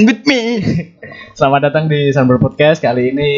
with 0.00 0.24
me. 0.24 0.40
Selamat 1.32 1.70
datang 1.70 1.84
di 1.86 2.08
Sunber 2.10 2.36
Podcast. 2.36 2.80
Kali 2.80 3.12
ini 3.12 3.30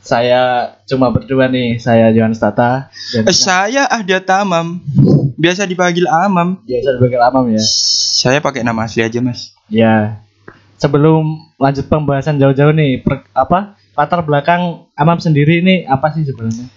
saya 0.00 0.72
cuma 0.86 1.10
berdua 1.10 1.50
nih, 1.50 1.76
saya 1.76 2.12
Johannes 2.12 2.38
Tata 2.38 2.88
dan 3.12 3.22
Eh, 3.26 3.34
Saya 3.34 3.84
Ahdia 3.86 4.22
Tamam. 4.22 4.80
Biasa 5.36 5.66
dipanggil 5.66 6.06
Amam. 6.06 6.62
biasa 6.62 6.96
dipanggil 6.96 7.20
Amam 7.20 7.44
ya. 7.52 7.60
Saya 8.16 8.40
pakai 8.40 8.64
nama 8.64 8.86
asli 8.86 9.04
aja, 9.04 9.20
Mas. 9.20 9.52
Ya. 9.68 10.22
Sebelum 10.76 11.24
lanjut 11.56 11.84
pembahasan 11.86 12.36
jauh-jauh 12.36 12.72
nih, 12.72 13.00
per- 13.00 13.28
apa 13.32 13.76
latar 13.92 14.20
belakang 14.22 14.88
Amam 14.92 15.18
sendiri 15.18 15.60
ini 15.60 15.84
apa 15.84 16.12
sih 16.12 16.24
sebenarnya? 16.24 16.68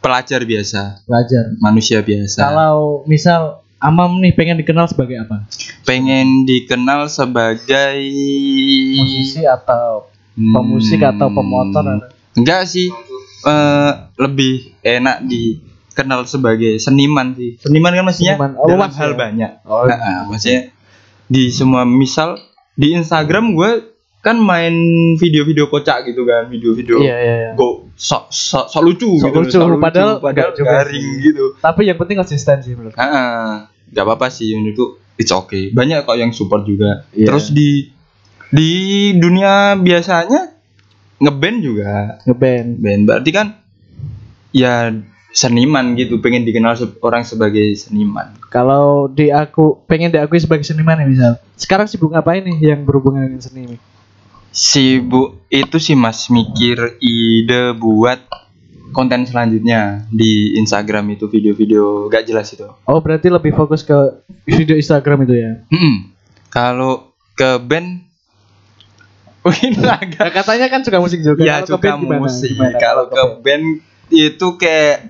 Pelajar 0.00 0.40
biasa, 0.42 1.04
Belajar. 1.04 1.44
manusia 1.60 2.00
biasa. 2.00 2.40
Kalau 2.40 3.04
misal 3.04 3.59
Amam 3.80 4.20
nih 4.20 4.32
pengen 4.32 4.56
dikenal 4.56 4.86
sebagai 4.86 5.16
apa? 5.18 5.48
pengen 5.82 6.44
dikenal 6.44 7.08
sebagai 7.08 7.96
Musisi 8.94 9.42
atau 9.42 10.06
Hmm, 10.30 10.54
pemusik 10.54 11.02
atau 11.02 11.28
pemotor? 11.28 12.06
Enggak 12.32 12.64
sih. 12.64 12.88
Eh, 13.42 13.90
lebih 14.16 14.72
enak 14.80 15.26
dikenal 15.26 16.24
sebagai 16.24 16.76
seniman 16.76 17.34
sih. 17.34 17.58
Seniman 17.58 17.90
kan 17.90 18.04
maksudnya 18.04 18.36
Seniman. 18.36 18.52
Oh, 18.54 18.64
dalam 18.64 18.86
mas 18.86 18.94
hal 18.94 19.10
ya? 19.10 19.16
banyak. 19.18 19.52
Oh, 19.64 19.84
Nah, 19.84 19.98
ah, 19.98 20.20
maksudnya 20.24 20.70
di 21.26 21.48
semua 21.48 21.82
misal 21.82 22.38
di 22.72 22.94
Instagram 22.94 23.52
gue 23.52 23.70
kan 24.20 24.36
main 24.36 24.72
video-video 25.16 25.66
kocak 25.66 26.04
gitu 26.06 26.22
kan, 26.22 26.44
video-video 26.46 27.00
Iya, 27.00 27.16
iya, 27.16 27.34
iya. 27.42 27.50
go 27.52 27.88
sok 27.92 28.28
sok 28.28 28.68
sok 28.68 28.82
lucu 28.82 29.10
Sok 29.16 29.32
gitu, 29.32 29.40
lucu, 29.40 29.56
sok 29.56 29.80
padahal 29.80 30.10
padahal 30.20 30.52
juga 30.52 30.70
garing 30.78 31.00
sih. 31.02 31.24
gitu. 31.26 31.44
Tapi 31.56 31.80
yang 31.84 31.96
penting 31.96 32.16
konsisten 32.16 32.56
sih 32.60 32.72
menurut. 32.72 32.92
Heeh. 32.94 33.69
Gak 33.90 34.04
apa-apa 34.06 34.30
sih 34.30 34.54
menurutku 34.54 34.98
it's 35.20 35.34
okay. 35.34 35.68
Banyak 35.74 36.08
kok 36.08 36.16
yang 36.16 36.32
support 36.32 36.64
juga. 36.64 37.04
Iya. 37.12 37.26
Terus 37.28 37.52
di 37.52 37.92
di 38.50 38.70
dunia 39.14 39.76
biasanya 39.78 40.50
ngeband 41.20 41.58
juga. 41.60 42.18
Ngeband. 42.24 42.68
Band 42.80 43.02
berarti 43.06 43.30
kan 43.30 43.46
ya 44.50 44.90
seniman 45.30 45.94
gitu, 45.94 46.18
pengen 46.18 46.42
dikenal 46.42 46.74
orang 47.06 47.22
sebagai 47.22 47.70
seniman. 47.78 48.34
Kalau 48.50 49.06
di 49.06 49.30
aku 49.30 49.78
pengen 49.86 50.10
diakui 50.10 50.42
sebagai 50.42 50.66
seniman 50.66 50.98
ya 50.98 51.06
misal. 51.06 51.32
Sekarang 51.54 51.86
sibuk 51.86 52.10
ngapain 52.10 52.42
nih 52.42 52.74
yang 52.74 52.82
berhubungan 52.82 53.30
dengan 53.30 53.42
seni? 53.42 53.78
Sibuk 54.50 55.46
itu 55.46 55.78
sih 55.78 55.94
Mas 55.94 56.26
mikir 56.26 56.98
ide 56.98 57.70
buat 57.78 58.18
konten 58.90 59.22
selanjutnya 59.22 60.04
di 60.08 60.54
Instagram 60.56 61.10
itu 61.10 61.26
video-video 61.26 62.06
gak 62.06 62.24
jelas 62.24 62.50
itu. 62.50 62.66
Oh 62.84 62.98
berarti 62.98 63.26
lebih 63.26 63.52
fokus 63.52 63.80
ke 63.80 63.94
video 64.44 64.74
Instagram 64.74 65.24
itu 65.24 65.34
ya? 65.34 65.52
Mm-mm. 65.68 66.10
Kalau 66.48 67.14
ke 67.32 67.56
band 67.58 68.06
Mungkin 69.46 69.72
agak 69.80 70.20
Nah, 70.20 70.30
katanya 70.34 70.66
kan 70.68 70.80
suka 70.80 70.98
musik 70.98 71.20
juga. 71.20 71.40
ya 71.40 71.62
Kalau 71.62 71.80
ke 71.80 71.88
suka 71.88 71.96
musik. 71.96 72.50
Kalau 72.76 73.04
ke 73.06 73.22
band? 73.40 73.66
itu 74.10 74.46
kayak 74.58 75.06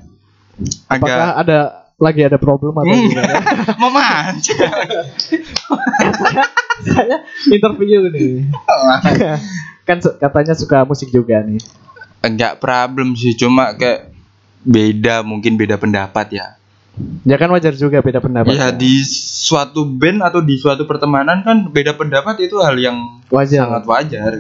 apakah 0.85 1.09
agak 1.09 1.41
ada 1.41 1.59
lagi 1.97 2.21
ada 2.23 2.37
problem 2.37 2.73
atau 2.75 2.85
Hmm. 2.87 3.09
gimana? 3.09 3.35
memanja. 3.81 4.57
Saya 6.81 7.17
interview 7.47 8.09
nih. 8.09 8.45
kan 9.83 9.99
katanya 9.99 10.53
suka 10.53 10.85
musik 10.85 11.09
juga 11.09 11.41
nih. 11.41 11.61
Enggak 12.21 12.61
problem 12.61 13.17
sih, 13.17 13.33
cuma 13.33 13.73
kayak 13.73 14.13
beda 14.61 15.25
mungkin 15.25 15.57
beda 15.57 15.81
pendapat 15.81 16.37
ya. 16.37 16.47
Ya 17.25 17.41
kan 17.41 17.49
wajar 17.49 17.73
juga 17.73 18.05
beda 18.05 18.21
pendapat. 18.21 18.53
Ya 18.53 18.69
di 18.69 19.01
suatu 19.09 19.89
band 19.89 20.21
atau 20.21 20.45
di 20.45 20.61
suatu 20.61 20.85
pertemanan 20.85 21.41
kan 21.41 21.65
beda 21.65 21.97
pendapat 21.97 22.37
itu 22.45 22.61
hal 22.61 22.77
yang 22.77 23.25
wajar. 23.33 23.65
sangat 23.65 23.83
wajar. 23.89 24.31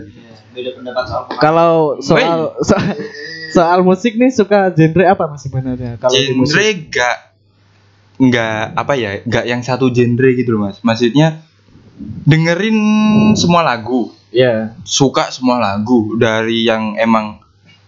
beda 0.50 0.70
pendapat 0.76 1.04
soal 1.06 1.22
Kalau 1.38 1.72
soal 2.02 2.58
soal, 2.60 2.84
soal 3.48 3.78
musik 3.80 4.18
nih 4.18 4.28
suka 4.28 4.68
genre 4.74 5.04
apa 5.06 5.24
mas 5.30 5.40
sebenarnya? 5.40 5.96
Kalau 5.96 6.12
genre 6.12 6.36
musik. 6.42 6.90
gak 6.90 7.16
nggak 8.20 8.76
apa 8.76 8.92
ya 9.00 9.10
nggak 9.24 9.44
yang 9.48 9.62
satu 9.64 9.88
genre 9.88 10.28
gitu 10.28 10.52
loh 10.52 10.69
mas 10.69 10.84
maksudnya 10.84 11.40
dengerin 12.28 12.76
semua 13.32 13.64
lagu 13.64 14.12
Ya. 14.28 14.76
suka 14.84 15.32
semua 15.32 15.56
lagu 15.56 16.14
dari 16.14 16.62
yang 16.62 16.94
emang 16.94 17.40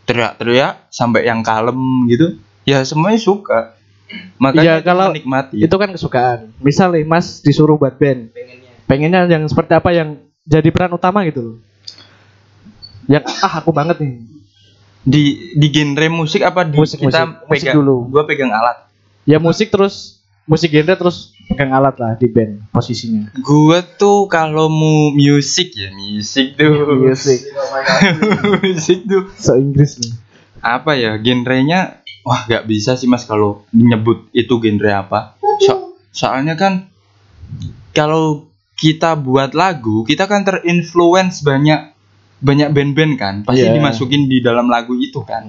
teriak-teriak 0.07 0.91
sampai 0.91 1.27
yang 1.27 1.41
kalem 1.47 1.79
gitu 2.11 2.39
ya 2.67 2.83
semuanya 2.83 3.19
suka 3.19 3.75
makanya 4.37 4.81
Iya, 4.81 4.85
kalau 4.85 5.09
menikmati 5.09 5.57
Itu 5.65 5.77
kan 5.81 5.89
kesukaan. 5.89 6.53
Misal 6.61 6.93
nih 6.93 7.05
Mas 7.09 7.41
disuruh 7.41 7.81
buat 7.81 7.97
band, 7.97 8.29
pengennya 8.85 9.25
pengennya 9.25 9.41
yang 9.41 9.45
seperti 9.49 9.73
apa 9.73 9.91
yang 9.95 10.21
jadi 10.45 10.69
peran 10.69 10.93
utama 10.93 11.25
gitu 11.25 11.41
loh. 11.41 11.57
Yang 13.09 13.25
ah 13.41 13.53
aku 13.63 13.71
banget 13.73 13.99
nih. 14.03 14.15
di 15.03 15.51
di 15.59 15.67
genre 15.75 16.07
musik 16.15 16.47
apa 16.47 16.63
di 16.63 16.79
Musik, 16.79 17.03
kita 17.03 17.27
musik. 17.27 17.51
Musik 17.51 17.67
pegang 17.67 17.77
dulu. 17.83 17.97
gua 18.07 18.23
pegang 18.23 18.55
alat 18.55 18.87
Ya 19.27 19.43
musik 19.43 19.75
terus 19.75 20.22
musik 20.53 20.69
genre 20.71 20.93
terus 20.95 21.17
pegang 21.43 21.73
alat 21.73 21.97
lah 21.97 22.13
di 22.15 22.29
band 22.29 22.69
posisinya. 22.69 23.33
gua 23.41 23.81
tuh 23.81 24.29
kalau 24.29 24.69
mau 24.69 25.09
musik 25.11 25.73
ya 25.73 25.89
musik 25.91 26.55
tuh 26.55 26.93
Musik. 26.99 27.41
musik 28.61 28.99
tuh 29.11 29.33
So 29.35 29.57
Inggris 29.57 29.97
nih. 29.97 30.13
apa 30.61 30.93
ya 30.95 31.17
genrenya 31.17 32.05
wah 32.23 32.45
nggak 32.45 32.65
bisa 32.65 32.95
sih 32.95 33.09
mas 33.09 33.25
kalau 33.25 33.65
nyebut 33.71 34.29
itu 34.31 34.55
genre 34.55 34.93
apa 34.93 35.41
So- 35.59 35.97
soalnya 36.11 36.55
kan 36.55 36.93
kalau 37.91 38.47
kita 38.75 39.15
buat 39.17 39.53
lagu 39.53 40.03
kita 40.03 40.27
kan 40.27 40.43
terinfluence 40.43 41.41
banyak 41.41 41.93
banyak 42.39 42.69
band-band 42.69 43.13
kan 43.15 43.35
pasti 43.43 43.63
Iya. 43.63 43.73
dimasukin 43.73 44.27
di 44.27 44.39
dalam 44.39 44.67
lagu 44.67 44.93
itu 44.95 45.23
kan 45.23 45.47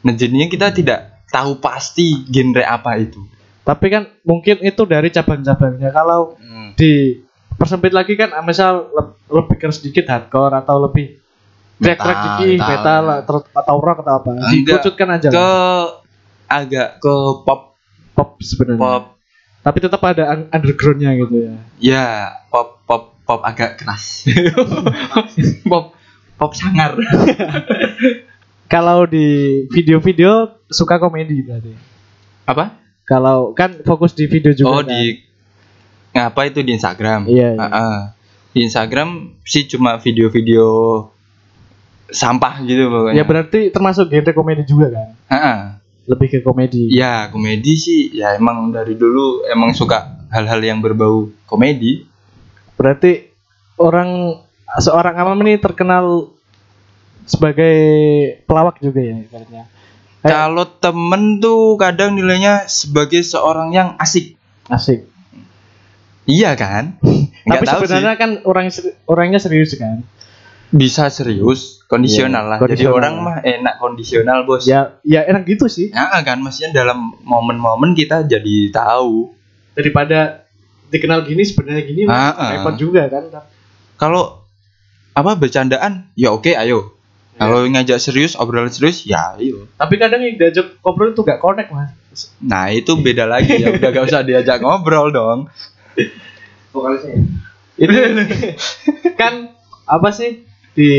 nah 0.00 0.12
jadinya 0.12 0.46
kita 0.46 0.70
tidak 0.70 1.00
tahu 1.26 1.58
pasti 1.58 2.24
genre 2.24 2.62
apa 2.62 2.96
itu 2.96 3.22
Tapi 3.70 3.86
kan 3.86 4.02
mungkin 4.22 4.58
itu 4.60 4.82
dari 4.82 5.08
cabang-cabangnya. 5.08 5.90
Kalau 5.90 6.34
di 6.74 7.22
persempit 7.52 7.92
lagi 7.92 8.14
kan 8.14 8.32
ah, 8.32 8.42
misal 8.42 8.90
le- 8.90 9.14
lebih 9.30 9.56
ke 9.56 9.70
sedikit 9.70 10.04
hardcore 10.04 10.56
atau 10.56 10.80
lebih 10.80 11.22
track-track 11.76 12.16
Metal, 12.16 12.26
dikit 12.34 12.58
metal. 12.58 12.66
metal 12.66 13.04
atau, 13.22 13.36
atau 13.54 13.76
rock 13.78 13.98
atau 14.02 14.14
apa. 14.16 14.30
Dikucutkan 14.50 15.08
aja. 15.12 15.28
ke 15.28 15.38
lah. 15.38 16.02
agak 16.50 16.98
ke 16.98 17.14
pop 17.40 17.78
pop 18.10 18.28
sebenarnya. 18.40 18.80
pop 18.80 19.04
Tapi 19.60 19.78
tetap 19.78 20.00
ada 20.02 20.24
un- 20.30 20.48
undergroundnya 20.50 21.14
gitu 21.16 21.36
ya. 21.38 21.54
ya 21.78 22.06
pop 22.48 22.82
pop 22.82 23.14
pop 23.22 23.40
agak 23.40 23.76
keras 23.76 24.26
pop 25.70 25.94
pop 26.34 26.50
sangar 26.52 26.96
Kalau 28.66 29.02
di 29.02 29.26
video-video 29.68 30.30
suka 30.66 30.96
komedi 30.96 31.42
berarti. 31.42 31.74
apa 32.44 32.79
Kalau 33.10 33.50
kan 33.58 33.82
fokus 33.82 34.14
di 34.14 34.30
video 34.30 34.54
juga. 34.54 34.70
oh 34.70 34.82
kan? 34.86 34.94
di 34.94 35.18
ngapa 36.14 36.40
itu 36.46 36.62
di 36.62 36.78
Instagram 36.78 37.26
Iya, 37.26 37.58
iya. 37.58 37.58
Ah, 37.58 37.66
ah. 37.74 37.96
di 38.54 38.62
Instagram 38.62 39.34
sih 39.42 39.66
cuma 39.66 39.98
video-video 39.98 40.66
sampah 42.06 42.62
gitu 42.62 42.86
pokoknya 42.86 43.18
Ya 43.18 43.24
berarti 43.26 43.70
termasuk 43.70 44.10
genre 44.10 44.30
komedi 44.30 44.62
juga 44.62 44.94
kan? 44.94 45.08
Ah, 45.26 45.34
ah. 45.34 45.58
Lebih 46.06 46.26
ke 46.26 46.38
komedi. 46.42 46.90
ya 46.90 47.30
komedi 47.30 47.74
sih 47.74 48.10
ya 48.10 48.34
emang 48.34 48.70
dari 48.70 48.94
dulu 48.94 49.46
emang 49.46 49.74
suka 49.74 50.26
hal-hal 50.30 50.62
yang 50.62 50.78
berbau 50.78 51.30
komedi 51.46 52.06
Berarti 52.74 53.28
orang 53.76 54.40
seorang 54.78 55.14
Amam 55.14 55.36
ini 55.44 55.58
terkenal 55.58 56.30
sebagai 57.26 57.74
pelawak 58.46 58.80
juga 58.80 59.04
ya 59.04 59.20
ibaratnya. 59.20 59.64
Kayak 60.20 60.36
kalau 60.46 60.64
temen 60.76 61.22
tuh 61.38 61.74
kadang 61.74 62.12
nilainya 62.12 62.66
sebagai 62.66 63.20
seorang 63.20 63.70
yang 63.70 63.96
asik 63.96 64.36
asik. 64.66 65.08
iya 66.24 66.52
kan 66.54 66.96
Tapi 67.40 67.48
Nggak 67.48 67.62
tahu 67.66 67.80
sebenarnya 67.82 68.14
kan 68.14 68.30
orang 68.44 68.66
orangnya 69.06 69.38
serius 69.38 69.72
kan. 69.74 70.04
bisa 70.70 71.08
serius 71.08 71.82
kondisional 71.84 72.44
Iya, 72.44 72.50
lah 72.52 72.58
jadi 72.60 72.68
kondisional. 72.86 72.94
orang 72.94 73.14
mah 73.18 73.36
enak 73.42 73.74
kondisional 73.76 74.38
bos 74.44 74.62
Ya 74.62 75.00
ya 75.02 75.24
enak 75.24 75.42
gitu 75.44 75.66
sih. 75.66 75.90
Ya 75.90 76.20
kan 76.20 76.38
maksudnya 76.38 76.70
dalam 76.76 77.16
momen-momen 77.20 77.90
kita 77.92 78.22
jadi 78.22 78.70
tahu 78.70 79.34
Daripada 79.72 80.46
dikenal 80.86 81.24
gini 81.24 81.42
sebenarnya 81.42 81.82
gini 81.82 82.00
mah 82.04 82.14
Ah, 82.14 82.30
ah. 82.30 82.50
repot 82.52 82.74
juga 82.76 83.08
kan. 83.08 83.30
kalau 83.96 84.46
apa 85.10 85.34
bercandaan 85.34 86.06
ya 86.14 86.30
oke 86.30 86.52
ayo 86.52 86.94
Ya. 87.40 87.48
kalau 87.48 87.64
ngajak 87.64 87.96
serius 88.04 88.36
obrolan 88.36 88.68
serius 88.68 89.08
ya 89.08 89.32
ayo. 89.40 89.64
Tapi 89.80 89.96
kadang 89.96 90.20
yang 90.20 90.36
diajak 90.36 90.76
ngobrol 90.84 91.16
itu 91.16 91.24
gak 91.24 91.40
connect 91.40 91.72
mas. 91.72 91.96
nah 92.36 92.68
itu 92.68 92.92
beda 93.00 93.24
lagi. 93.24 93.56
Ya 93.64 93.72
udah 93.72 93.88
gak 93.88 94.04
usah 94.12 94.20
diajak 94.20 94.60
ngobrol 94.60 95.08
dong. 95.08 95.48
Vokalisnya 96.68 97.16
Itu 97.80 97.96
kan 99.16 99.56
apa 99.88 100.12
sih 100.12 100.44
di 100.76 100.90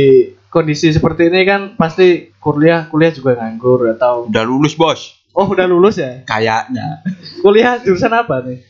kondisi 0.49 0.89
seperti 0.89 1.29
ini 1.29 1.45
kan 1.45 1.61
pasti 1.77 2.33
kuliah 2.41 2.89
kuliah 2.89 3.13
juga 3.13 3.37
nganggur 3.37 3.93
atau 3.93 4.25
udah 4.25 4.41
lulus 4.41 4.73
bos. 4.73 5.21
Oh 5.37 5.45
udah 5.45 5.69
lulus 5.69 6.01
ya? 6.01 6.25
Kayaknya. 6.25 7.05
Kuliah 7.39 7.77
jurusan 7.79 8.11
apa 8.11 8.41
nih? 8.43 8.65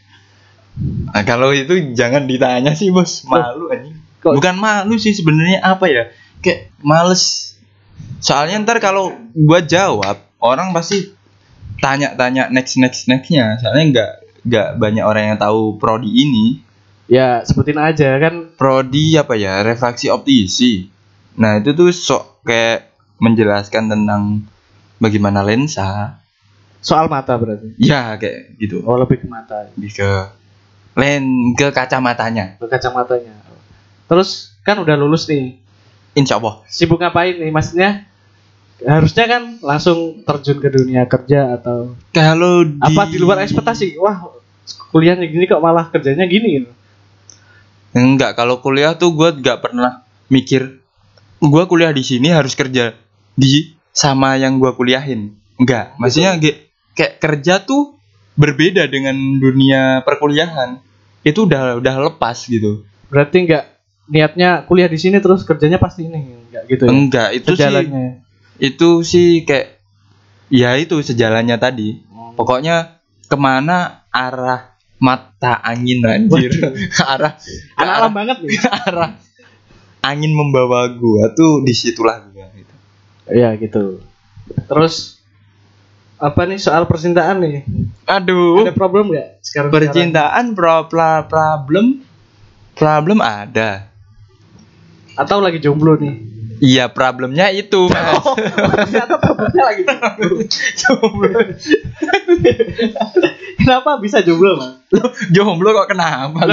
Nah, 1.07 1.23
kalau 1.23 1.55
itu 1.55 1.73
jangan 1.95 2.27
ditanya 2.27 2.75
sih 2.75 2.91
bos. 2.91 3.23
Malu 3.25 3.71
anjing. 3.71 3.95
Kok- 4.21 4.37
bukan 4.37 4.55
malu 4.59 4.99
sih 4.99 5.15
sebenarnya 5.15 5.63
apa 5.63 5.87
ya? 5.87 6.11
Kayak 6.43 6.69
males 6.83 7.50
soalnya 8.17 8.59
ntar 8.59 8.77
kalau 8.77 9.09
gua 9.33 9.59
jawab 9.59 10.17
orang 10.37 10.71
pasti 10.71 11.13
tanya-tanya 11.77 12.49
next 12.49 12.77
next 12.77 13.05
nextnya 13.05 13.57
soalnya 13.57 13.85
nggak 13.87 14.11
nggak 14.43 14.67
banyak 14.77 15.03
orang 15.03 15.23
yang 15.27 15.39
tahu 15.39 15.77
prodi 15.77 16.11
ini 16.11 16.47
Ya 17.05 17.43
sebutin 17.43 17.75
aja 17.75 18.15
kan. 18.17 18.55
prodi 18.55 19.13
apa 19.13 19.35
ya 19.35 19.59
refraksi 19.61 20.07
optisi 20.07 20.87
nah 21.33 21.57
itu 21.57 21.71
tuh 21.71 21.89
sok 21.89 22.39
kayak 22.41 22.87
menjelaskan 23.17 23.87
tentang 23.87 24.47
bagaimana 24.97 25.41
lensa 25.41 26.17
Soal 26.79 27.05
mata 27.05 27.35
berarti. 27.35 27.77
ya 27.77 28.15
kayak 28.15 28.57
gitu 28.57 28.81
Oh 28.81 28.95
lebih 28.95 29.17
ke 29.17 29.27
mata. 29.27 29.69
lebih 29.75 29.91
ke 29.93 30.09
len 30.93 31.23
ke 31.53 31.69
kacamatanya 31.69 32.57
Ke 32.57 32.67
kacamatanya. 32.67 33.35
Terus 34.05 34.51
kan 34.59 34.75
udah 34.75 34.95
lulus 34.95 35.23
nih. 35.25 35.55
Insya 36.13 36.37
Allah 36.39 36.63
Sibuk 36.67 36.99
ngapain 36.99 37.37
nih? 37.39 37.51
Maksudnya 37.51 38.05
harusnya 38.81 39.25
kan 39.29 39.43
langsung 39.61 40.25
terjun 40.25 40.57
ke 40.57 40.69
dunia 40.73 41.05
kerja 41.05 41.53
atau 41.61 41.93
kalau 42.09 42.65
di, 42.65 42.81
apa 42.81 43.05
di 43.07 43.17
luar 43.21 43.45
ekspektasi? 43.45 44.01
Wah 44.01 44.25
kuliahnya 44.91 45.27
gini 45.29 45.45
kok 45.47 45.61
malah 45.63 45.87
kerjanya 45.89 46.27
gini 46.27 46.61
gitu. 46.61 46.69
enggak 47.91 48.39
kalau 48.39 48.59
kuliah 48.63 48.95
tuh 48.95 49.11
gue 49.11 49.29
nggak 49.43 49.59
pernah 49.63 50.03
mikir 50.31 50.79
gue 51.41 51.63
kuliah 51.67 51.91
di 51.91 52.03
sini 52.03 52.31
harus 52.31 52.55
kerja 52.55 52.95
di 53.35 53.75
sama 53.91 54.39
yang 54.39 54.59
gue 54.59 54.71
kuliahin 54.71 55.35
enggak 55.59 55.95
maksudnya 55.99 56.39
ge- 56.39 56.71
kayak 56.95 57.19
kerja 57.19 57.63
tuh 57.63 57.99
berbeda 58.39 58.87
dengan 58.87 59.15
dunia 59.15 60.03
perkuliahan 60.07 60.79
itu 61.27 61.43
udah 61.47 61.79
udah 61.83 61.95
lepas 62.11 62.47
gitu 62.47 62.87
Berarti 63.11 63.43
nggak 63.43 63.65
niatnya 64.07 64.65
kuliah 64.65 64.87
di 64.87 64.97
sini 64.97 65.19
terus 65.19 65.43
kerjanya 65.43 65.77
pasti 65.77 66.05
ini 66.05 66.49
nggak 66.49 66.63
gitu 66.67 66.83
ya? 66.83 66.89
enggak 66.89 67.29
itu 67.33 67.49
sih 67.49 67.57
Sejalannya. 67.61 68.05
itu 68.57 68.89
sih 69.01 69.27
kayak 69.43 69.67
ya 70.49 70.75
itu 70.75 70.95
sejalannya 70.99 71.55
tadi 71.55 72.01
pokoknya 72.33 72.97
ke 73.25 73.35
mana 73.35 74.03
arah 74.09 74.73
mata 74.97 75.57
angin 75.61 76.01
anjir 76.01 76.51
arah 77.13 77.37
Anak 77.73 77.93
alam 77.95 78.11
banget 78.11 78.37
nih. 78.41 78.57
arah 78.85 79.11
angin 80.01 80.31
membawa 80.31 80.89
gua 80.91 81.29
tuh 81.31 81.61
di 81.61 81.71
situlah 81.71 82.25
gua 82.27 82.49
gitu. 82.51 82.73
Iya 83.29 83.53
gitu. 83.55 84.01
Terus 84.65 85.21
apa 86.17 86.45
nih 86.45 86.57
soal 86.57 86.85
percintaan 86.85 87.37
nih? 87.39 87.65
Aduh, 88.05 88.61
Ada 88.61 88.73
problem 88.73 89.09
nggak 89.09 89.41
sekarang? 89.41 89.69
percintaan 89.69 90.45
pro, 90.51 90.85
problem 90.89 92.01
problem 92.73 93.21
ada. 93.21 93.90
Atau 95.15 95.43
lagi 95.43 95.59
jomblo 95.59 95.99
nih? 95.99 96.13
Iya, 96.61 96.93
problemnya 96.93 97.49
itu, 97.49 97.89
Mas. 97.91 98.21
Ternyata 98.21 99.17
problemnya 99.17 99.63
lagi 99.65 99.81
jomblo. 100.77 101.41
Kenapa 103.57 103.97
bisa 103.97 104.21
jomblo 104.21 104.61
mas? 104.61 104.77
Jomblo 105.33 105.73
kok 105.73 105.89
kenapa? 105.89 106.45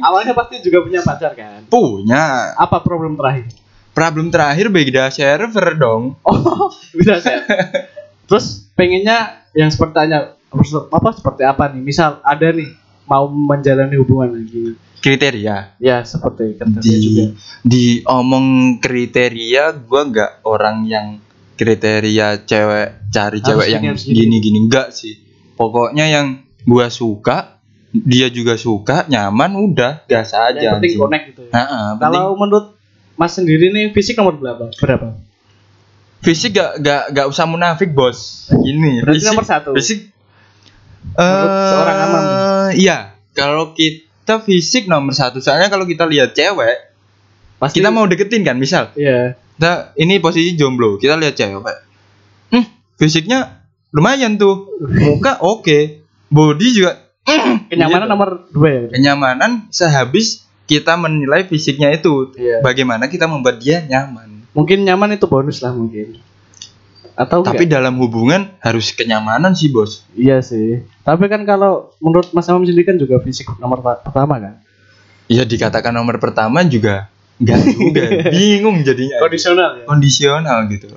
Awalnya 0.00 0.32
pasti 0.32 0.64
juga 0.64 0.80
punya 0.84 1.00
pacar 1.04 1.36
kan? 1.36 1.68
Punya. 1.68 2.56
Apa 2.56 2.80
problem 2.80 3.20
terakhir? 3.20 3.52
Problem 3.96 4.28
terakhir 4.28 4.68
beda 4.68 5.08
server 5.08 5.76
dong. 5.76 6.20
Oh 6.24 6.68
bisa 6.92 7.20
saya. 7.20 7.44
Terus 8.28 8.68
pengennya 8.76 9.44
yang 9.56 9.72
seperti 9.72 10.12
apa 10.12 11.08
seperti 11.16 11.42
apa 11.48 11.72
nih? 11.72 11.80
Misal 11.80 12.20
ada 12.20 12.48
nih 12.52 12.85
mau 13.06 13.30
menjalani 13.30 13.96
hubungan 13.98 14.34
lagi. 14.36 14.74
Kriteria. 15.00 15.78
Ya 15.78 16.02
seperti 16.02 16.58
kriteria 16.58 16.98
juga. 16.98 17.24
Di 17.62 18.02
diomong 18.02 18.78
kriteria 18.82 19.74
gua 19.86 20.02
nggak 20.10 20.32
orang 20.42 20.86
yang 20.86 21.06
kriteria 21.56 22.42
cewek 22.44 22.88
cari 23.14 23.38
Harus 23.40 23.46
cewek 23.46 23.66
gini, 23.70 23.86
yang 23.86 23.96
gini. 23.96 24.14
gini-gini 24.14 24.58
enggak 24.66 24.90
sih. 24.90 25.14
Pokoknya 25.54 26.10
yang 26.10 26.42
gua 26.66 26.90
suka, 26.90 27.62
dia 27.94 28.28
juga 28.28 28.58
suka, 28.58 29.06
nyaman 29.06 29.54
udah 29.56 29.92
gas 30.10 30.34
aja. 30.34 30.58
Yang 30.58 30.72
penting 30.82 30.90
anjing. 30.90 31.02
connect 31.06 31.24
gitu 31.32 31.40
ya. 31.48 31.52
Nah, 31.54 31.96
Kalau 32.02 32.34
menurut 32.34 32.66
Mas 33.16 33.32
sendiri 33.32 33.72
nih 33.72 33.96
fisik 33.96 34.18
nomor 34.20 34.36
berapa? 34.36 34.68
Berapa? 34.76 35.16
fisik 36.26 36.58
gak, 36.58 36.82
gak, 36.82 37.02
gak 37.14 37.26
usah 37.30 37.46
munafik 37.46 37.94
bos. 37.94 38.50
Ini 38.50 39.06
Berarti 39.06 39.22
fisik, 39.22 39.30
nomor 39.30 39.44
satu. 39.46 39.70
Fisik. 39.78 40.10
Menurut 41.14 41.50
eh, 41.52 41.68
seorang 41.70 41.98
Amam. 42.00 42.24
Iya, 42.74 42.98
kalau 43.32 43.64
kita 43.72 44.42
fisik 44.42 44.90
nomor 44.90 45.14
satu. 45.14 45.38
Soalnya 45.38 45.70
kalau 45.70 45.86
kita 45.86 46.02
lihat 46.04 46.34
cewek, 46.34 46.76
Pasti 47.56 47.78
kita 47.78 47.88
mau 47.88 48.04
deketin 48.04 48.42
kan, 48.42 48.56
misal 48.56 48.92
Iya. 48.92 49.38
kita 49.56 49.96
ini 49.96 50.20
posisi 50.20 50.52
jomblo, 50.54 50.98
kita 50.98 51.16
lihat 51.16 51.34
cewek. 51.34 51.76
Hmm, 52.52 52.66
fisiknya 52.96 53.64
lumayan 53.90 54.36
tuh. 54.36 54.68
Muka 54.82 55.40
oke, 55.40 56.02
body 56.28 56.68
juga. 56.70 56.92
hmm, 57.24 57.72
Kenyamanan 57.72 58.06
gitu. 58.06 58.12
nomor 58.12 58.28
dua 58.52 58.68
ya. 58.70 58.80
kenyamanan 58.92 59.50
sehabis 59.68 60.46
kita 60.66 60.94
menilai 60.94 61.46
fisiknya 61.46 61.90
itu. 61.90 62.34
Iya. 62.36 62.60
Bagaimana 62.60 63.06
kita 63.06 63.24
membuat 63.26 63.58
dia 63.58 63.82
nyaman. 63.82 64.46
Mungkin 64.52 64.84
nyaman 64.84 65.14
itu 65.14 65.26
bonus 65.26 65.58
lah 65.60 65.72
mungkin. 65.72 66.18
Atau 67.16 67.40
Tapi 67.40 67.64
enggak? 67.64 67.80
dalam 67.80 67.96
hubungan 67.96 68.52
harus 68.60 68.92
kenyamanan 68.92 69.56
sih, 69.56 69.72
Bos. 69.72 70.04
Iya 70.12 70.44
sih. 70.44 70.84
Tapi 71.00 71.26
kan 71.26 71.48
kalau 71.48 71.96
menurut 71.98 72.28
Mas 72.30 72.44
Amam 72.46 72.62
sendiri 72.62 72.84
kan 72.84 73.00
juga 73.00 73.16
fisik 73.18 73.48
nomor 73.56 73.80
pertama 73.80 74.36
kan. 74.36 74.60
Ya 75.26 75.42
dikatakan 75.42 75.90
nomor 75.90 76.20
pertama 76.20 76.60
juga 76.62 77.08
enggak 77.40 77.60
juga. 77.72 78.02
Bingung 78.28 78.84
jadinya. 78.84 79.16
Kondisional 79.18 79.70
ya. 79.80 79.84
Kondisional 79.88 80.58
gitu. 80.68 80.92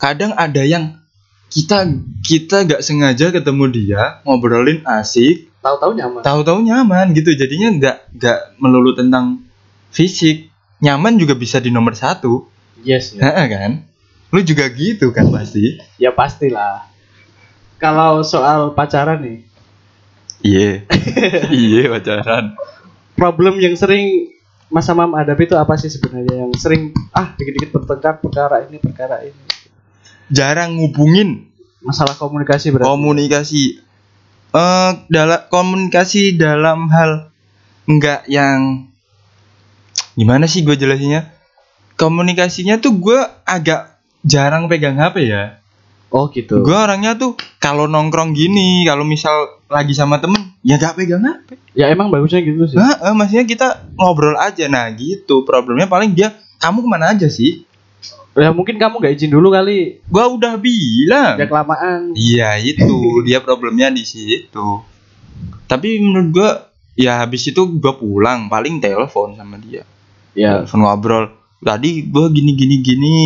Kadang 0.00 0.32
ada 0.32 0.64
yang 0.64 0.96
kita 1.48 1.84
kita 2.22 2.64
nggak 2.64 2.80
sengaja 2.80 3.28
ketemu 3.28 3.64
dia 3.68 4.02
ngobrolin 4.22 4.80
asik, 4.84 5.48
Tahu-tahu 5.58 5.92
nyaman. 5.92 6.20
tahu-tahu 6.22 6.58
nyaman 6.60 7.12
gitu. 7.12 7.32
Jadinya 7.32 7.68
nggak 7.70 7.96
nggak 8.16 8.38
melulu 8.56 8.92
tentang 8.92 9.44
fisik. 9.90 10.48
Nyaman 10.78 11.18
juga 11.18 11.34
bisa 11.34 11.58
di 11.58 11.68
nomor 11.68 11.92
satu, 11.92 12.46
Yes 12.80 13.10
ya. 13.12 13.26
Heeh, 13.26 13.46
kan? 13.50 13.72
Lu 14.28 14.40
juga 14.42 14.68
gitu 14.68 15.08
kan 15.10 15.28
pasti? 15.28 15.80
Ya 15.96 16.12
pastilah. 16.12 16.84
Kalau 17.78 18.20
soal 18.22 18.74
pacaran 18.74 19.22
nih, 19.22 19.38
Iya, 20.38 20.86
iya 21.54 21.82
pacaran. 21.88 22.54
problem 23.14 23.58
yang 23.58 23.74
sering 23.74 24.30
Mas 24.68 24.86
Amam 24.86 25.10
hadapi 25.14 25.46
itu 25.46 25.56
apa 25.58 25.74
sih 25.74 25.90
sebenarnya 25.90 26.46
yang 26.46 26.52
sering 26.54 26.94
ah 27.10 27.34
dikit-dikit 27.34 27.74
bertengkar 27.74 28.22
perkara 28.22 28.62
ini 28.64 28.78
perkara 28.78 29.22
ini. 29.22 29.42
Jarang 30.28 30.76
ngubungin 30.76 31.48
Masalah 31.78 32.14
komunikasi 32.14 32.70
berarti. 32.70 32.86
komunikasi 32.86 33.62
eh 34.48 34.90
dalam 35.08 35.40
komunikasi 35.46 36.34
dalam 36.34 36.86
hal 36.90 37.30
enggak 37.84 38.26
yang 38.26 38.90
gimana 40.14 40.46
sih 40.46 40.62
gue 40.62 40.74
jelasinnya 40.74 41.30
komunikasinya 41.94 42.78
tuh 42.78 42.94
gue 42.94 43.18
agak 43.42 43.97
jarang 44.28 44.68
pegang 44.68 44.94
HP 44.94 45.16
ya 45.26 45.56
oh 46.08 46.28
gitu. 46.28 46.60
gue 46.60 46.76
orangnya 46.76 47.16
tuh 47.16 47.32
kalau 47.56 47.84
nongkrong 47.84 48.32
gini 48.32 48.84
kalau 48.84 49.02
misal 49.02 49.32
lagi 49.66 49.92
sama 49.92 50.20
temen 50.20 50.52
ya 50.60 50.76
gak 50.76 50.94
pegang 50.94 51.20
HP 51.20 51.56
Ya 51.72 51.88
emang 51.88 52.08
bagusnya 52.08 52.40
gitu 52.40 52.64
sih. 52.64 52.76
nah, 52.76 52.92
eh, 53.00 53.14
maksudnya 53.14 53.44
kita 53.44 53.68
ngobrol 53.94 54.36
aja 54.36 54.66
nah 54.66 54.86
gitu 54.90 55.42
problemnya 55.42 55.86
paling 55.86 56.12
dia 56.12 56.30
kamu 56.58 56.82
ke 56.82 56.88
mana 56.88 57.12
aja 57.12 57.26
sih 57.26 57.64
Ya 58.38 58.54
mungkin 58.54 58.78
kamu 58.78 59.02
gak 59.02 59.18
izin 59.18 59.34
dulu 59.34 59.50
kali. 59.50 59.98
gue 59.98 60.24
udah 60.30 60.54
bilang 60.56 61.34
Ya 61.34 61.50
kelamaan. 61.50 62.14
Iya 62.14 62.54
itu 62.62 62.86
dia 63.26 63.42
problemnya 63.42 63.90
di 63.90 64.06
situ. 64.06 64.86
Tapi 65.66 65.98
menurut 65.98 66.28
gua 66.30 66.50
ya 66.94 67.18
habis 67.18 67.44
itu 67.44 67.58
gua 67.76 67.98
pulang 67.98 68.46
paling 68.46 68.78
telepon 68.78 69.34
sama 69.34 69.58
dia. 69.58 69.82
Ya. 70.38 70.62
Telepon 70.62 70.80
ngobrol. 70.80 71.24
Tadi 71.58 72.06
gua 72.06 72.30
gini 72.30 72.54
gini 72.54 72.76
gini. 72.78 73.18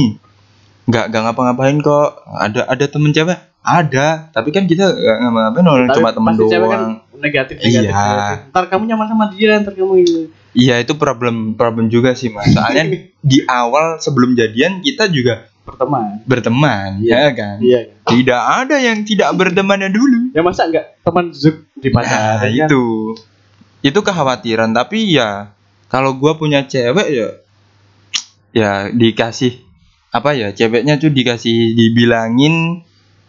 Nggak 0.84 1.04
nggak 1.08 1.22
ngapa-ngapain 1.22 1.76
kok. 1.78 2.08
Ada 2.28 2.60
ada 2.66 2.84
temen 2.84 3.10
cewek? 3.10 3.38
Ada. 3.60 4.06
Tapi 4.30 4.48
kan 4.50 4.64
kita 4.64 4.90
nggak 4.90 5.16
ngapa-ngapain 5.20 5.64
orang 5.64 5.86
Tapi 5.86 5.96
cuma 5.96 6.10
temen 6.10 6.32
pasti 6.32 6.44
cewek 6.48 6.60
doang. 6.60 6.72
kan 6.72 6.82
negatif 7.16 7.54
negatif. 7.56 7.78
Iya. 7.80 7.80
negatif. 7.94 8.38
Ntar 8.50 8.64
kamu 8.68 8.82
nyaman 8.86 9.06
sama 9.06 9.24
dia, 9.30 9.52
ntar 9.58 9.72
kamu 9.72 9.94
ini. 9.98 10.22
Iya 10.52 10.74
itu 10.78 10.92
problem 10.94 11.54
problem 11.54 11.86
juga 11.86 12.12
sih 12.12 12.28
mas. 12.28 12.50
Soalnya 12.50 12.84
di 13.24 13.38
awal 13.44 13.96
sebelum 13.98 14.34
jadian 14.34 14.80
kita 14.80 15.06
juga 15.08 15.48
Berteman. 15.62 16.26
berteman, 16.26 16.90
Iya. 16.98 17.14
ya 17.14 17.30
kan? 17.32 17.56
Iya. 17.58 17.80
Tidak 18.02 18.42
ada 18.58 18.76
yang 18.76 18.98
tidak 19.00 19.30
bertemannya 19.32 19.88
dulu. 19.88 20.34
Ya 20.34 20.42
masa 20.42 20.66
enggak 20.66 20.98
teman 21.00 21.30
zuk 21.30 21.70
di 21.78 21.88
Nah, 21.88 21.94
pacaran 21.96 22.38
kan? 22.42 22.66
itu 22.66 22.82
itu 23.80 23.98
kekhawatiran 23.98 24.70
tapi 24.70 25.10
ya 25.12 25.54
kalau 25.86 26.12
gua 26.12 26.34
punya 26.34 26.62
cewek 26.62 27.06
ya 27.08 27.28
ya 28.52 28.70
dikasih 28.88 29.62
apa 30.12 30.30
ya 30.32 30.48
ceweknya 30.50 30.96
tuh 30.96 31.08
dikasih 31.08 31.72
dibilangin 31.72 32.84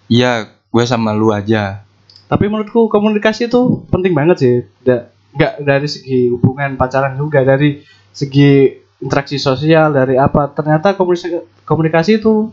ya 0.05 0.45
gue 0.67 0.83
sama 0.83 1.11
lu 1.11 1.31
aja 1.31 1.81
Tapi 2.23 2.45
menurutku 2.45 2.87
komunikasi 2.87 3.45
itu 3.45 3.61
penting 3.87 4.11
banget 4.11 4.37
sih. 4.37 4.53
Da- 4.79 5.05
nggak 5.31 5.53
dari 5.61 5.85
segi 5.85 6.27
hubungan 6.27 6.75
pacaran 6.75 7.13
juga 7.13 7.41
dari 7.41 7.81
segi 8.09 8.69
interaksi 8.99 9.37
sosial 9.37 9.89
dari 9.91 10.13
apa 10.15 10.49
ternyata 10.49 10.93
komunikasi 10.93 11.29
komunikasi 11.61 12.17
itu 12.17 12.49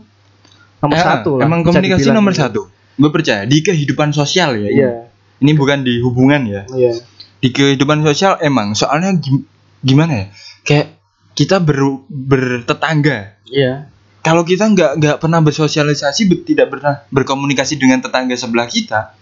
nomor 0.79 0.95
Eh, 0.95 1.01
satu 1.01 1.31
lah, 1.35 1.43
Emang 1.43 1.61
komunikasi 1.61 2.09
nomor 2.09 2.31
gitu. 2.31 2.41
satu. 2.41 2.61
Gue 2.93 3.09
percaya 3.09 3.41
di 3.43 3.59
kehidupan 3.59 4.09
sosial 4.11 4.55
ya. 4.55 4.65
ini. 4.65 4.77
iya 4.77 4.91
Ini 5.37 5.51
bukan 5.51 5.81
di 5.81 5.97
hubungan 5.99 6.41
ya. 6.43 6.61
iya 6.71 6.93
Di 7.37 7.49
kehidupan 7.49 8.01
sosial 8.01 8.37
emang 8.39 8.71
soalnya 8.71 9.11
gim- 9.13 9.45
gimana 9.81 10.13
ya? 10.15 10.25
Kayak 10.61 10.87
kita 11.33 11.57
ber, 11.57 11.81
bertetangga. 12.07 13.33
iya 13.45 13.90
Kalau 14.21 14.41
kita 14.41 14.65
nggak 14.67 14.91
nggak 14.97 15.15
pernah 15.17 15.39
bersosialisasi, 15.39 16.21
be- 16.25 16.43
tidak 16.43 16.69
pernah 16.69 17.01
berkomunikasi 17.07 17.75
dengan 17.75 17.99
tetangga 17.99 18.33
sebelah 18.33 18.65
kita, 18.65 19.17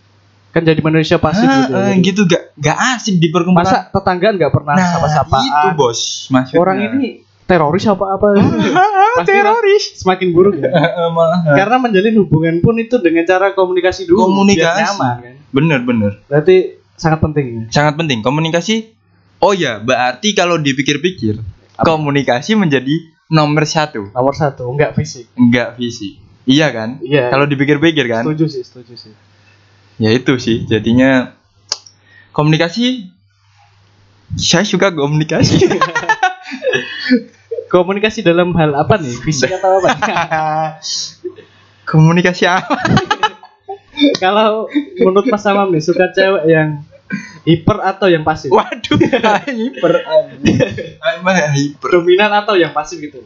kan 0.49 0.61
jadi 0.61 0.79
manusia 0.79 1.15
pasif 1.15 1.43
ah, 1.43 1.55
gitu, 1.57 1.71
ya. 1.71 1.83
eh, 1.85 1.95
gitu 2.01 2.21
gak 2.25 2.43
nggak 2.53 2.77
asik 2.93 3.15
di 3.15 3.27
perkumpulan. 3.29 3.63
masa 3.63 3.87
tetanggaan 3.87 4.35
nggak 4.35 4.51
pernah 4.51 4.75
nah, 4.75 4.89
sapa-sapaan 4.91 5.43
itu 5.45 5.67
bos. 5.73 5.99
Maksudnya. 6.27 6.57
orang 6.57 6.77
ini 6.83 7.03
teroris 7.45 7.81
apa 7.83 8.05
apa 8.11 8.27
Ah, 8.35 9.15
Pasti 9.17 9.31
teroris. 9.37 9.83
semakin 9.95 10.27
buruk 10.29 10.55
ya 10.57 10.69
karena 11.57 11.75
menjalin 11.77 12.15
hubungan 12.19 12.55
pun 12.59 12.75
itu 12.75 12.97
dengan 12.97 13.23
cara 13.23 13.53
komunikasi 13.53 14.03
dulu 14.03 14.25
Komunikasi. 14.25 14.83
nyaman 14.83 15.15
kan 15.17 15.35
Bener 15.49 15.79
bener. 15.81 16.11
berarti 16.25 16.75
sangat 16.93 17.19
penting 17.19 17.45
ya 17.47 17.63
sangat 17.71 17.93
penting 17.95 18.19
komunikasi 18.19 18.91
oh 19.39 19.53
ya 19.53 19.77
berarti 19.77 20.33
kalau 20.33 20.57
dipikir-pikir 20.57 21.39
komunikasi 21.79 22.53
menjadi 22.53 22.91
nomor 23.29 23.63
satu. 23.63 24.09
Nomor 24.11 24.33
satu 24.35 24.73
enggak 24.73 24.97
fisik. 24.97 25.29
Enggak 25.37 25.77
visi 25.77 26.29
iya 26.49 26.73
kan? 26.73 26.97
Iya. 27.05 27.29
Kalau 27.29 27.45
dipikir-pikir 27.45 28.09
kan? 28.09 28.25
Setuju 28.25 28.45
sih 28.49 28.63
setuju 28.65 28.93
sih. 28.97 29.13
Ya 30.01 30.09
itu 30.09 30.33
sih 30.41 30.65
jadinya 30.65 31.37
komunikasi 32.33 33.13
saya 34.33 34.65
suka 34.65 34.89
komunikasi. 34.89 35.61
Komunikasi 37.69 38.25
dalam 38.25 38.49
hal 38.57 38.73
apa 38.73 38.97
nih? 38.97 39.13
Fisik 39.21 39.53
atau 39.53 39.77
apa? 39.77 39.93
Komunikasi 41.89 42.49
apa? 42.49 42.73
Kalau 44.23 44.65
menurut 44.97 45.29
Mas 45.29 45.45
Amam 45.45 45.69
nih 45.69 45.85
suka 45.85 46.09
cewek 46.09 46.49
yang 46.49 46.81
hiper 47.49 47.77
atau 47.81 48.05
yang 48.05 48.21
pasif? 48.21 48.53
Waduh 48.53 48.97
hiper. 49.57 49.93
Emang 51.17 51.35
hiper? 51.57 51.89
Dominan 51.89 52.29
atau 52.29 52.53
yang 52.53 52.69
pasif 52.71 53.01
gitu? 53.01 53.25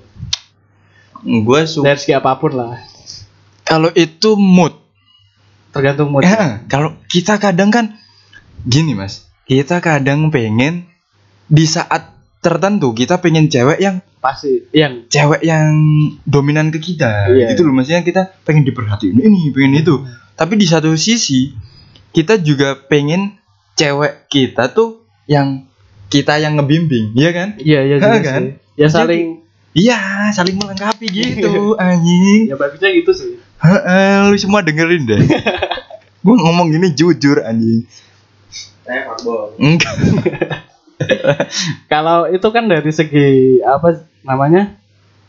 Gue 1.24 1.68
suka 1.68 1.92
dari 1.92 2.00
segi 2.00 2.15
apa 2.15 2.39
pun 2.39 2.56
lah. 2.56 2.80
Kalau 3.63 3.92
itu 3.92 4.36
mood. 4.36 4.75
Tergantung 5.72 6.12
mood. 6.12 6.24
Ya, 6.24 6.63
kalau 6.72 6.96
kita 7.08 7.39
kadang 7.39 7.68
kan 7.68 7.96
gini 8.63 8.96
mas, 8.96 9.27
kita 9.44 9.84
kadang 9.84 10.32
pengen 10.32 10.88
di 11.48 11.68
saat 11.68 12.12
tertentu 12.39 12.92
kita 12.92 13.24
pengen 13.24 13.48
cewek 13.48 13.80
yang 13.80 14.03
pasif 14.20 14.68
yang 14.75 15.08
cewek 15.08 15.39
yang 15.44 15.72
dominan 16.24 16.72
ke 16.72 16.80
kita, 16.80 17.32
Iya. 17.32 17.56
gitu 17.56 17.63
loh 17.63 17.72
maksudnya 17.72 18.03
kita 18.03 18.36
pengen 18.44 18.68
diperhatiin 18.68 19.15
ini, 19.15 19.51
pengen 19.51 19.80
itu. 19.80 20.03
Tapi 20.36 20.60
di 20.60 20.68
satu 20.68 20.92
sisi 20.96 21.56
kita 22.12 22.39
juga 22.39 22.75
pengen 22.75 23.39
cewek 23.74 24.27
kita 24.27 24.70
tuh 24.70 25.01
yang 25.25 25.65
kita 26.08 26.38
yang 26.38 26.53
ngebimbing, 26.56 27.13
iya 27.13 27.30
kan? 27.32 27.50
iya 27.58 27.80
iya 27.82 27.96
juga 27.98 28.20
kan? 28.22 28.42
sih 28.44 28.50
ya 28.75 28.88
saling 28.88 29.42
Iya, 29.74 29.98
saling 30.30 30.53
melengkapi 30.53 31.10
gitu, 31.10 31.74
anjing. 31.75 32.46
ya 32.46 32.53
bagusnya 32.53 32.94
gitu 32.94 33.10
sih 33.10 33.34
Heeh, 33.58 34.30
lu 34.30 34.38
semua 34.38 34.62
dengerin 34.62 35.01
deh. 35.01 35.18
Gua 36.24 36.36
ngomong 36.38 36.70
gini 36.70 36.94
jujur 36.94 37.42
anjing. 37.42 37.88
Fuckboy. 38.86 39.56
Enggak. 39.58 39.96
kalau 41.92 42.30
itu 42.30 42.48
kan 42.48 42.68
dari 42.68 42.92
segi 42.92 43.27
apa 43.60 44.03
namanya 44.22 44.77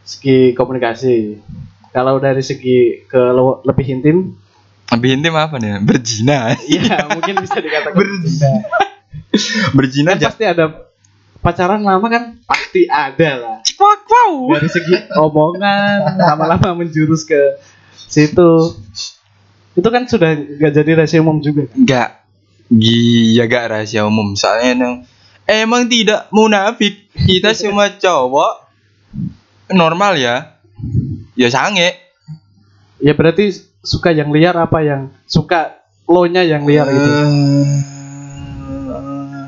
segi 0.05 0.53
komunikasi 0.53 1.41
kalau 1.91 2.19
dari 2.19 2.43
segi 2.43 3.07
ke 3.07 3.23
lebih 3.65 3.87
intim 3.89 4.17
Lebih 4.95 5.11
intim 5.19 5.35
apa 5.35 5.59
nih? 5.59 5.83
Berzina. 5.83 6.55
Iya, 6.55 7.11
mungkin 7.11 7.35
bisa 7.43 7.59
dikatakan 7.59 7.99
Berzina. 7.99 8.53
Berzina 9.75 10.11
Kan 10.15 10.31
pasti 10.31 10.45
ada 10.47 10.65
pacaran 11.43 11.83
lama 11.83 12.07
kan 12.09 12.41
pasti 12.47 12.87
ada 12.89 13.31
lah. 13.37 13.57
Wow, 13.77 13.99
wow. 14.07 14.33
Dari 14.57 14.69
segi 14.71 14.95
omongan 15.19 16.17
lama-lama 16.17 16.87
menjurus 16.87 17.27
ke 17.27 17.59
situ. 17.93 18.79
Itu 19.75 19.89
kan 19.91 20.07
sudah 20.07 20.39
gak 20.39 20.73
jadi 20.73 21.03
rahasia 21.03 21.19
umum 21.21 21.43
juga. 21.43 21.67
Enggak. 21.75 22.23
Iya 22.71 23.45
gak 23.51 23.65
rahasia 23.75 24.07
umum. 24.07 24.39
Soalnya 24.39 24.71
emang, 24.73 24.95
emang 25.45 25.83
tidak 25.91 26.31
munafik. 26.31 27.11
Kita 27.13 27.51
semua 27.53 27.91
cowok 27.91 28.71
normal 29.75 30.15
ya. 30.17 30.63
Ya 31.35 31.51
sange. 31.51 32.04
Ya 33.05 33.13
berarti 33.13 33.53
suka 33.85 34.11
yang 34.11 34.33
liar 34.33 34.57
apa 34.57 34.81
yang 34.81 35.13
suka 35.29 35.77
lo-nya 36.09 36.41
yang 36.41 36.65
liar 36.65 36.89
gitu. 36.89 37.11
Eh, 38.89 39.45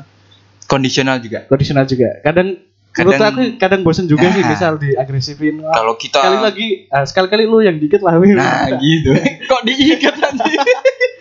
Kondisional 0.67 1.17
juga. 1.17 1.47
Kondisional 1.47 1.87
juga. 1.87 2.21
Kadang, 2.21 2.59
menurut 2.93 3.13
Kadang- 3.15 3.33
aku 3.33 3.41
kadang 3.57 3.81
bosen 3.81 4.05
juga 4.05 4.27
sih 4.29 4.43
Nah. 4.43 4.51
misal 4.51 4.77
diagresifin. 4.77 5.63
Wah, 5.63 5.73
Kalau 5.73 5.95
kita 5.95 6.19
sekali 6.19 6.37
lagi 6.37 6.67
ah, 6.89 7.05
sekali-kali 7.07 7.43
lu 7.47 7.63
yang 7.63 7.79
dikit 7.79 8.03
lah. 8.03 8.19
Nah 8.19 8.77
gitu. 8.77 9.09
Kok 9.49 9.61
diikat 9.63 10.15
anjing? 10.19 10.59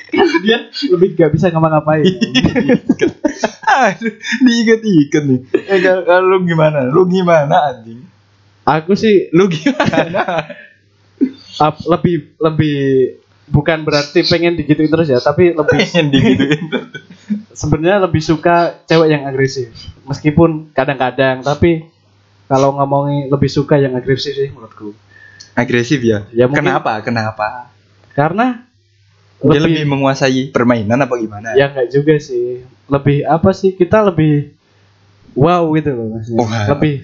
dia 0.44 0.58
lebih 0.90 1.14
gak 1.14 1.30
bisa 1.30 1.48
ngapa-ngapain. 1.48 2.04
Aduh, 3.66 4.12
diikat-ikat 4.42 5.22
nih. 5.24 5.40
Eh, 5.68 5.78
kalau 6.02 6.26
lu 6.26 6.44
gimana? 6.44 6.84
Lu 6.84 7.06
gimana 7.06 7.72
anjing? 7.72 8.02
aku 8.66 8.98
sih 8.98 9.30
Lu 9.30 9.46
gimana? 9.46 10.42
lebih 11.58 12.14
lebih 12.36 12.78
bukan 13.46 13.78
berarti 13.80 14.20
pengen 14.22 14.54
digituin 14.54 14.86
terus 14.86 15.06
ya 15.06 15.18
tapi 15.18 15.50
lebih 15.50 15.78
Pengen 15.84 16.06
digituin. 16.10 16.60
sebenarnya 17.50 17.98
lebih 18.02 18.20
suka 18.20 18.56
cewek 18.84 19.08
yang 19.08 19.22
agresif 19.24 19.70
meskipun 20.02 20.70
kadang-kadang 20.70 21.40
tapi 21.40 21.86
kalau 22.44 22.74
ngomongin 22.74 23.26
lebih 23.26 23.46
suka 23.46 23.76
yang 23.76 23.94
agresif 23.94 24.32
sih 24.32 24.48
menurutku 24.48 24.92
Agresif 25.52 25.98
ya? 25.98 26.28
Ya, 26.30 26.44
mungkin- 26.44 26.68
Kenapa? 26.68 27.00
Kenapa? 27.00 27.72
karena 28.12 28.68
Dia 29.38 29.56
lebih 29.56 29.72
lebih, 29.78 29.88
menguasai 29.88 30.48
permainan 30.48 31.00
apa 31.00 31.16
gimana? 31.16 31.52
ya 31.52 31.68
enggak 31.68 31.88
juga 31.90 32.12
sih 32.16 32.60
lebih 32.86 33.24
apa 33.24 33.50
sih 33.50 33.72
kita 33.72 34.00
lebih 34.02 34.52
wow 35.32 35.64
gitu 35.72 35.90
loh 35.90 36.06
maksudnya 36.12 36.40
Wah. 36.40 36.64
lebih 36.72 36.94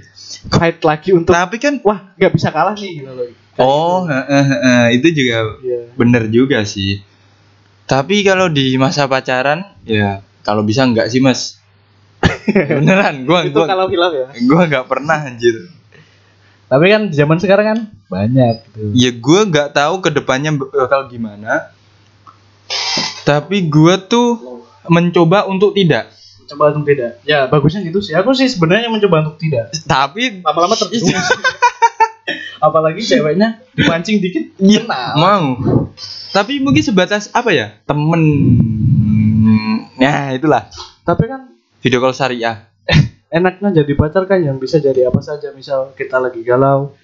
fight 0.48 0.80
lagi 0.80 1.10
untuk 1.12 1.32
Tapi 1.32 1.56
kan 1.56 1.80
wah 1.80 2.12
nggak 2.12 2.32
bisa 2.32 2.48
kalah 2.48 2.72
nih 2.72 2.92
gitu 2.98 3.08
loh 3.08 3.28
Oh, 3.54 4.04
gitu. 4.04 4.16
heeh, 4.16 4.44
heeh, 4.48 4.82
itu 4.96 5.08
juga 5.12 5.38
Iya. 5.60 5.78
bener 5.92 6.24
juga 6.28 6.64
sih. 6.64 7.04
Tapi 7.84 8.24
kalau 8.24 8.48
di 8.48 8.76
masa 8.76 9.04
pacaran, 9.04 9.60
ya 9.84 10.24
kalau 10.40 10.62
bisa 10.62 10.88
enggak 10.88 11.08
sih 11.08 11.20
mas. 11.20 11.60
Beneran, 12.78 13.26
gua 13.26 13.44
itu 13.44 13.52
gua 13.52 13.66
kalau 13.66 13.86
hilaf 13.86 14.12
ya 14.14 14.26
gua 14.46 14.62
nggak 14.64 14.86
pernah 14.86 15.18
anjir. 15.20 15.68
tapi 16.66 16.88
kan 16.88 17.12
zaman 17.12 17.36
sekarang 17.36 17.66
kan 17.68 17.78
banyak 18.08 18.64
gitu 18.64 18.96
Ya 18.96 19.10
gua 19.12 19.44
nggak 19.44 19.76
tahu 19.76 20.00
ke 20.00 20.08
depannya 20.08 20.56
bakal 20.56 21.04
gimana. 21.06 21.68
Tapi 23.22 23.68
gua 23.68 24.00
tuh 24.00 24.40
mencoba 24.86 25.44
untuk 25.44 25.74
tidak. 25.74 26.08
coba 26.42 26.68
untuk 26.68 26.84
tidak 26.84 27.16
ya 27.22 27.46
bagusnya 27.46 27.80
gitu 27.80 28.00
sih 28.00 28.12
aku 28.12 28.34
sih 28.34 28.44
sebenarnya 28.44 28.92
mencoba 28.92 29.24
untuk 29.24 29.40
tidak 29.40 29.72
Tapi 29.84 30.44
lama-lama 30.44 30.76
terjerumus 30.76 31.16
apalagi 32.62 33.02
ceweknya 33.02 33.58
dipancing 33.74 34.22
dikit 34.22 34.54
Iya, 34.62 34.86
mau. 35.18 35.58
Tapi 36.30 36.62
mungkin 36.62 36.80
sebatas 36.80 37.28
apa 37.34 37.50
ya? 37.50 37.74
Temen. 37.84 38.22
Ya, 39.98 40.30
itulah. 40.32 40.70
tapi 41.02 41.26
kan 41.26 41.50
Video 41.82 41.98
call 41.98 42.14
syariah. 42.14 42.70
enaknya 43.34 43.82
jadi 43.82 43.92
pacar 43.98 44.30
kan 44.30 44.38
yang 44.38 44.62
bisa 44.62 44.78
jadi 44.78 45.10
apa 45.10 45.18
saja 45.18 45.50
misal 45.50 45.90
kita 45.98 46.20
lagi 46.22 46.44
galau 46.46 46.94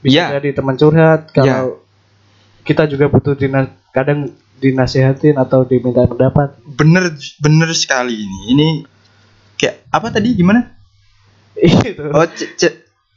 bisa 0.00 0.32
Iya. 0.32 0.40
jadi 0.40 0.56
teman 0.56 0.74
curhat 0.74 1.30
kalau 1.30 1.84
kita 2.64 2.88
juga 2.88 3.06
butuh 3.12 3.36
dina, 3.36 3.68
kadang 3.92 4.32
dinasehatin 4.60 5.36
atau 5.36 5.64
diminta 5.64 6.04
pendapat 6.04 6.56
Bener 6.64 7.12
bener 7.40 7.70
sekali 7.72 8.24
ini. 8.24 8.40
Ini 8.56 8.68
kayak 9.56 9.76
apa 9.92 10.08
tadi 10.08 10.32
gimana? 10.32 10.64
itu 11.60 12.02
Oh, 12.08 12.24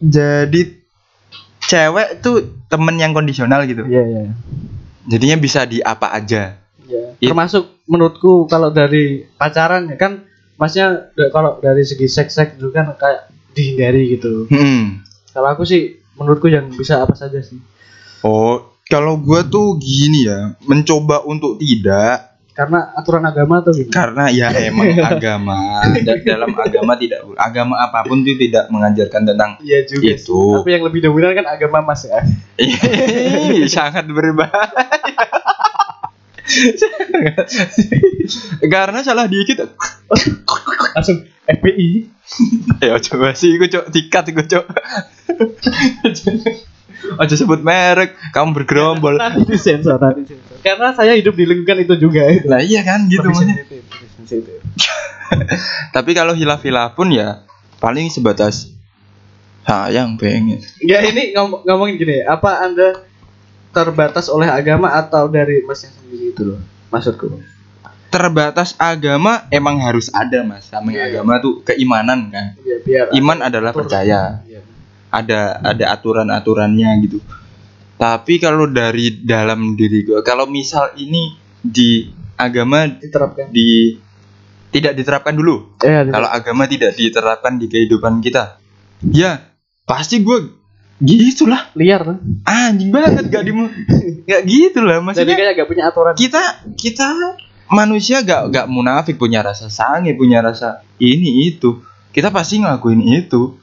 jadi 0.04 0.62
cewek 1.74 2.22
tuh 2.22 2.36
temen 2.68 2.96
yang 2.96 3.12
kondisional 3.12 3.66
gitu. 3.66 3.82
iya 3.84 4.04
iya 4.04 4.24
Jadinya 5.04 5.36
bisa 5.36 5.66
di 5.66 5.82
apa 5.82 6.14
aja. 6.14 6.56
Iya. 6.80 7.18
It- 7.18 7.28
termasuk 7.28 7.68
menurutku 7.86 8.46
kalau 8.46 8.70
dari 8.70 9.26
pacaran 9.34 9.86
ya 9.86 9.98
kan 9.98 10.24
masnya 10.56 11.10
da- 11.12 11.28
kalau 11.28 11.58
dari 11.58 11.82
segi 11.82 12.06
seks 12.06 12.32
seks 12.32 12.52
itu 12.56 12.70
kan 12.70 12.94
kayak 12.94 13.28
dihindari 13.52 14.14
gitu 14.14 14.46
Hmm. 14.48 15.02
kalau 15.30 15.50
aku 15.50 15.64
sih 15.64 15.82
menurutku 16.14 16.48
yang 16.48 16.70
bisa 16.70 17.00
apa 17.00 17.14
saja 17.14 17.40
sih 17.40 17.58
Oh, 18.22 18.56
kalau 18.86 19.18
gua 19.18 19.44
tuh 19.44 19.76
gini 19.76 20.24
ya, 20.24 20.56
mencoba 20.62 21.22
untuk 21.24 21.58
tidak, 21.58 22.33
karena 22.54 22.94
aturan 22.94 23.22
agama 23.22 23.60
atau 23.60 23.72
gimana? 23.72 23.90
karena 23.92 24.24
ya 24.30 24.48
emang 24.70 24.94
agama 24.96 25.58
Da- 26.00 26.22
dalam 26.24 26.54
agama 26.54 26.94
tidak 26.96 27.26
agama 27.36 27.76
apa 27.78 28.02
pun 28.04 28.22
itu 28.22 28.38
tidak 28.40 28.70
mengajarkan 28.70 29.22
tentang 29.24 29.52
Iya 29.60 29.84
juga. 29.84 30.14
itu 30.14 30.42
Tapi 30.56 30.70
yang 30.72 30.84
lebih 30.84 31.02
dominan 31.02 31.34
kan 31.34 31.46
agama 31.48 31.82
Mas 31.84 32.06
ya. 32.06 32.22
Ih, 32.56 33.66
sangat 33.74 34.06
berbahaya 34.06 34.70
karena 38.64 39.00
salah 39.02 39.26
dikit 39.26 39.64
Langsung 40.94 41.26
FPI. 41.44 41.90
ya 42.80 42.96
coba 43.02 43.34
sih 43.34 43.56
gue 43.56 43.68
cok 43.68 43.90
tikat 43.90 44.24
gue 44.30 44.46
cok 44.46 44.66
aja 47.20 47.36
sebut 47.36 47.60
merek 47.60 48.16
kamu 48.32 48.56
bergerombol 48.56 49.18
Nanti 49.18 49.44
disensor, 49.50 49.98
nanti 49.98 50.24
disensor. 50.24 50.53
Karena 50.64 50.90
saya 50.92 51.14
hidup 51.14 51.34
di 51.34 51.44
lingkungan 51.44 51.78
itu 51.82 51.96
juga. 52.00 52.24
lah 52.46 52.60
iya 52.60 52.82
kan 52.82 53.06
gitu 53.06 53.24
maksudnya. 53.26 53.60
tapi 55.92 56.12
kalau 56.12 56.32
hilaf-hilaf 56.32 56.94
pun 56.94 57.10
ya 57.10 57.44
paling 57.78 58.08
sebatas 58.08 58.72
sayang 59.62 60.16
pengen 60.16 60.60
Ya 60.80 61.02
ini 61.02 61.32
ngom- 61.32 61.62
ngomongin 61.62 61.96
gini, 61.98 62.22
apa 62.22 62.62
anda 62.62 63.04
terbatas 63.70 64.28
oleh 64.28 64.46
agama 64.46 64.88
atau 64.90 65.28
dari 65.28 65.62
masnya 65.62 65.92
sendiri 65.92 66.32
itu 66.32 66.42
loh? 66.46 66.60
Maksudku. 66.88 67.42
terbatas 68.08 68.78
agama 68.78 69.50
emang 69.50 69.82
harus 69.82 70.06
ada 70.08 70.46
mas 70.46 70.70
sama 70.70 70.88
Iya, 70.88 71.02
iya. 71.04 71.06
agama 71.18 71.42
tuh 71.42 71.60
keimanan 71.64 72.30
kan 72.30 72.54
Ya 72.62 72.78
biar. 72.80 73.06
iman 73.12 73.42
adalah 73.42 73.74
percaya 73.74 74.38
Iya. 74.46 74.62
ada 75.10 75.40
ada 75.60 75.86
aturan 75.90 76.30
aturannya 76.30 76.86
gitu 77.02 77.18
tapi 78.04 78.36
kalau 78.36 78.68
dari 78.68 79.24
dalam 79.24 79.80
diri 79.80 80.04
gue 80.04 80.20
kalau 80.20 80.44
misal 80.44 80.92
ini 81.00 81.32
di 81.64 82.04
agama 82.36 82.84
Diterapkan. 83.00 83.48
di 83.48 83.96
tidak 84.76 85.00
diterapkan 85.00 85.32
dulu 85.32 85.80
Eh, 85.80 86.12
kalau 86.12 86.28
agama 86.28 86.68
tidak 86.68 87.00
diterapkan 87.00 87.56
di 87.56 87.72
kehidupan 87.72 88.20
kita 88.20 88.60
ya 89.08 89.56
pasti 89.88 90.20
gue 90.20 90.52
gitulah 91.00 91.72
liar 91.80 92.04
kan? 92.04 92.18
anjing 92.44 92.92
banget 92.92 93.32
gak 93.32 93.44
di 93.44 93.52
gak 94.30 94.42
gitu 94.44 94.84
lah 94.84 95.00
Jadi 95.00 95.08
maksudnya 95.08 95.36
kayak 95.40 95.54
gak 95.56 95.70
punya 95.72 95.84
aturan. 95.88 96.14
kita 96.20 96.42
kita 96.76 97.08
manusia 97.72 98.20
gak 98.20 98.52
gak 98.52 98.68
munafik 98.68 99.16
punya 99.16 99.40
rasa 99.40 99.72
sange 99.72 100.12
punya 100.20 100.44
rasa 100.44 100.84
ini 101.00 101.48
itu 101.48 101.80
kita 102.12 102.36
pasti 102.36 102.60
ngelakuin 102.60 103.00
itu 103.00 103.56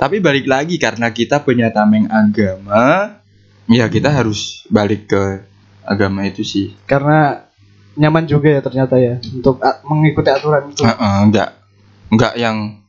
tapi 0.00 0.24
balik 0.24 0.48
lagi 0.48 0.80
karena 0.80 1.12
kita 1.12 1.44
punya 1.44 1.68
tameng 1.68 2.08
agama 2.08 3.20
ya 3.66 3.88
kita 3.88 4.08
harus 4.08 4.64
balik 4.68 5.08
ke 5.08 5.22
agama 5.82 6.24
itu 6.24 6.42
sih. 6.42 6.72
Karena 6.84 7.44
nyaman 7.94 8.26
juga 8.26 8.50
ya 8.50 8.60
ternyata 8.60 8.98
ya 8.98 9.20
untuk 9.22 9.60
a- 9.60 9.80
mengikuti 9.86 10.28
aturan 10.28 10.68
itu. 10.68 10.82
Heeh, 10.82 11.16
nggak 11.30 11.48
nggak 12.10 12.32
yang 12.36 12.80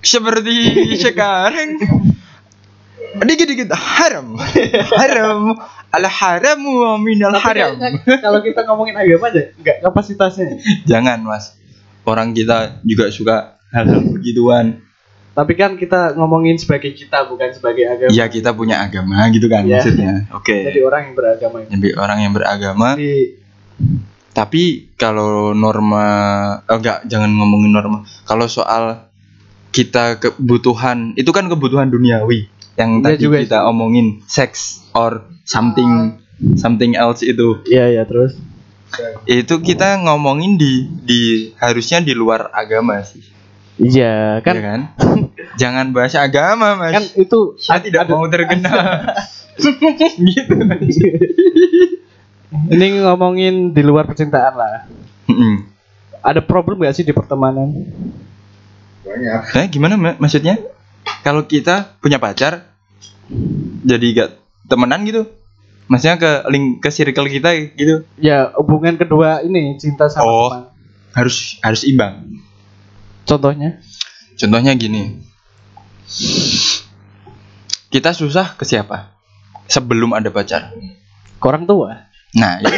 seperti 0.00 0.56
sekarang. 1.04 1.80
Dikit-dikit 3.14 3.70
haram. 3.70 4.34
Haram. 5.00 5.54
Al 5.94 6.04
haramu 6.10 6.82
wa 6.82 6.98
minal 6.98 7.30
haram. 7.38 7.78
kayaknya 7.78 8.18
kalau 8.18 8.42
kita 8.42 8.66
ngomongin 8.66 8.98
agama 8.98 9.30
aja 9.30 9.54
nggak 9.54 9.76
kapasitasnya. 9.86 10.58
jangan 10.82 11.22
mas. 11.22 11.54
Orang 12.02 12.34
kita 12.34 12.82
juga 12.82 13.08
suka 13.08 13.56
hal-hal 13.70 14.02
begituan 14.12 14.82
Tapi 15.34 15.52
kan 15.54 15.74
kita 15.74 16.14
ngomongin 16.14 16.54
sebagai 16.54 16.94
kita 16.94 17.26
bukan 17.26 17.50
sebagai 17.50 17.84
agama. 17.84 18.10
ya 18.10 18.24
kita 18.26 18.54
punya 18.54 18.78
agama 18.80 19.26
gitu 19.28 19.46
kan 19.46 19.66
Iya. 19.66 19.82
maksudnya 19.82 20.12
oke 20.30 20.56
Jadi 20.64 20.80
orang 20.80 21.00
yang 21.04 21.14
beragama 21.14 21.56
itu. 21.58 21.68
jadi 21.74 21.88
orang 21.98 22.18
yang 22.22 22.32
beragama 22.32 22.88
Jadi 22.94 23.14
tapi 24.30 24.62
kalau 24.94 25.50
norma 25.52 26.06
oh, 26.60 26.76
enggak 26.76 27.02
jangan 27.04 27.30
ngomongin 27.30 27.70
norma 27.70 27.98
kalau 28.22 28.46
soal 28.46 29.06
kita 29.70 30.18
kebutuhan 30.18 31.14
itu 31.14 31.30
kan 31.30 31.46
kebutuhan 31.46 31.86
duniawi 31.86 32.46
yang 32.74 32.98
Iya 32.98 33.02
tadi 33.04 33.16
juga 33.20 33.38
kita 33.42 33.58
omongin 33.64 34.22
sex 34.26 34.82
or 34.90 35.22
something 35.42 36.18
something 36.54 36.94
else 36.94 37.22
itu 37.22 37.62
Iya 37.64 37.90
ya 37.92 38.02
terus. 38.04 38.34
itu 39.26 39.54
kita 39.60 39.98
ngomongin 40.00 40.54
di 40.54 40.86
di 41.02 41.20
harusnya 41.58 41.98
di 41.98 42.14
luar 42.14 42.50
agama 42.50 43.02
sih 43.02 43.22
Iya 43.74 44.38
kan, 44.40 44.54
kan 44.54 44.62
kan? 44.62 44.80
jangan 45.60 45.86
bahas 45.90 46.14
agama 46.14 46.74
mas 46.74 46.94
kan 46.94 47.04
itu 47.16 47.38
saya 47.56 47.82
tidak 47.82 48.06
ada- 48.06 48.12
mau 48.12 48.26
terkenal 48.26 48.74
gitu 50.28 50.54
Ini 52.64 53.02
ngomongin 53.02 53.70
di 53.70 53.82
luar 53.82 54.06
percintaan 54.06 54.54
lah. 54.54 54.86
Ada 56.20 56.38
problem 56.40 56.80
gak 56.80 56.94
sih 56.94 57.02
di 57.02 57.10
pertemanan? 57.10 57.74
Banyak. 59.02 59.40
Eh 59.52 59.66
gimana 59.68 59.94
Ma- 59.94 60.16
maksudnya? 60.16 60.56
Kalau 61.20 61.44
kita 61.44 61.98
punya 61.98 62.16
pacar 62.16 62.62
jadi 63.82 64.06
gak 64.14 64.30
temenan 64.64 65.02
gitu? 65.02 65.26
Maksudnya 65.84 66.16
ke 66.16 66.30
link 66.48 66.78
ke 66.78 66.88
circle 66.88 67.28
kita 67.28 67.50
gitu? 67.74 68.06
Ya 68.16 68.54
hubungan 68.54 68.96
kedua 68.96 69.42
ini 69.42 69.76
cinta 69.76 70.06
sama 70.06 70.22
Oh. 70.22 70.48
teman. 70.48 70.62
Harus 71.12 71.58
harus 71.60 71.82
imbang. 71.82 72.38
Contohnya? 73.24 73.80
Contohnya 74.34 74.72
gini. 74.74 75.20
Kita 77.88 78.10
susah 78.10 78.54
ke 78.54 78.64
siapa? 78.64 79.14
Sebelum 79.64 80.12
ada 80.12 80.28
pacar. 80.28 80.74
Ke 81.38 81.44
orang 81.44 81.64
tua? 81.64 82.10
Nah, 82.34 82.58
ya 82.58 82.70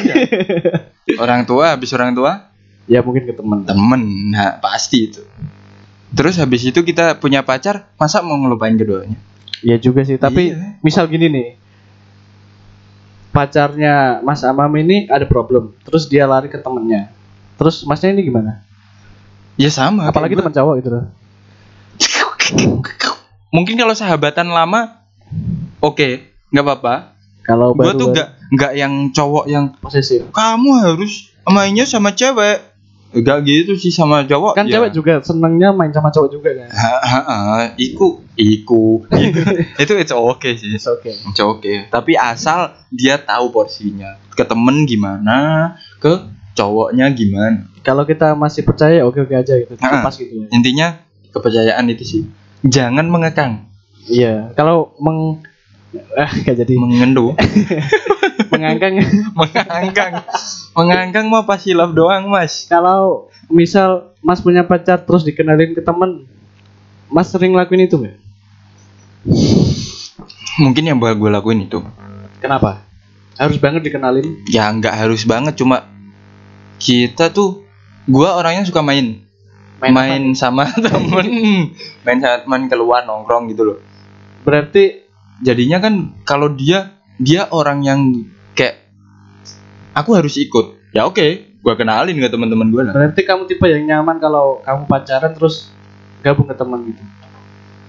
orang 1.24 1.42
tua 1.42 1.72
habis 1.72 1.88
orang 1.90 2.12
tua 2.12 2.52
Ya 2.86 3.00
mungkin 3.02 3.26
ke 3.26 3.34
teman. 3.34 3.66
temen. 3.66 4.02
Nah, 4.30 4.60
pasti 4.60 5.10
itu. 5.10 5.24
Terus 6.14 6.38
habis 6.38 6.62
itu 6.62 6.80
kita 6.80 7.18
punya 7.18 7.42
pacar, 7.42 7.90
masa 7.98 8.22
mau 8.22 8.38
ngelupain 8.38 8.78
keduanya? 8.78 9.18
Ya 9.58 9.74
juga 9.74 10.06
sih. 10.06 10.14
Tapi 10.14 10.54
Iya. 10.54 10.78
misal 10.80 11.10
gini 11.10 11.26
nih. 11.26 11.48
Pacarnya 13.32 14.22
Mas 14.22 14.46
Amam 14.46 14.70
ini 14.76 15.10
ada 15.10 15.26
problem. 15.26 15.74
Terus 15.82 16.06
dia 16.06 16.24
lari 16.24 16.46
ke 16.46 16.56
temennya. 16.56 17.10
Terus 17.58 17.82
masnya 17.82 18.12
ini 18.12 18.22
gimana? 18.22 18.62
Ya 19.56 19.72
sama. 19.72 20.08
Apalagi 20.08 20.36
teman 20.36 20.52
cowok 20.52 20.74
gitu 20.84 20.88
loh. 20.92 21.04
Mungkin 23.56 23.74
kalau 23.80 23.96
sahabatan 23.96 24.52
lama, 24.52 25.00
oke, 25.80 26.28
nggak 26.52 26.64
apa-apa. 26.64 26.94
Kalau 27.46 27.72
Gue 27.72 27.94
tuh 27.94 28.12
nggak 28.12 28.28
nggak 28.52 28.72
yang 28.74 28.92
cowok 29.14 29.44
yang 29.46 29.70
posesif. 29.78 30.28
kamu 30.34 30.70
harus 30.82 31.30
mainnya 31.46 31.86
sama 31.86 32.12
cewek. 32.12 32.74
Gak 33.16 33.48
gitu 33.48 33.78
sih 33.78 33.88
sama 33.88 34.26
cowok. 34.28 34.58
Kan 34.58 34.68
ya. 34.68 34.76
cewek 34.76 34.90
juga 34.92 35.22
senangnya 35.24 35.72
main 35.72 35.88
sama 35.94 36.12
cowok 36.12 36.28
juga 36.36 36.50
kan. 36.52 36.68
Ha, 36.68 36.94
ha, 37.00 37.20
ha, 37.22 37.38
iku, 37.80 38.20
iku. 38.36 39.06
itu 39.82 39.92
it's 39.96 40.12
okay 40.12 40.58
sih. 40.58 40.76
It's 40.76 40.84
okay. 40.90 41.14
It's 41.14 41.40
okay. 41.40 41.88
Tapi 41.88 42.12
asal 42.18 42.76
dia 42.92 43.16
tahu 43.16 43.54
porsinya. 43.54 44.20
Ke 44.36 44.44
temen 44.44 44.84
gimana, 44.84 45.78
ke 45.96 46.28
cowoknya 46.56 47.06
gimana. 47.12 47.68
Kalau 47.84 48.02
kita 48.08 48.32
masih 48.34 48.64
percaya 48.64 49.04
oke 49.04 49.28
oke 49.28 49.34
aja 49.36 49.54
gitu. 49.60 49.76
Ah. 49.78 50.00
Lepas 50.00 50.16
gitu 50.18 50.32
ya. 50.42 50.46
Intinya 50.50 50.98
kepercayaan 51.30 51.86
itu 51.92 52.02
sih. 52.02 52.22
Jangan 52.64 53.06
mengekang, 53.06 53.68
Iya. 54.06 54.54
Kalau 54.56 54.96
meng 55.02 55.42
ah 56.16 56.28
gak 56.28 56.56
jadi 56.66 56.74
mengendu, 56.76 57.32
mengangkang 58.52 59.00
mengangkang. 59.32 60.12
Mengangkang 60.76 61.26
mah 61.32 61.44
pas 61.48 61.60
hilaf 61.62 61.92
doang, 61.96 62.28
Mas. 62.28 62.68
kalau 62.68 63.30
misal 63.48 64.12
Mas 64.20 64.42
punya 64.42 64.66
pacar 64.66 65.06
terus 65.06 65.22
dikenalin 65.22 65.72
ke 65.72 65.80
temen 65.80 66.26
Mas 67.06 67.30
sering 67.30 67.54
lakuin 67.54 67.86
itu 67.86 67.96
nggak? 68.02 68.18
Mungkin 70.58 70.84
yang 70.84 70.98
bakal 70.98 71.16
gue 71.22 71.30
lakuin 71.30 71.60
itu. 71.68 71.78
Kenapa? 72.42 72.82
Harus 73.36 73.60
banget 73.60 73.86
dikenalin. 73.86 74.42
Ya 74.50 74.66
nggak 74.72 74.92
harus 74.92 75.22
banget, 75.22 75.54
cuma 75.54 75.86
kita 76.76 77.32
tuh 77.32 77.64
gua 78.08 78.38
orangnya 78.38 78.66
suka 78.68 78.80
main. 78.80 79.24
Main 79.82 79.92
main, 79.98 80.22
sama 80.32 80.68
temen. 80.72 81.28
Main 82.04 82.18
sama 82.22 82.36
teman 82.44 82.62
keluar 82.70 83.04
nongkrong 83.04 83.52
gitu 83.52 83.62
loh. 83.74 83.78
Berarti 84.46 85.04
jadinya 85.44 85.82
kan 85.82 86.16
kalau 86.24 86.52
dia 86.52 86.96
dia 87.20 87.48
orang 87.52 87.84
yang 87.84 88.00
kayak 88.56 88.88
aku 89.92 90.16
harus 90.16 90.36
ikut. 90.40 90.94
Ya 90.96 91.04
oke 91.04 91.60
gua 91.60 91.74
kenalin 91.74 92.16
ke 92.16 92.28
teman-teman 92.30 92.68
gua 92.70 92.82
lah. 92.90 92.94
Berarti 92.94 93.20
kamu 93.26 93.42
tipe 93.50 93.66
yang 93.66 93.84
nyaman 93.84 94.22
kalau 94.22 94.62
kamu 94.62 94.86
pacaran 94.86 95.32
terus 95.34 95.68
gabung 96.22 96.48
ke 96.48 96.56
teman 96.56 96.80
gitu. 96.90 97.02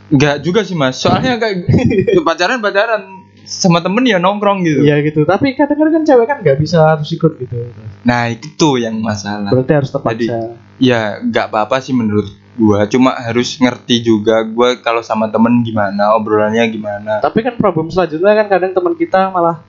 nggak 0.08 0.36
juga 0.39 0.63
sih 0.63 0.76
mas. 0.76 1.00
Soalnya 1.04 1.36
kayak 1.36 1.67
pacaran 2.28 2.63
pacaran 2.63 3.16
sama 3.47 3.79
temen 3.79 4.03
ya 4.03 4.19
nongkrong 4.19 4.60
gitu 4.62 4.83
Iya 4.83 4.99
gitu. 5.01 5.23
Tapi 5.23 5.55
kadang-kadang 5.55 5.93
kan 5.93 6.03
cewek 6.03 6.25
kan 6.25 6.38
nggak 6.39 6.60
bisa 6.60 6.83
harus 6.86 7.07
ikut 7.07 7.31
gitu. 7.38 7.55
nah 8.03 8.27
itu 8.27 8.69
yang 8.75 8.99
masalah 8.99 9.47
Berarti 9.47 9.73
harus 9.73 9.89
terpaksa. 9.89 10.51
ya 10.77 11.17
nggak 11.19 11.47
apa-apa 11.47 11.79
sih 11.79 11.91
menurut 11.91 12.27
gua 12.53 12.83
cuma 12.86 13.13
harus 13.13 13.55
ngerti 13.55 14.01
juga 14.01 14.43
gua 14.43 14.75
kalau 14.75 14.99
sama 14.99 15.27
temen 15.27 15.62
gimana 15.62 16.12
obrolannya 16.13 16.65
gimana 16.67 17.13
Tapi 17.19 17.39
kan 17.39 17.55
problem 17.55 17.88
selanjutnya 17.88 18.36
kan 18.36 18.47
kadang 18.47 18.73
teman 18.73 18.93
kita 18.93 19.29
malah 19.29 19.63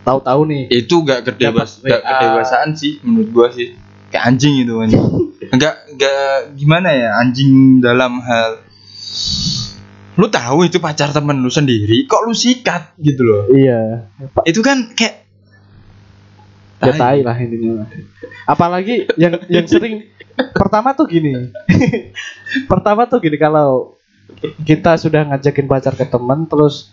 tahu-tahu 0.00 0.40
nih 0.44 0.62
itu 0.70 0.94
gak 1.00 1.22
kedewas 1.24 1.78
gak 1.78 2.00
WA. 2.00 2.08
kedewasaan 2.10 2.70
sih 2.72 2.98
menurut 3.00 3.28
gua 3.30 3.46
sih 3.50 3.76
kayak 4.08 4.24
anjing 4.26 4.54
itu 4.64 4.74
anjing 4.74 5.04
enggak 5.50 5.74
enggak 5.86 6.26
gimana 6.56 6.88
ya 6.90 7.08
anjing 7.16 7.52
dalam 7.78 8.18
hal 8.18 8.64
lu 10.18 10.26
tahu 10.26 10.66
itu 10.66 10.82
pacar 10.82 11.14
temen 11.14 11.38
lu 11.38 11.50
sendiri 11.52 12.06
kok 12.10 12.26
lu 12.26 12.34
sikat 12.34 12.98
gitu 12.98 13.22
loh? 13.22 13.42
Iya. 13.50 14.10
Itu 14.42 14.60
kan 14.64 14.90
kayak 14.94 15.30
ya 16.80 16.92
tai. 16.96 17.20
lah 17.22 17.36
intinya. 17.36 17.86
Apalagi 18.48 19.06
yang 19.20 19.38
yang 19.46 19.66
sering 19.68 20.10
pertama 20.56 20.96
tuh 20.96 21.06
gini. 21.06 21.52
Pertama 22.70 23.06
tuh 23.06 23.22
gini 23.22 23.38
kalau 23.38 23.94
kita 24.66 24.98
sudah 24.98 25.26
ngajakin 25.30 25.70
pacar 25.70 25.94
ke 25.94 26.06
temen 26.08 26.50
terus 26.50 26.90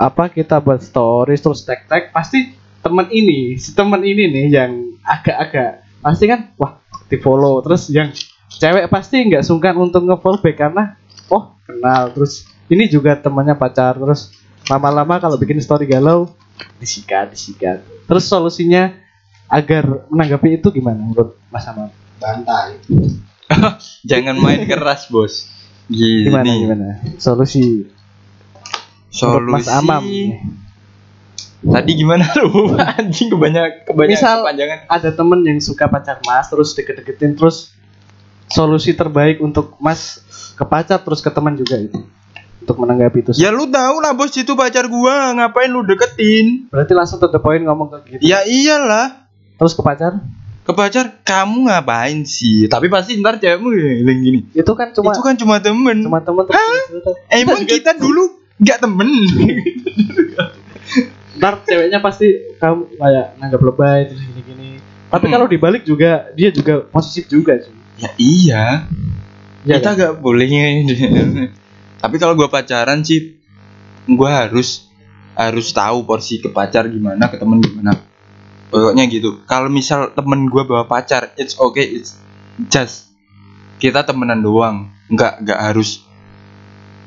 apa 0.00 0.32
kita 0.32 0.60
buat 0.64 0.80
stories 0.80 1.44
terus 1.44 1.68
tag 1.68 1.84
tag 1.84 2.08
pasti 2.08 2.56
temen 2.80 3.04
ini 3.12 3.60
si 3.60 3.76
temen 3.76 4.00
ini 4.00 4.32
nih 4.32 4.46
yang 4.48 4.96
agak-agak 5.04 5.84
pasti 6.00 6.24
kan 6.24 6.56
wah 6.56 6.80
di 7.10 7.18
follow. 7.18 7.60
Terus 7.66 7.90
yang 7.90 8.14
cewek 8.50 8.86
pasti 8.88 9.26
nggak 9.26 9.42
sungkan 9.42 9.74
untuk 9.76 10.06
nge-follow 10.06 10.40
back 10.40 10.56
karena 10.56 10.99
oh 11.30 11.56
kenal. 11.64 12.10
Terus 12.12 12.44
ini 12.66 12.86
juga 12.86 13.14
temannya 13.14 13.54
pacar. 13.54 13.96
Terus 13.96 14.34
lama-lama 14.66 15.16
kalau 15.16 15.34
bikin 15.34 15.58
story 15.58 15.86
galau 15.86 16.30
disikat 16.76 17.32
disikat. 17.32 17.80
Terus 18.04 18.26
solusinya 18.26 18.92
agar 19.46 20.06
menanggapi 20.06 20.60
itu 20.60 20.68
gimana 20.70 21.00
menurut 21.00 21.34
Mas 21.48 21.66
Amam 21.66 21.88
bantai. 22.20 22.78
Jangan 24.10 24.36
main 24.36 24.62
keras 24.64 25.08
bos. 25.08 25.48
Gini. 25.86 26.30
Gimana 26.30 26.46
gimana? 26.46 26.86
Solusi 27.16 27.88
menurut 29.10 29.48
Mas 29.50 29.66
solusi. 29.66 29.74
Amam 29.74 30.04
tadi 31.60 31.92
gimana? 31.92 32.24
Lu 32.40 32.72
anjing. 32.72 33.28
Kebanyak 33.28 33.84
kebanyak 33.84 34.16
Misal- 34.16 34.44
kepanjangan. 34.44 34.78
ada 34.86 35.10
temen 35.10 35.40
yang 35.42 35.58
suka 35.58 35.88
pacar 35.88 36.22
Mas 36.22 36.46
terus 36.46 36.72
deket-deketin 36.72 37.34
terus 37.34 37.74
solusi 38.50 38.92
terbaik 38.92 39.38
untuk 39.38 39.78
Mas 39.78 40.20
ke 40.58 40.64
pacar 40.66 41.00
terus 41.00 41.22
ke 41.22 41.30
teman 41.30 41.54
juga 41.54 41.78
itu. 41.78 42.02
Untuk 42.60 42.76
menanggapi 42.76 43.24
itu. 43.24 43.30
Ya 43.40 43.48
lu 43.48 43.64
tahu 43.70 44.04
lah 44.04 44.12
bos 44.12 44.36
itu 44.36 44.52
pacar 44.52 44.84
gua. 44.90 45.32
Ngapain 45.32 45.70
lu 45.72 45.80
deketin? 45.86 46.68
Berarti 46.68 46.92
langsung 46.92 47.16
to 47.16 47.32
the 47.32 47.40
point 47.40 47.64
ngomong 47.64 47.88
ke 47.88 48.18
gitu. 48.18 48.20
Ya 48.20 48.44
iyalah. 48.44 49.26
Terus 49.56 49.72
ke 49.72 49.80
pacar? 49.80 50.20
Ke 50.66 50.72
pacar? 50.76 51.24
Kamu 51.24 51.72
ngapain 51.72 52.26
sih? 52.28 52.68
Tapi 52.68 52.92
pasti 52.92 53.16
ntar 53.16 53.40
cewekmu 53.40 53.72
bilang 53.72 54.20
gini. 54.20 54.40
Itu 54.52 54.76
kan 54.76 54.92
cuma 54.92 55.16
itu 55.16 55.22
kan 55.24 55.34
cuma 55.40 55.56
temen. 55.64 56.04
cuma 56.04 56.20
temen 56.20 56.44
terus 56.44 57.16
emang 57.32 57.64
kita 57.64 57.96
dulu 57.96 58.38
nggak 58.60 58.78
temen? 58.84 59.08
Ntar 61.40 61.64
ceweknya 61.64 62.04
pasti 62.04 62.28
kamu 62.60 63.00
kayak 63.00 63.26
nanggap 63.40 63.60
lebay 63.64 63.98
terus 64.12 64.20
gini-gini. 64.20 64.68
Tapi 65.10 65.26
Hmm. 65.26 65.32
kalau 65.32 65.46
dibalik 65.48 65.82
juga 65.88 66.28
dia 66.36 66.52
juga 66.52 66.84
positif 66.92 67.26
juga 67.32 67.56
sih 67.56 67.79
ya 68.00 68.10
iya. 68.16 68.64
Iya 69.60 69.76
kita 69.76 69.90
kan? 69.92 69.96
nggak 69.96 70.14
boleh. 70.24 70.48
Tapi 72.00 72.16
kalau 72.16 72.32
gua 72.32 72.48
pacaran 72.48 73.04
sih 73.04 73.36
gua 74.08 74.48
harus 74.48 74.88
harus 75.36 75.68
tahu 75.72 76.08
porsi 76.08 76.40
ke 76.40 76.48
pacar 76.48 76.88
gimana 76.88 77.28
ke 77.28 77.36
temen 77.36 77.60
gimana. 77.60 77.92
Pokoknya 78.72 79.04
gitu. 79.12 79.44
Kalau 79.44 79.68
misal 79.68 80.16
temen 80.16 80.48
gua 80.48 80.64
bawa 80.64 80.84
pacar 80.88 81.36
it's 81.36 81.60
okay 81.60 81.84
it's 81.84 82.16
just 82.72 83.12
kita 83.76 84.00
temenan 84.00 84.40
doang. 84.40 84.88
Nggak 85.12 85.44
nggak 85.44 85.60
harus 85.60 86.00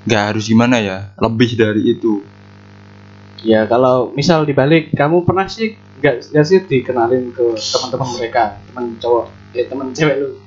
nggak 0.05 0.23
harus 0.35 0.45
gimana 0.45 0.77
ya 0.77 0.97
lebih 1.17 1.57
dari 1.57 1.97
itu. 1.97 2.21
Ya 3.41 3.65
kalau 3.65 4.13
misal 4.13 4.45
dibalik 4.45 4.93
kamu 4.93 5.25
pernah 5.25 5.49
sih 5.49 5.73
nggak 6.05 6.45
sih 6.45 6.61
dikenalin 6.69 7.33
ke 7.33 7.57
teman-teman 7.57 8.09
mereka? 8.21 8.61
Teman 8.69 8.93
cowok 9.01 9.25
ya 9.57 9.63
teman 9.69 9.89
cewek 9.89 10.15
lu 10.21 10.42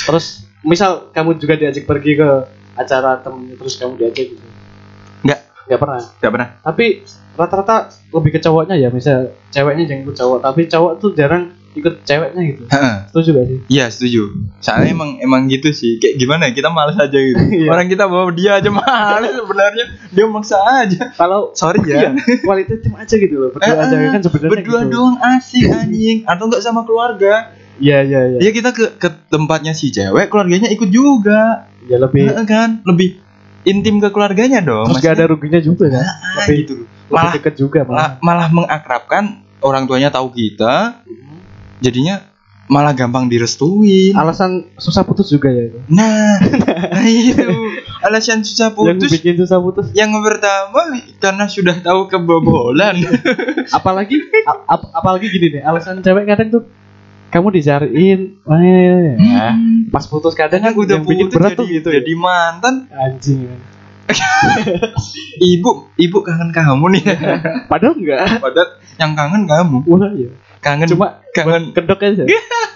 terus 0.00 0.26
misal 0.60 1.10
kamu 1.10 1.36
juga 1.36 1.54
diajak 1.54 1.84
pergi 1.84 2.16
ke 2.16 2.28
acara 2.74 3.20
temen 3.20 3.52
terus 3.52 3.76
kamu 3.76 3.96
diajak 3.96 4.26
gitu 4.30 4.44
Nggak. 5.22 5.40
nggak 5.66 5.78
pernah 5.78 6.00
nggak 6.00 6.32
pernah 6.32 6.48
tapi 6.60 6.86
rata-rata 7.34 7.76
lebih 8.10 8.30
ke 8.30 8.40
cowoknya 8.40 8.76
ya 8.76 8.88
misal 8.88 9.32
ceweknya 9.48 9.84
yang 9.86 10.00
ikut 10.02 10.14
cowok 10.14 10.38
tapi 10.40 10.66
cowok 10.66 10.92
tuh 10.98 11.10
jarang 11.12 11.50
ikut 11.74 12.00
ceweknya 12.02 12.42
gitu 12.46 12.62
Heeh. 12.68 12.96
setuju 13.10 13.28
gak 13.32 13.46
sih 13.46 13.58
Iya 13.66 13.84
setuju. 13.90 14.22
Soalnya 14.62 14.94
emang 14.94 15.18
emang 15.18 15.50
gitu 15.50 15.74
sih. 15.74 15.98
Kayak 15.98 16.22
gimana? 16.22 16.46
ya, 16.46 16.54
Kita 16.54 16.70
males 16.70 16.94
aja 16.94 17.10
gitu. 17.10 17.34
Iya. 17.58 17.66
Orang 17.66 17.90
kita 17.90 18.06
bawa 18.06 18.30
dia 18.30 18.52
aja 18.54 18.70
males 18.70 19.34
sebenarnya. 19.34 19.84
Dia 20.08 20.24
maksa 20.30 20.54
aja. 20.62 21.10
kalau 21.12 21.50
Sorry 21.50 21.82
iya 21.82 22.14
ya. 22.14 22.38
kualitas 22.40 22.78
tim 22.78 22.94
aja 22.94 23.10
gitu 23.10 23.34
loh 23.34 23.50
berdua 23.50 23.66
Eh, 23.66 23.82
aja 23.82 23.90
eh, 23.92 24.06
kan 24.08 24.22
sebenarnya 24.22 24.52
Berdua 24.54 24.80
gitu. 24.80 24.90
doang 24.94 25.16
asik 25.18 25.66
anjing. 25.66 26.18
Atau 26.22 26.46
enggak 26.46 26.62
sama 26.62 26.86
keluarga. 26.86 27.50
Iya 27.76 27.98
iya 28.00 28.20
iya 28.28 28.38
Ya 28.38 28.50
kita 28.50 28.70
ke 28.70 28.96
ke 28.96 29.08
tempatnya 29.26 29.72
si 29.72 29.88
cewek, 29.88 30.28
keluarganya 30.28 30.68
ikut 30.68 30.88
juga. 30.88 31.66
ya 31.84 31.96
lebih 31.96 32.26
Heeh 32.26 32.44
kan? 32.44 32.80
Lebih 32.82 33.18
intim 33.62 33.96
ke 33.96 34.08
keluarganya 34.08 34.60
dong. 34.60 34.88
terus 34.88 35.00
gak 35.00 35.14
ada 35.14 35.26
ruginya 35.26 35.58
juga 35.58 35.88
kan 35.90 36.04
Ah, 36.04 36.16
lebih 36.42 36.56
gitu. 36.60 36.74
Malah 37.06 37.32
deket 37.32 37.54
juga 37.54 37.80
malah 37.82 38.16
malah, 38.18 38.48
mengakrabkan 38.48 39.24
orang 39.58 39.84
tuanya 39.84 40.08
tahu 40.08 40.28
kita. 40.30 41.00
Jadinya 41.78 42.20
malah 42.64 42.92
gampang 42.92 43.28
direstuin. 43.28 44.12
alasan 44.14 44.72
susah 44.74 45.04
putus 45.04 45.28
juga 45.28 45.48
ya 45.48 45.68
itu 45.68 45.78
Nah, 45.86 46.40
nah 46.92 47.04
itu 47.04 47.44
alasan 48.00 48.40
susah 48.40 48.72
yang 48.72 48.96
putus 48.96 49.12
bikin 49.12 49.36
susah 49.36 49.60
putus 49.60 49.92
Yang 49.92 50.16
pertama 50.18 50.80
karena 51.18 51.44
sudah 51.46 51.76
tahu 51.78 52.08
kebobolan. 52.08 52.96
apalagi 53.76 54.16
ap- 54.64 54.88
apalagi 54.90 55.28
gini 55.28 55.46
nih 55.50 55.62
alasan 55.62 56.00
cewek 56.00 56.24
kadang 56.24 56.48
tuh 56.50 56.62
kamu 57.34 57.50
dicariin 57.50 58.38
wah, 58.46 58.62
ya. 58.62 59.58
pas 59.90 60.06
putus 60.06 60.38
kadang 60.38 60.62
kan 60.62 60.70
udah 60.70 61.02
yang 61.02 61.02
bikin 61.02 61.26
putus 61.26 61.34
berat 61.34 61.50
jadi, 61.50 61.58
tuh 61.58 61.66
gitu 61.66 61.88
jadi 61.90 62.12
mantan. 62.14 62.74
anjing 62.94 63.50
Ibu, 65.40 65.96
ibu 65.96 66.18
kangen 66.20 66.52
kamu 66.52 66.92
nih. 66.92 67.04
padahal 67.72 67.96
enggak 67.96 68.36
Padahal 68.36 68.68
yang 69.00 69.16
kangen 69.16 69.48
kamu. 69.48 69.80
wah 69.88 70.12
ya 70.12 70.30
Kangen 70.60 70.86
cuma 70.92 71.24
kangen 71.32 71.72
kedok 71.72 72.04
aja 72.04 72.24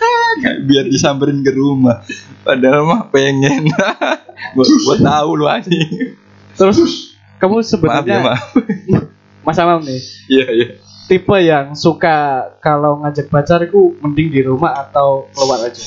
biar 0.68 0.84
disamperin 0.88 1.44
ke 1.44 1.52
rumah. 1.52 2.00
Padahal 2.42 2.84
mah 2.88 3.12
pengen. 3.12 3.68
buat 4.56 4.68
buat 4.88 5.00
tahu 5.04 5.30
lu 5.38 5.46
anjing. 5.46 6.16
terus 6.56 7.12
kamu 7.38 7.60
Maaf 7.60 7.64
ya, 7.64 7.70
sebenarnya 7.70 8.18
maaf. 8.24 8.42
Mas 9.46 9.58
Amam 9.60 9.80
nih 9.84 10.00
Iya, 10.28 10.46
iya. 10.52 10.68
Tipe 11.08 11.36
yang 11.40 11.72
suka 11.72 12.44
kalau 12.60 13.00
ngajak 13.00 13.32
pacar 13.32 13.64
itu 13.64 13.96
mending 14.04 14.28
di 14.28 14.40
rumah 14.44 14.76
atau 14.86 15.24
keluar 15.32 15.64
aja 15.64 15.80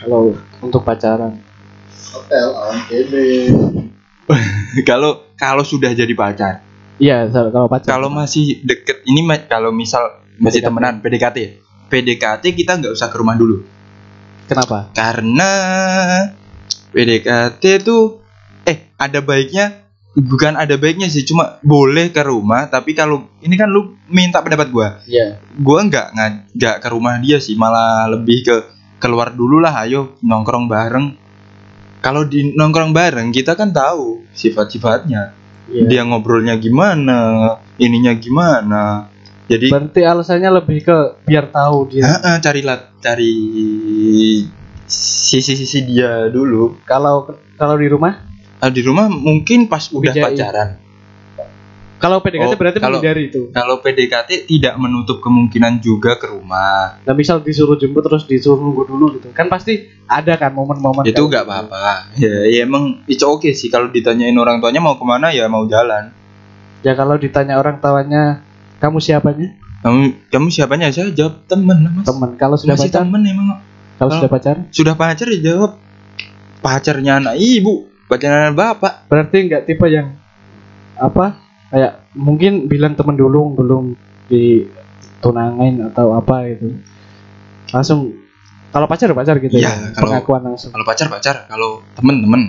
kalau 0.00 0.32
untuk 0.64 0.80
pacaran 0.82 1.36
hotel 2.08 2.48
Kalau 4.88 5.32
kalau 5.40 5.64
sudah 5.64 5.96
jadi 5.96 6.12
pacar, 6.12 6.60
iya 7.00 7.24
kalau 7.32 7.64
pacar 7.64 7.88
kalau 7.96 8.12
masih 8.12 8.60
deket 8.60 9.00
ini 9.08 9.24
ma- 9.24 9.48
kalau 9.48 9.72
misal 9.72 10.20
masih 10.36 10.60
PDKT. 10.60 10.68
temenan 10.68 10.94
PDKT. 11.00 11.38
PDKT 11.88 12.44
kita 12.52 12.76
nggak 12.76 12.92
usah 12.92 13.08
ke 13.08 13.16
rumah 13.16 13.32
dulu. 13.40 13.64
kenapa 14.44 14.92
karena 14.92 15.52
PDKT 16.92 17.62
tuh 17.80 18.20
eh 18.68 18.92
ada 19.00 19.24
baiknya 19.24 19.87
bukan 20.18 20.58
ada 20.58 20.74
baiknya 20.74 21.06
sih 21.06 21.22
cuma 21.22 21.62
boleh 21.62 22.10
ke 22.10 22.22
rumah 22.26 22.66
tapi 22.66 22.92
kalau 22.98 23.30
ini 23.38 23.54
kan 23.54 23.70
lu 23.70 23.94
minta 24.10 24.42
pendapat 24.42 24.68
gua. 24.74 24.88
Iya. 25.06 25.38
Gua 25.58 25.86
nggak 25.86 26.06
nggak- 26.54 26.78
ke 26.82 26.88
rumah 26.90 27.16
dia 27.22 27.38
sih 27.38 27.54
malah 27.54 28.10
lebih 28.10 28.42
ke 28.42 28.56
keluar 28.98 29.30
dulu 29.30 29.62
lah 29.62 29.86
ayo 29.86 30.18
nongkrong 30.26 30.66
bareng. 30.66 31.06
Kalau 32.02 32.26
di 32.26 32.54
nongkrong 32.54 32.90
bareng 32.90 33.30
kita 33.30 33.54
kan 33.54 33.70
tahu 33.70 34.26
sifat-sifatnya. 34.34 35.34
Iya. 35.70 35.86
Dia 35.86 36.02
ngobrolnya 36.02 36.58
gimana 36.58 37.54
ininya 37.78 38.12
gimana. 38.18 39.06
Jadi 39.48 39.72
Berarti 39.72 40.04
alasannya 40.04 40.50
lebih 40.60 40.84
ke 40.84 40.96
biar 41.24 41.48
tahu 41.48 41.88
dia. 41.88 42.04
Heeh, 42.04 42.36
carilah 42.44 42.92
cari 43.00 43.32
sisi-sisi 44.88 45.88
dia 45.88 46.28
dulu. 46.28 46.76
Kalau 46.84 47.24
kalau 47.56 47.74
di 47.80 47.88
rumah, 47.88 48.27
Ah, 48.58 48.68
di 48.68 48.82
rumah 48.82 49.06
mungkin 49.06 49.66
pas 49.66 49.86
udah 49.88 50.10
Bijai. 50.10 50.24
pacaran. 50.34 50.70
kalau 51.98 52.22
PDKT 52.22 52.46
Oh, 52.46 52.54
berarti 52.54 52.78
kalau- 52.78 53.02
menghindari 53.02 53.26
itu. 53.26 53.50
Kalau 53.50 53.82
PDKT 53.82 54.46
tidak 54.46 54.78
menutup 54.78 55.18
kemungkinan 55.18 55.78
juga 55.78 56.14
ke 56.14 56.30
rumah. 56.30 57.02
Nah, 57.02 57.10
misal 57.12 57.42
disuruh 57.42 57.74
jemput 57.74 58.00
terus 58.00 58.22
disuruh 58.22 58.54
nunggu 58.56 58.86
dulu 58.86 59.18
gitu. 59.18 59.34
Kan 59.34 59.50
pasti 59.50 59.82
ada 60.04 60.30
kan 60.34 60.54
momen-momen 60.54 61.02
Itu 61.02 61.26
nggak 61.26 61.42
gitu. 61.42 61.50
apa-apa. 61.50 62.14
Ya, 62.14 62.46
ya 62.46 62.62
emang 62.62 63.02
it's 63.04 63.18
okay 63.20 63.50
sih 63.50 63.66
kalau 63.66 63.90
ditanyain 63.90 64.30
orang 64.32 64.58
tuanya 64.58 64.78
mau 64.78 64.94
ke 64.94 65.02
mana 65.02 65.30
ya 65.30 65.46
mau 65.46 65.66
jalan. 65.66 66.14
Ya 66.80 66.94
kalau 66.94 67.18
ditanya 67.18 67.58
orang 67.58 67.78
tuanya, 67.78 68.46
kamu 68.78 68.98
siapanya? 68.98 69.58
Kamu 69.80 69.98
kamu 70.30 70.46
siapanya 70.48 70.94
saya 70.94 71.10
jawab 71.10 71.50
temen 71.50 71.82
mas. 71.92 72.06
Teman. 72.06 72.30
Kalau 72.36 72.54
sudah 72.54 72.74
Masih 72.74 72.90
pacar, 72.90 73.02
temen 73.02 73.22
emang. 73.24 73.46
kalau 73.48 73.58
kalau- 73.98 74.14
sudah 74.16 74.30
pacar, 74.30 74.56
Sudah 74.70 74.94
pacar 74.94 75.26
ya 75.28 75.38
jawab 75.44 75.74
pacarnya 76.58 77.18
anak 77.18 77.34
ibu, 77.34 77.87
pacarnya 78.08 78.48
anak 78.48 78.56
bapak. 78.56 78.92
berarti 79.06 79.36
nggak 79.44 79.62
tipe 79.64 79.86
yang 79.86 80.16
apa 80.96 81.36
kayak 81.68 81.92
mungkin 82.12 82.66
bilang 82.66 82.96
temen 82.96 83.14
dulu 83.14 83.54
belum 83.54 83.84
ditunangin 84.26 85.84
atau 85.86 86.12
apa 86.12 86.48
gitu. 86.48 86.74
Langsung 87.68 88.16
kalau 88.68 88.84
pacar 88.84 89.12
pacar 89.12 89.36
gitu 89.38 89.56
Iya, 89.56 89.68
ya 89.68 89.72
kalau- 89.92 90.12
pengakuan 90.12 90.42
langsung. 90.44 90.72
kalau 90.72 90.84
pacar 90.84 91.06
pacar 91.08 91.36
kalau 91.46 91.84
temen 91.94 92.16
temen. 92.20 92.42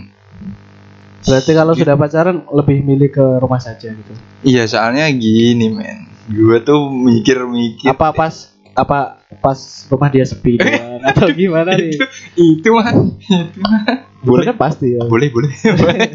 Berarti 1.20 1.52
kalau 1.52 1.76
sudah 1.76 1.96
pacaran 1.96 2.48
lebih 2.50 2.80
milih 2.80 3.12
ke 3.12 3.26
rumah 3.38 3.60
saja 3.60 3.92
gitu. 3.92 4.14
Iya 4.42 4.64
soalnya 4.66 5.06
gini 5.12 5.68
men. 5.68 6.08
Gue 6.26 6.62
tuh 6.62 6.88
mikir-mikir. 6.88 7.92
Apa 7.92 8.16
pas 8.16 8.56
apa 8.72 9.20
pas 9.40 9.58
rumah 9.88 10.10
dia 10.12 10.28
sepi 10.28 10.60
doang 10.60 11.00
atau 11.10 11.28
gimana 11.32 11.76
nih? 11.76 11.96
itu 11.96 12.06
itu 12.36 12.68
mah 12.76 12.92
itu 12.92 13.60
mah 13.64 13.82
boleh 14.20 14.44
kan 14.52 14.58
pasti 14.60 15.00
ya? 15.00 15.02
Boleh 15.08 15.32
boleh. 15.32 15.52
Boleh. 15.80 16.12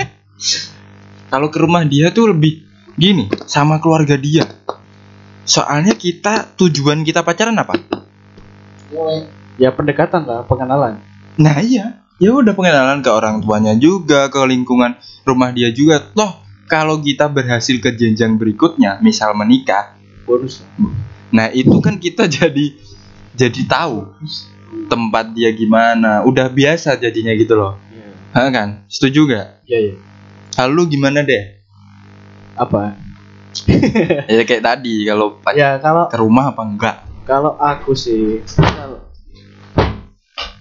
kalau 1.32 1.48
ke 1.48 1.58
rumah 1.58 1.82
dia 1.88 2.12
tuh 2.12 2.36
lebih 2.36 2.62
gini 3.00 3.32
sama 3.48 3.80
keluarga 3.80 4.14
dia. 4.20 4.44
Soalnya 5.44 5.96
kita 5.96 6.56
tujuan 6.56 7.04
kita 7.04 7.24
pacaran 7.24 7.56
apa? 7.56 7.80
Ya 9.56 9.72
pendekatan 9.72 10.28
lah 10.28 10.44
pengenalan. 10.44 11.00
Nah 11.40 11.58
iya. 11.64 12.04
Ya 12.22 12.30
udah 12.30 12.54
pengenalan 12.54 13.02
ke 13.02 13.10
orang 13.10 13.42
tuanya 13.42 13.74
juga 13.74 14.30
ke 14.30 14.38
lingkungan 14.46 14.94
rumah 15.26 15.50
dia 15.50 15.74
juga. 15.74 15.98
Toh 16.14 16.44
kalau 16.66 17.00
kita 17.00 17.28
berhasil 17.28 17.76
ke 17.80 17.92
jenjang 17.94 18.40
berikutnya 18.40 18.98
misal 19.04 19.36
menikah 19.36 19.94
bonus 20.24 20.64
nah 21.30 21.50
itu 21.52 21.76
kan 21.78 22.00
kita 22.00 22.30
jadi 22.40 22.74
jadi 23.34 23.60
tahu 23.66 24.14
tempat 24.86 25.34
dia 25.34 25.50
gimana. 25.50 26.22
Udah 26.22 26.46
biasa 26.50 26.94
jadinya 26.98 27.34
gitu 27.34 27.58
loh. 27.58 27.78
Hah, 28.34 28.50
kan? 28.50 28.82
Setuju 28.90 29.30
gak 29.30 29.62
iya 29.70 29.78
iya. 29.90 29.94
Lalu 30.58 30.98
gimana 30.98 31.22
deh 31.22 31.62
apa? 32.58 32.98
Ya 34.34 34.42
kayak 34.42 34.66
tadi 34.66 35.06
kalau 35.06 35.38
ya 35.54 35.78
kalau 35.78 36.10
ke 36.10 36.18
rumah 36.18 36.50
apa 36.50 36.62
enggak? 36.66 36.96
kalau 37.24 37.56
aku 37.56 37.96
sih 37.96 38.42
kalau 38.50 39.00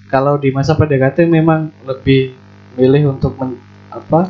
kalau 0.07 0.33
di 0.37 0.53
masa 0.53 0.77
PDKT 0.77 1.25
memang 1.25 1.73
lebih 1.83 2.37
milih 2.77 3.17
untuk 3.17 3.33
men, 3.41 3.57
apa? 3.89 4.29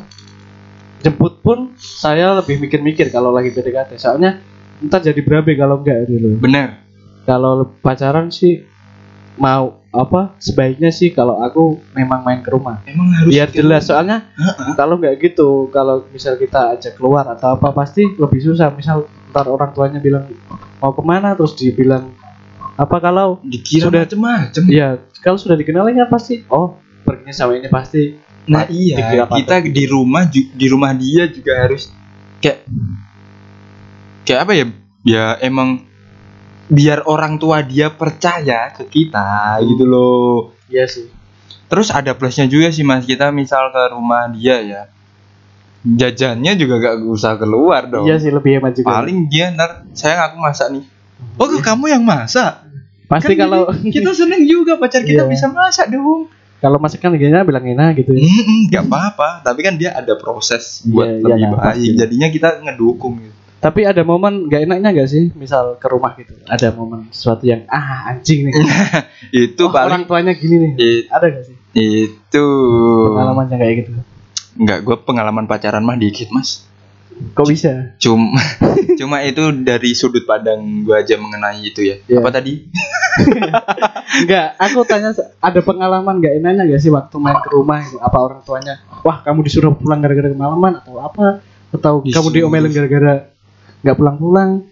Jemput 1.04 1.44
pun 1.44 1.76
saya 1.76 2.32
lebih 2.40 2.56
mikir-mikir 2.56 3.12
kalau 3.12 3.28
lagi 3.28 3.52
PDKT. 3.52 4.00
Soalnya 4.00 4.40
entar 4.80 5.04
jadi 5.04 5.20
berabe 5.20 5.52
kalau 5.60 5.84
enggak 5.84 6.08
dulu. 6.08 6.40
Bener 6.40 6.83
kalau 7.24 7.66
pacaran 7.80 8.28
sih 8.28 8.64
mau 9.34 9.82
apa 9.90 10.38
sebaiknya 10.38 10.90
sih 10.94 11.10
kalau 11.10 11.38
aku 11.42 11.82
memang 11.94 12.22
main 12.22 12.42
ke 12.42 12.50
rumah. 12.54 12.82
Emang 12.86 13.10
harus 13.14 13.30
biar 13.30 13.50
jelas 13.50 13.86
soalnya 13.86 14.30
kalau 14.78 14.98
nggak 14.98 15.18
gitu 15.22 15.70
kalau 15.70 16.06
misal 16.10 16.38
kita 16.38 16.78
ajak 16.78 16.94
keluar 16.98 17.26
atau 17.26 17.58
apa 17.58 17.70
pasti 17.74 18.06
lebih 18.14 18.40
susah. 18.42 18.70
Misal 18.74 19.06
ntar 19.30 19.50
orang 19.50 19.70
tuanya 19.74 19.98
bilang 19.98 20.30
mau 20.78 20.94
ke 20.94 21.02
mana? 21.02 21.34
Terus 21.34 21.54
dibilang 21.58 22.14
apa 22.74 22.96
kalau 22.98 23.38
dikira 23.46 23.86
Sudah- 23.86 24.02
macem-macem? 24.06 24.62
Iya, 24.66 24.88
kalau 25.22 25.38
sudah 25.38 25.54
dikenalin 25.54 25.94
kan 25.94 26.10
pasti 26.10 26.42
oh 26.50 26.78
perginya 27.06 27.34
sama 27.34 27.54
ini 27.58 27.70
pasti. 27.70 28.18
Nah 28.44 28.66
Pak, 28.66 28.76
iya 28.76 29.24
kita 29.24 29.56
di 29.64 29.84
rumah 29.88 30.28
di 30.28 30.66
rumah 30.68 30.92
dia 30.92 31.30
juga 31.32 31.64
harus 31.64 31.88
kayak 32.42 32.66
kayak 34.26 34.40
apa 34.42 34.52
ya? 34.52 34.64
Ya 35.04 35.24
emang 35.40 35.84
biar 36.66 37.04
orang 37.04 37.36
tua 37.36 37.60
dia 37.60 37.92
percaya 37.92 38.72
ke 38.72 38.84
kita 38.84 39.60
gitu 39.60 39.84
loh. 39.84 40.56
Iya 40.66 40.88
sih. 40.88 41.06
Terus 41.68 41.90
ada 41.90 42.12
plusnya 42.12 42.46
juga 42.46 42.70
sih 42.70 42.82
mas. 42.82 43.04
Kita 43.04 43.28
misal 43.28 43.68
ke 43.68 43.82
rumah 43.92 44.28
dia 44.30 44.60
ya 44.60 44.82
jajannya 45.84 46.56
juga 46.56 46.80
gak 46.80 46.94
usah 47.04 47.36
keluar 47.36 47.84
dong. 47.84 48.08
Iya 48.08 48.16
sih 48.16 48.32
lebih 48.32 48.56
hemat 48.56 48.72
juga. 48.72 48.88
Paling 48.88 49.28
dia 49.28 49.52
ntar 49.52 49.84
sayang 49.92 50.32
aku 50.32 50.36
masak 50.40 50.72
nih. 50.72 50.84
Oh 51.36 51.46
kok 51.46 51.60
kamu 51.62 51.92
yang 51.92 52.02
masak? 52.04 52.64
Pasti 53.04 53.36
Kan 53.36 53.46
kalau 53.46 53.68
kita 53.84 54.16
seneng 54.16 54.48
juga 54.48 54.80
pacar 54.80 55.04
kita 55.04 55.28
Iya. 55.28 55.30
bisa 55.30 55.46
masak 55.52 55.92
dong. 55.92 56.32
Kalau 56.64 56.80
masakan 56.80 57.20
gini 57.20 57.28
bilang 57.44 57.60
enak 57.60 58.00
gitu 58.00 58.16
ya. 58.16 58.24
Mm-mm, 58.24 58.72
nggak 58.72 58.84
apa-apa. 58.88 59.44
Tapi 59.44 59.60
kan 59.60 59.76
dia 59.76 59.92
ada 59.92 60.16
proses 60.16 60.80
buat 60.88 61.04
Iya, 61.04 61.20
lebih 61.20 61.44
iya, 61.44 61.48
baik. 61.52 61.60
pasti. 61.60 61.88
jadinya 62.00 62.28
kita 62.32 62.48
ngedukung 62.64 63.14
gitu 63.20 63.33
tapi 63.64 63.88
ada 63.88 64.04
momen 64.04 64.52
gak 64.52 64.68
enaknya 64.68 64.92
gak 64.92 65.08
sih? 65.08 65.32
Misal 65.32 65.80
ke 65.80 65.88
rumah 65.88 66.12
gitu 66.20 66.36
ada 66.44 66.68
momen 66.76 67.08
sesuatu 67.08 67.48
yang 67.48 67.64
ah 67.72 68.12
anjing 68.12 68.52
nih. 68.52 68.52
Itu 69.48 69.66
Oh, 69.66 69.72
orang 69.72 70.04
paling 70.04 70.04
tuanya 70.04 70.32
gini 70.36 70.56
nih. 70.60 70.72
I- 70.76 71.06
ada 71.08 71.32
gak 71.32 71.44
sih? 71.48 71.56
Itu 71.72 72.44
pengalaman 73.16 73.48
yang 73.48 73.60
kayak 73.64 73.74
gitu? 73.80 73.90
Nggak 74.60 74.78
gue 74.84 74.96
pengalaman 75.08 75.44
pacaran 75.48 75.80
mah 75.80 75.96
dikit 75.96 76.28
mas. 76.28 76.68
Kok 77.32 77.46
bisa? 77.48 77.96
Cuma 77.96 78.36
cuma 79.00 79.24
itu 79.24 79.42
dari 79.64 79.96
sudut 79.96 80.28
pandang 80.28 80.84
gue 80.84 80.92
aja 80.92 81.16
mengenai 81.16 81.64
itu 81.64 81.88
ya. 81.88 81.96
Iya. 82.04 82.20
apa 82.20 82.28
tadi? 82.36 82.68
Enggak, 84.20 84.60
aku 84.60 84.84
tanya 84.84 85.10
ada 85.40 85.60
pengalaman 85.64 86.20
gak 86.20 86.36
enaknya 86.36 86.68
gak 86.68 86.82
sih 86.84 86.92
waktu 86.92 87.16
main 87.16 87.40
ke 87.40 87.48
rumah 87.48 87.80
gitu? 87.80 87.96
Apa 87.96 88.20
orang 88.20 88.44
tuanya, 88.44 88.84
wah 89.00 89.24
kamu 89.24 89.40
disuruh 89.40 89.72
pulang 89.72 90.04
gara-gara 90.04 90.28
kemalaman 90.28 90.84
atau 90.84 91.00
apa? 91.00 91.40
Atau 91.72 92.04
kamu 92.06 92.28
diomelin 92.30 92.70
gara-gara 92.70 93.33
nggak 93.84 93.94
pulang-pulang, 93.94 94.64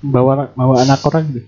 bawa 0.00 0.50
bawa 0.50 0.74
anak 0.80 1.04
orang 1.04 1.24
gitu? 1.30 1.46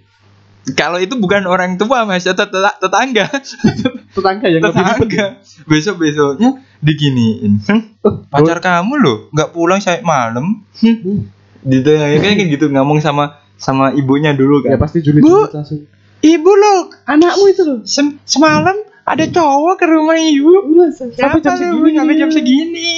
kalau 0.68 0.98
itu 0.98 1.14
bukan 1.14 1.46
orang 1.46 1.74
tua 1.74 2.02
mas 2.02 2.22
tetap 2.22 2.50
tetangga. 2.50 3.30
Tetangga 4.16 4.46
yang 4.48 4.60
tetangga. 4.60 5.38
besok 5.64 5.96
besoknya 5.96 6.58
diginiin. 6.80 7.62
"Hm, 7.62 7.80
Oh, 8.02 8.26
pacar 8.26 8.58
kamu 8.58 8.94
loh 8.96 9.16
nggak 9.30 9.50
pulang 9.50 9.78
sampai 9.78 10.02
malam. 10.02 10.66
Hm." 10.76 11.30
gitu 11.62 11.90
ya 11.90 12.14
kayak 12.16 12.46
gitu 12.48 12.66
ngomong 12.68 12.98
sama 12.98 13.38
sama 13.56 13.90
ibunya 13.92 14.30
dulu 14.30 14.60
Ya 14.60 14.74
kan 14.74 14.82
pasti 14.82 15.00
Juli 15.00 15.18
Bu. 15.18 15.46
langsung. 15.48 15.82
ibu 16.20 16.52
loh 16.52 16.90
Anakmu 17.04 17.44
itu 17.46 17.62
loh. 17.62 17.78
sem- 17.82 18.18
semalam 18.22 18.74
ada 19.02 19.24
cowok 19.24 19.74
ke 19.76 19.86
rumah 19.86 20.14
ibu. 20.14 20.50
Udah, 20.66 20.90
sampai 20.90 21.38
jam 21.38 21.54
segini. 21.54 21.94
sampai 21.94 22.14
jam 22.16 22.28
segini. 22.28 22.94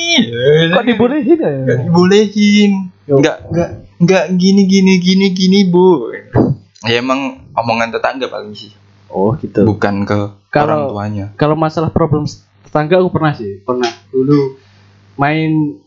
Kok 0.71 0.85
dibolehin 0.85 1.37
ya? 1.37 1.53
dibolehin. 1.83 2.73
Nggak 3.05 3.37
nggak 3.47 3.69
nggak 3.99 4.25
gini 4.35 4.63
gini 4.65 4.95
gini 4.99 5.27
gini 5.31 5.61
bu. 5.65 6.15
Ya 6.81 6.99
emang 6.99 7.51
omongan 7.53 7.91
tetangga 7.91 8.27
paling 8.27 8.55
sih. 8.55 8.71
Oh 9.09 9.33
gitu. 9.35 9.65
bukan 9.65 10.05
ke 10.05 10.17
Kalau- 10.49 10.67
orang 10.69 10.83
tuanya. 10.89 11.27
Kalau 11.35 11.57
masalah 11.57 11.89
problem 11.89 12.29
tetangga 12.63 13.01
aku 13.01 13.11
pernah 13.11 13.33
sih, 13.33 13.59
pernah. 13.59 13.89
Dulu 14.09 14.55
main 15.17 15.81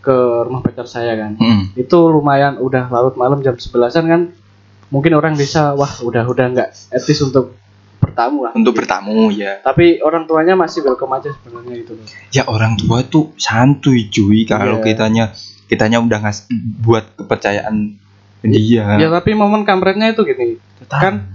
ke 0.00 0.16
rumah 0.46 0.60
pacar 0.60 0.84
saya 0.84 1.12
kan. 1.14 1.36
Mm. 1.36 1.76
itu 1.76 1.98
lumayan 1.98 2.56
udah 2.56 2.88
larut 2.88 3.14
malam 3.14 3.40
jam 3.40 3.52
11-an 3.52 4.04
kan. 4.06 4.22
Mungkin 4.88 5.12
orang 5.12 5.34
desa 5.34 5.72
wah 5.72 5.90
udah 6.00 6.24
udah 6.24 6.46
nggak 6.50 6.68
etis 6.90 7.20
untuk 7.20 7.54
bertamu 7.96 8.44
lah. 8.44 8.52
Untuk 8.52 8.74
bertamu 8.74 9.28
ya. 9.30 9.60
Tapi 9.60 10.00
orang 10.00 10.24
tuanya 10.24 10.54
masih 10.54 10.82
welcome 10.82 11.12
aja 11.12 11.30
sebenarnya 11.32 11.74
gitu 11.78 11.92
loh. 11.94 12.06
Ya 12.30 12.42
orang 12.44 12.74
tua 12.74 13.02
tuh 13.02 13.32
santuy 13.36 14.08
cuy 14.08 14.44
kalau 14.44 14.80
Iya. 14.80 14.84
kitanya 14.84 15.24
kitanya 15.70 16.02
udah 16.02 16.18
ngas 16.18 16.50
buat 16.82 17.06
kepercayaan 17.14 17.94
dia. 18.42 18.98
Ya 18.98 19.06
tapi 19.06 19.38
momen 19.38 19.62
kampretnya 19.62 20.10
itu 20.10 20.26
gini 20.26 20.58
kan? 20.90 21.30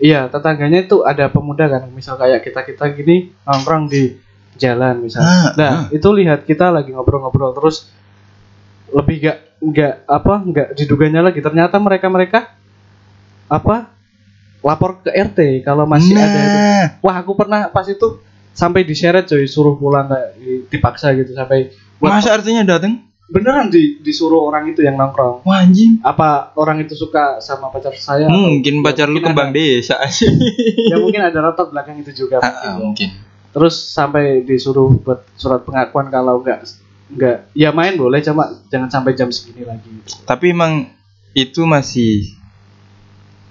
Iya 0.00 0.30
tetangganya 0.30 0.86
itu 0.86 1.02
ada 1.02 1.28
pemuda 1.28 1.66
kan 1.66 1.90
misal 1.92 2.16
kayak 2.16 2.46
kita 2.46 2.62
kita 2.64 2.84
gini 2.94 3.34
nongkrong 3.44 3.90
di 3.90 4.16
jalan 4.56 5.02
misal. 5.02 5.20
Ah, 5.26 5.50
nah 5.58 5.68
ah. 5.68 5.82
itu 5.90 6.08
lihat 6.14 6.46
kita 6.46 6.70
lagi 6.70 6.94
ngobrol-ngobrol 6.94 7.52
terus 7.52 7.90
lebih 8.94 9.28
gak 9.28 9.38
nggak 9.60 9.94
apa 10.08 10.34
nggak 10.40 10.68
diduganya 10.78 11.20
lagi. 11.20 11.42
Ternyata 11.42 11.76
mereka 11.82 12.06
mereka 12.08 12.38
apa 13.50 13.90
lapor 14.62 15.02
ke 15.02 15.10
RT 15.10 15.66
kalau 15.66 15.84
masih 15.84 16.16
nah, 16.16 16.24
ada 16.24 16.38
itu. 16.38 16.58
Wah 17.04 17.16
aku 17.20 17.32
pernah 17.36 17.68
pas 17.68 17.84
itu 17.84 18.22
sampai 18.56 18.84
diseret 18.84 19.28
coy 19.28 19.44
suruh 19.44 19.76
pulang 19.76 20.08
kayak 20.08 20.30
di- 20.36 20.62
dipaksa 20.68 21.12
gitu 21.16 21.32
sampai 21.32 21.72
masa 22.00 22.32
artinya 22.34 22.64
dateng 22.64 23.09
beneran 23.30 23.66
di, 23.66 23.96
disuruh 23.96 24.42
orang 24.42 24.68
itu 24.68 24.80
yang 24.80 24.94
nongkrong. 24.94 25.40
wah 25.40 25.58
anjing 25.58 26.02
Apa 26.02 26.50
orang 26.54 26.80
itu 26.80 26.92
suka 26.92 27.38
sama 27.38 27.68
pacar 27.68 27.94
saya? 27.94 28.26
atau- 28.26 28.34
mungkin 28.36 28.74
ya, 28.76 28.84
pacar 28.84 29.06
lu 29.06 29.16
mungkin 29.16 29.26
kembang 29.30 29.50
ada- 29.50 29.56
desa 29.56 29.94
aja 29.96 30.26
Ya 30.84 30.96
mungkin 30.96 31.20
ada 31.20 31.38
latar 31.40 31.66
belakang 31.66 31.96
itu 31.96 32.10
juga. 32.16 32.38
Mungkin 32.38 32.50
ah, 32.52 32.66
ya. 32.66 32.72
mungkin 32.76 33.10
Terus 33.50 33.74
sampai 33.88 34.42
disuruh 34.42 34.94
buat 34.96 35.26
surat 35.34 35.62
pengakuan 35.62 36.06
kalau 36.06 36.38
enggak 36.38 36.62
enggak 37.08 37.50
ya 37.52 37.70
main 37.70 37.94
boleh 37.94 38.18
cuma 38.20 38.46
jangan 38.66 38.86
sampai 38.88 39.12
jam 39.12 39.26
segini 39.28 39.62
lagi. 39.62 39.90
tapi 40.22 40.50
emang 40.50 40.86
itu 41.32 41.62
masih 41.64 42.30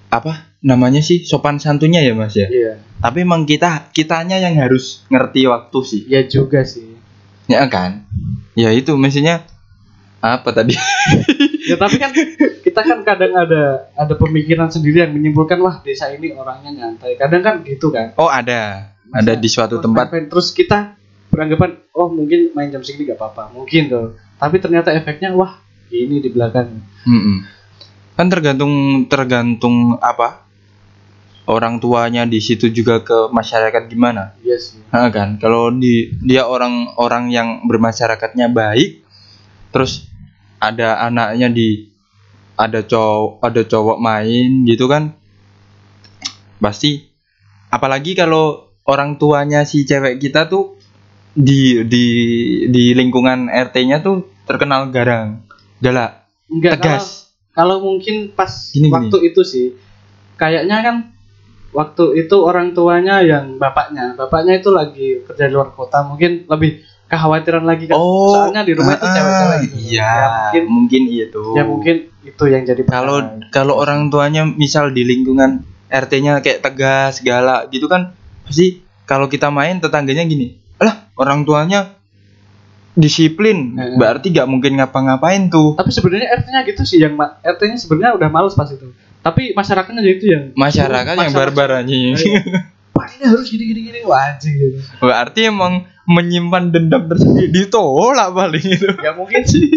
apa 0.08 0.48
namanya 0.60 1.00
sih 1.00 1.22
sopan 1.22 1.56
santunnya 1.56 2.00
ya 2.00 2.12
mas 2.12 2.32
ya 2.34 2.44
Iya, 2.46 2.72
tapi 2.98 3.22
emang 3.22 3.44
kita 3.44 3.88
kitanya 3.90 4.36
yang 4.36 4.56
harus 4.56 5.04
ngerti 5.06 5.44
waktu 5.46 5.78
sih 5.82 6.00
ya 6.06 6.24
juga 6.24 6.60
sih. 6.62 6.96
ya 7.44 7.64
kan 7.66 8.04
ya 8.54 8.68
itu 8.70 8.92
mestinya 8.94 9.44
apa 10.20 10.48
tadi 10.50 10.76
Ya 11.60 11.76
tapi 11.76 11.96
kan 11.96 12.10
kita 12.60 12.80
kan 12.82 12.98
kadang 13.04 13.30
ada 13.32 13.86
ada 13.94 14.14
pemikiran 14.14 14.66
sendiri 14.66 15.00
yang 15.00 15.12
menyimpulkan 15.12 15.54
wah 15.56 15.78
desa 15.80 16.10
ini 16.10 16.32
orangnya 16.32 16.72
nyantai. 16.72 17.14
Kadang 17.14 17.40
kan 17.40 17.54
gitu 17.62 17.88
kan. 17.88 18.10
oh 18.16 18.26
ada 18.26 18.90
ada 19.08 19.32
di 19.32 19.46
suatu 19.46 19.78
tempat 19.78 20.10
main- 20.10 20.26
terus 20.26 20.50
kita 20.50 20.98
beranggapan 21.30 21.78
oh 21.92 22.10
mungkin 22.10 22.50
main 22.52 22.68
jam 22.68 22.82
segini 22.82 23.06
gak 23.06 23.16
apa-apa 23.16 23.54
mungkin 23.54 23.86
tuh 23.86 24.06
tapi 24.34 24.58
ternyata 24.58 24.90
efeknya 24.90 25.30
wah 25.30 25.62
ini 25.88 26.18
di 26.18 26.26
belakang 26.26 26.82
Mm-mm. 27.06 27.46
Kan 28.12 28.26
tergantung 28.26 28.74
tergantung 29.06 29.94
apa? 29.96 30.42
Orang 31.46 31.78
tuanya 31.78 32.26
di 32.26 32.38
situ 32.38 32.66
juga 32.68 33.00
ke 33.00 33.30
masyarakat 33.30 33.86
gimana? 33.86 34.34
iya 34.42 34.58
sih 34.58 34.82
Nah, 34.90 35.06
kan 35.08 35.38
kalau 35.38 35.70
di 35.70 36.18
dia 36.18 36.46
orang-orang 36.46 37.30
yang 37.30 37.48
bermasyarakatnya 37.64 38.50
baik 38.50 39.06
terus 39.70 40.09
ada 40.60 41.00
anaknya 41.00 41.48
di 41.48 41.88
ada 42.60 42.84
cowok 42.84 43.40
ada 43.40 43.62
cowok 43.64 43.98
main 43.98 44.68
gitu 44.68 44.84
kan? 44.86 45.16
Pasti. 46.60 47.08
Apalagi 47.72 48.12
kalau 48.12 48.68
orang 48.84 49.16
tuanya 49.16 49.64
si 49.64 49.88
cewek 49.88 50.20
kita 50.20 50.46
tuh 50.46 50.76
di 51.32 51.86
di 51.86 52.06
di 52.68 52.84
lingkungan 52.92 53.48
RT-nya 53.48 54.04
tuh 54.04 54.28
terkenal 54.44 54.92
garang. 54.92 55.40
Galak. 55.80 56.28
Enggak 56.50 56.82
kalau, 56.82 56.84
tegas. 56.84 57.06
kalau 57.56 57.76
mungkin 57.80 58.36
pas 58.36 58.50
Gini, 58.74 58.90
waktu 58.92 59.32
itu 59.32 59.40
sih 59.46 59.66
kayaknya 60.34 60.82
kan 60.82 60.96
waktu 61.70 62.26
itu 62.26 62.36
orang 62.42 62.74
tuanya 62.74 63.22
yang 63.22 63.56
bapaknya. 63.56 64.18
Bapaknya 64.18 64.58
itu 64.58 64.68
lagi 64.74 65.08
kerja 65.24 65.46
di 65.46 65.54
luar 65.54 65.72
kota 65.72 66.02
mungkin 66.04 66.44
lebih 66.50 66.82
kekhawatiran 67.10 67.66
lagi 67.66 67.90
kan. 67.90 67.98
Soalnya 67.98 68.62
di 68.62 68.72
rumah 68.78 68.94
itu 68.94 69.06
ah, 69.06 69.12
cewek-cewek. 69.12 69.58
gitu 69.66 69.76
iya. 69.90 70.06
Ya 70.06 70.28
mungkin 70.30 70.62
mungkin 70.70 71.02
itu. 71.10 71.42
ya 71.58 71.62
mungkin 71.66 71.96
itu 72.22 72.44
yang 72.46 72.62
jadi 72.62 72.82
kalau 72.86 73.18
kalau 73.50 73.74
orang 73.76 74.08
tuanya 74.14 74.46
misal 74.46 74.94
di 74.94 75.02
lingkungan 75.02 75.66
RT-nya 75.90 76.38
kayak 76.38 76.62
tegas 76.62 77.18
galak 77.24 77.72
gitu 77.74 77.90
kan 77.90 78.14
pasti 78.46 78.86
kalau 79.08 79.26
kita 79.26 79.50
main 79.50 79.82
tetangganya 79.82 80.22
gini 80.28 80.54
lah 80.78 81.10
orang 81.18 81.42
tuanya 81.42 81.98
disiplin 82.94 83.74
Heeh. 83.74 83.96
berarti 83.96 84.34
gak 84.34 84.48
mungkin 84.50 84.78
ngapa-ngapain 84.78 85.48
tuh. 85.48 85.78
Tapi 85.78 85.90
sebenarnya 85.90 86.28
RT-nya 86.42 86.60
gitu 86.66 86.82
sih 86.86 86.98
yang 87.02 87.14
RT-nya 87.18 87.78
sebenarnya 87.78 88.12
udah 88.18 88.28
males 88.28 88.54
pas 88.58 88.68
itu. 88.70 88.90
Tapi 89.20 89.52
masyarakatnya 89.52 90.00
jadi 90.00 90.16
itu 90.16 90.26
yang 90.32 90.44
masyarakat 90.56 91.14
yang 91.16 91.34
barbar 91.34 91.84
anjing. 91.84 92.16
Pak 92.96 93.06
ini 93.16 93.24
harus 93.30 93.46
gini 93.46 93.64
gini 93.70 93.80
gini 93.92 93.98
anjing 94.04 94.54
gitu. 94.58 94.78
Berarti 94.98 95.40
emang 95.46 95.86
menyimpan 96.10 96.74
dendam 96.74 97.06
tersendiri. 97.06 97.54
Ditolak 97.54 98.34
paling 98.34 98.66
itu. 98.66 98.90
Ya 99.06 99.14
mungkin 99.14 99.46
sih. 99.46 99.70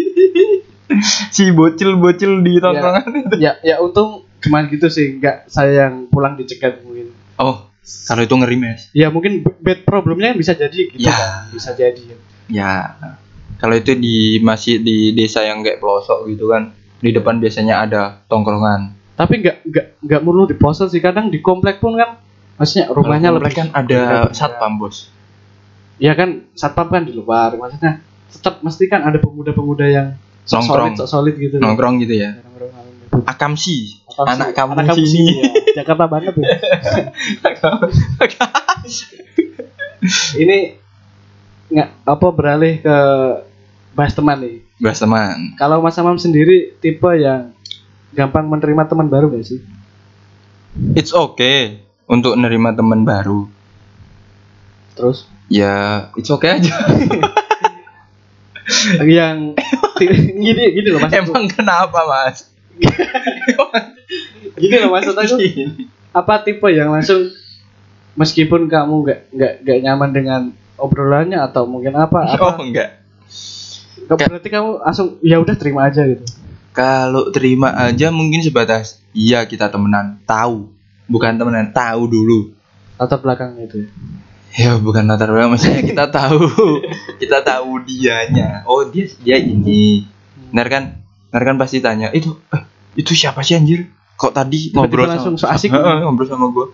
Si 1.30 1.48
bocil-bocil 1.50 2.44
di 2.44 2.60
tongkrongan 2.60 3.08
itu. 3.24 3.36
ya 3.40 3.56
ya 3.62 3.80
untung 3.80 4.26
cuman 4.44 4.68
gitu 4.68 4.92
sih 4.92 5.16
nggak 5.16 5.48
saya 5.48 5.88
yang 5.88 6.10
pulang 6.12 6.36
dicegat 6.36 6.84
mungkin. 6.84 7.08
Oh 7.40 7.72
kalau 8.04 8.24
itu 8.24 8.32
ngeri 8.32 8.56
mes 8.56 8.80
ya 8.92 9.08
mungkin 9.08 9.44
bad 9.60 9.84
problemnya 9.84 10.32
bisa 10.32 10.52
jadi 10.52 10.92
gitu 10.92 11.00
Ya. 11.00 11.12
kan 11.12 11.52
bisa 11.52 11.72
jadi. 11.72 12.00
Ya, 12.44 12.92
kalau 13.56 13.72
itu 13.72 13.96
di 13.96 14.36
masih 14.40 14.80
di 14.80 15.12
desa 15.12 15.40
yang 15.40 15.64
kayak 15.64 15.80
pelosok 15.80 16.28
gitu 16.28 16.52
kan, 16.52 16.76
di 17.00 17.08
depan 17.08 17.40
biasanya 17.40 17.80
ada 17.80 18.02
tongkrongan. 18.28 18.92
tapi 19.14 19.40
nggak 19.40 19.56
nggak 19.64 19.86
nggak 20.04 20.20
perlu 20.20 20.42
di 20.44 20.56
poster 20.58 20.90
sih 20.90 21.00
kadang 21.00 21.30
di 21.30 21.38
komplek 21.38 21.78
pun 21.78 21.94
kan 21.94 22.20
maksudnya 22.56 22.90
rumahnya 22.90 23.30
lebih 23.32 23.54
kan 23.54 23.68
ada 23.72 24.28
satpam 24.32 24.76
bos. 24.76 25.08
Ya 25.96 26.12
kan 26.12 26.44
satpam 26.52 26.86
kan 26.88 27.02
di 27.02 27.12
luar 27.12 27.54
maksudnya 27.54 27.98
tetap 28.28 28.60
mesti 28.60 28.84
kan 28.86 29.00
ada 29.02 29.16
pemuda-pemuda 29.16 29.84
yang 29.86 30.06
sok 30.42 30.60
solid 30.60 30.66
Nongkrong. 30.66 30.92
sok 30.98 31.08
solid 31.08 31.34
gitu 31.36 31.54
Nongkrong 31.56 31.94
gitu 32.00 32.14
ya. 32.16 32.30
Akamsi, 33.24 34.04
Akamsi. 34.04 34.28
anak 34.28 34.46
kampung 34.52 34.76
Anak 34.76 34.90
kampung 34.90 35.06
sini. 35.06 35.32
ya. 35.32 35.44
Jakarta 35.76 36.04
banget 36.10 36.34
ya 36.34 36.44
ini 40.36 40.76
nggak 41.66 41.88
apa 42.04 42.26
beralih 42.28 42.78
ke 42.78 42.96
bahas 43.94 44.12
teman 44.12 44.36
nih 44.36 44.54
Bahas 44.76 44.98
teman. 44.98 45.54
kalau 45.54 45.78
Mas 45.78 45.94
Amam 45.96 46.16
sendiri 46.16 46.74
tipe 46.76 47.08
yang 47.14 47.54
gampang 48.10 48.44
menerima 48.44 48.82
teman 48.84 49.06
baru 49.06 49.30
gak 49.30 49.44
sih 49.44 49.60
It's 50.92 51.10
okay 51.10 51.82
untuk 52.04 52.34
nerima 52.34 52.74
teman 52.74 53.00
baru. 53.00 53.46
Terus 54.94 55.26
Ya, 55.44 56.08
it's 56.16 56.32
okay 56.32 56.56
aja. 56.56 56.72
yang 59.04 59.52
gini 60.40 60.64
gini 60.72 60.88
loh 60.88 61.04
maksud 61.04 61.20
Emang 61.20 61.44
kenapa 61.46 62.00
mas? 62.00 62.48
gini 64.56 64.76
loh 64.80 64.90
maksud 64.90 65.12
aku 65.12 65.36
apa 66.10 66.34
tipe 66.40 66.64
yang 66.70 66.88
langsung 66.88 67.28
meskipun 68.14 68.70
kamu 68.70 68.94
nggak 69.04 69.20
nggak 69.34 69.52
nggak 69.62 69.78
nyaman 69.84 70.10
dengan 70.10 70.40
obrolannya 70.80 71.38
atau 71.38 71.66
mungkin 71.66 71.92
apa 71.92 72.18
Oh 72.40 72.56
apa 72.56 72.62
enggak. 72.62 72.90
berarti 74.08 74.48
kamu 74.48 74.80
langsung 74.80 75.18
ya 75.20 75.36
udah 75.38 75.54
terima 75.54 75.86
aja 75.86 76.06
gitu 76.06 76.24
Kalau 76.74 77.30
terima 77.30 77.70
aja 77.70 78.10
mungkin 78.10 78.42
sebatas 78.42 78.98
iya 79.14 79.46
kita 79.46 79.70
temenan, 79.70 80.18
tahu. 80.26 80.66
Bukan 81.06 81.38
temenan, 81.38 81.70
tahu 81.70 82.10
dulu. 82.10 82.50
latar 82.96 83.20
belakang 83.20 83.54
itu 83.60 83.86
Ya 84.54 84.78
bukan 84.78 85.10
latar 85.10 85.34
belakang, 85.34 85.58
maksudnya 85.58 85.82
kita 85.82 86.04
tahu, 86.22 86.46
kita 87.18 87.42
tahu 87.42 87.82
dianya. 87.82 88.62
Oh 88.70 88.86
dia 88.86 89.10
dia 89.18 89.42
ini. 89.42 90.06
Ntar 90.54 90.70
kan, 90.70 90.82
ntar 91.34 91.42
kan 91.42 91.58
pasti 91.58 91.82
tanya 91.82 92.14
itu, 92.14 92.38
eh, 92.54 92.62
itu 92.94 93.18
siapa 93.18 93.42
sih 93.42 93.58
anjir? 93.58 93.90
Kok 94.14 94.30
tadi 94.30 94.70
Tiba-tiba 94.70 94.86
ngobrol 94.86 95.10
langsung 95.10 95.34
so 95.34 95.50
asik 95.50 95.74
ngobrol 95.74 96.30
sama 96.30 96.54
gua. 96.54 96.70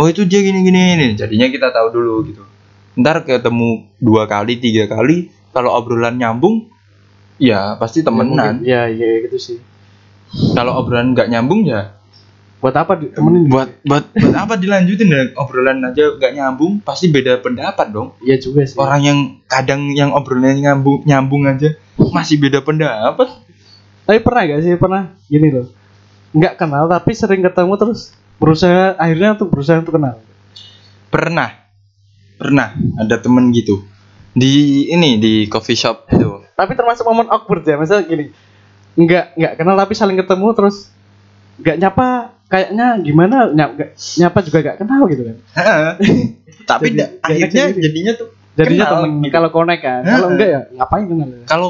Oh 0.00 0.08
itu 0.08 0.24
dia 0.24 0.40
gini 0.40 0.64
gini 0.64 0.80
ini. 0.96 1.06
Jadinya 1.12 1.44
kita 1.52 1.68
tahu 1.76 1.92
dulu 1.92 2.24
gitu. 2.24 2.40
Ntar 2.96 3.28
ketemu 3.28 3.84
dua 4.00 4.24
kali, 4.24 4.56
tiga 4.56 4.88
kali, 4.88 5.28
kalau 5.52 5.76
obrolan 5.76 6.16
nyambung, 6.16 6.72
ya 7.36 7.76
pasti 7.76 8.00
temenan. 8.00 8.62
ya 8.64 8.86
ya 8.88 9.26
gitu 9.26 9.38
sih 9.38 9.58
Kalau 10.54 10.78
obrolan 10.82 11.14
nggak 11.14 11.30
nyambung 11.30 11.62
ya 11.68 11.93
buat 12.64 12.80
apa 12.80 12.96
temenin 12.96 13.44
buat 13.44 13.68
buat 13.84 14.08
buat 14.16 14.36
apa 14.40 14.56
dilanjutin? 14.56 15.12
Ya 15.12 15.28
obrolan 15.36 15.84
aja 15.84 16.16
nggak 16.16 16.32
nyambung 16.32 16.80
pasti 16.80 17.12
beda 17.12 17.44
pendapat 17.44 17.92
dong. 17.92 18.16
Iya 18.24 18.40
juga 18.40 18.64
sih. 18.64 18.80
Orang 18.80 19.04
yang 19.04 19.18
kadang 19.44 19.92
yang 19.92 20.16
obrolannya 20.16 20.64
nyambung 20.64 21.04
nyambung 21.04 21.44
aja 21.44 21.76
masih 22.00 22.40
beda 22.40 22.64
pendapat. 22.64 23.28
Tapi 24.08 24.16
pernah 24.24 24.48
gak 24.48 24.60
sih 24.64 24.80
pernah? 24.80 25.12
Gini 25.28 25.52
loh. 25.52 25.68
Nggak 26.32 26.56
kenal 26.56 26.88
tapi 26.88 27.12
sering 27.12 27.44
ketemu 27.44 27.72
terus 27.76 28.16
berusaha 28.40 28.96
akhirnya 28.96 29.36
untuk 29.36 29.52
berusaha 29.52 29.84
untuk 29.84 30.00
kenal. 30.00 30.24
Pernah. 31.12 31.68
Pernah. 32.40 32.72
Ada 32.96 33.20
temen 33.20 33.52
gitu. 33.52 33.84
Di 34.32 34.88
ini 34.88 35.20
di 35.20 35.44
coffee 35.52 35.76
shop 35.76 36.08
itu. 36.16 36.48
Tapi 36.56 36.72
termasuk 36.72 37.04
momen 37.04 37.28
awkward 37.28 37.60
ya. 37.68 37.76
Misalnya 37.76 38.08
gini. 38.08 38.32
Nggak 38.96 39.36
nggak 39.36 39.52
kenal 39.60 39.76
tapi 39.76 39.92
saling 39.92 40.16
ketemu 40.16 40.48
terus 40.56 40.88
nggak 41.60 41.76
nyapa 41.76 42.33
kayaknya 42.48 42.86
gimana 43.00 43.50
nyap, 43.50 43.70
nyapa 43.94 44.38
juga 44.44 44.58
nggak 44.62 44.76
kenal 44.84 45.02
gitu 45.10 45.22
kan. 45.26 45.36
Tapi 46.70 46.86
Jadi, 46.96 47.20
akhirnya 47.20 47.64
gitu. 47.72 47.80
jadinya 47.84 48.12
tuh 48.16 48.28
jadinya 48.54 48.84
Kenal, 48.86 48.92
temen 49.02 49.10
gitu. 49.20 49.32
kalau 49.34 49.48
connect 49.50 49.82
kan. 49.82 50.02
Kalau 50.06 50.28
enggak 50.32 50.48
ya 50.48 50.60
ngapain 50.78 51.04
kenal 51.10 51.28
ya? 51.28 51.44
kalau 51.44 51.68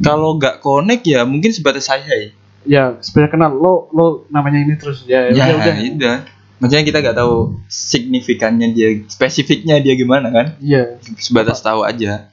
kalau 0.00 0.30
nggak 0.38 0.54
connect 0.62 1.04
ya 1.04 1.20
mungkin 1.26 1.50
sebatas 1.50 1.84
saya 1.90 2.32
ya. 2.64 2.96
Sebenarnya 3.02 3.30
kenal 3.34 3.50
lo 3.58 3.90
lo 3.92 4.06
namanya 4.30 4.62
ini 4.62 4.74
terus. 4.78 5.04
Ya 5.04 5.28
ya 5.28 5.52
udah 5.52 5.58
udah. 5.58 5.76
udah 5.98 6.16
maksudnya 6.62 6.86
kita 6.86 6.98
nggak 7.02 7.18
tahu 7.18 7.58
signifikannya 7.66 8.70
dia 8.70 8.88
spesifiknya 9.10 9.82
dia 9.82 9.98
gimana 9.98 10.30
kan? 10.30 10.46
Iya. 10.62 10.96
Sebatas 11.18 11.60
tahu 11.60 11.82
aja. 11.82 12.30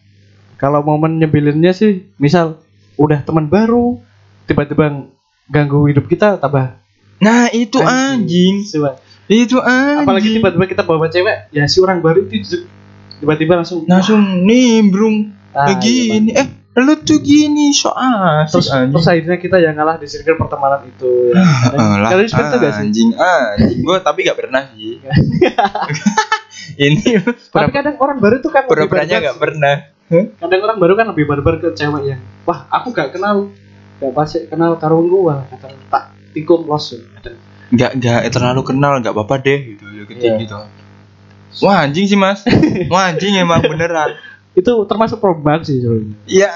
Kalau 0.61 0.85
momen 0.85 1.17
nyebelinnya 1.17 1.73
sih 1.73 2.07
misal 2.21 2.61
udah 2.99 3.23
teman 3.23 3.47
baru 3.47 3.97
tiba-tiba 4.45 5.07
ganggu 5.49 5.87
hidup 5.89 6.05
kita 6.05 6.37
tambah 6.37 6.78
nah 7.19 7.51
itu 7.51 7.77
anjing. 7.83 8.65
Coba. 8.65 8.99
itu 9.29 9.57
anjing. 9.61 10.07
Apalagi 10.07 10.29
tiba-tiba 10.39 10.65
kita 10.65 10.83
bawa 10.87 11.07
cewek 11.11 11.53
ya 11.53 11.69
si 11.69 11.77
orang 11.83 12.01
baru 12.01 12.25
itu 12.27 12.65
tiba-tiba 13.19 13.59
langsung 13.59 13.85
langsung 13.85 14.47
nimbrung. 14.47 15.35
Ah, 15.53 15.69
iya, 15.69 15.75
gini. 15.77 16.31
Eh 16.33 16.47
lu 16.79 16.95
tuh 17.03 17.19
gini 17.19 17.75
so 17.75 17.91
asik 17.91 18.55
terus 18.55 18.67
anjing. 18.71 18.91
terus 18.95 19.07
akhirnya 19.11 19.37
kita 19.41 19.57
yang 19.59 19.75
ngalah 19.75 19.99
di 19.99 20.07
circle 20.07 20.39
pertemanan 20.39 20.87
itu 20.87 21.35
ya. 21.35 21.43
Eh, 21.75 21.95
lah, 21.99 22.09
kalian 22.13 22.29
seperti 22.29 22.47
itu 22.47 22.57
gak 22.57 22.71
sih? 22.71 22.83
anjing 22.87 23.09
anjing. 23.17 23.79
Gua 23.83 23.97
tapi 23.99 24.19
gak 24.23 24.37
pernah 24.39 24.61
sih. 24.71 25.01
Ini 26.79 27.19
tapi 27.51 27.71
kadang 27.75 27.95
orang 27.99 28.17
baru 28.23 28.39
tuh 28.39 28.51
kan 28.53 28.63
pura-puranya 28.69 29.19
gak 29.19 29.37
pernah. 29.41 29.75
Kadang 30.09 30.61
orang 30.63 30.77
baru 30.79 30.93
kan 30.95 31.05
lebih 31.11 31.25
barbar 31.27 31.59
ke 31.59 31.75
cewek 31.75 32.15
yang 32.15 32.21
wah 32.47 32.69
aku 32.71 32.95
gak 32.95 33.11
kenal. 33.11 33.51
Gak 33.99 34.13
pasti 34.15 34.47
kenal 34.47 34.79
karo 34.79 35.03
gua 35.03 35.43
kata 35.51 35.75
tak 35.91 36.05
tikum 36.31 36.65
los 36.65 36.93
kadang 36.93 37.37
nggak 37.69 37.91
nggak 38.01 38.21
terlalu 38.33 38.61
kenal 38.65 38.97
nggak 38.97 39.13
apa-apa 39.13 39.35
deh 39.41 39.59
gitu 39.73 39.85
ya 39.93 40.03
gitu, 40.09 40.21
Iya. 40.25 40.35
gitu. 40.41 40.57
Wah 41.61 41.85
anjing 41.85 42.05
sih 42.05 42.17
mas. 42.17 42.41
Wah 42.89 43.09
anjing 43.09 43.37
emang 43.37 43.61
beneran. 43.61 44.17
Itu 44.53 44.85
termasuk 44.85 45.17
problem 45.17 45.61
sih 45.61 45.81
sebenarnya. 45.81 46.13
Ya 46.25 46.49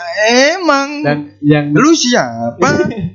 emang. 0.54 1.02
Dan 1.02 1.18
yang 1.42 1.70
lu 1.74 1.94
siapa? 1.94 2.58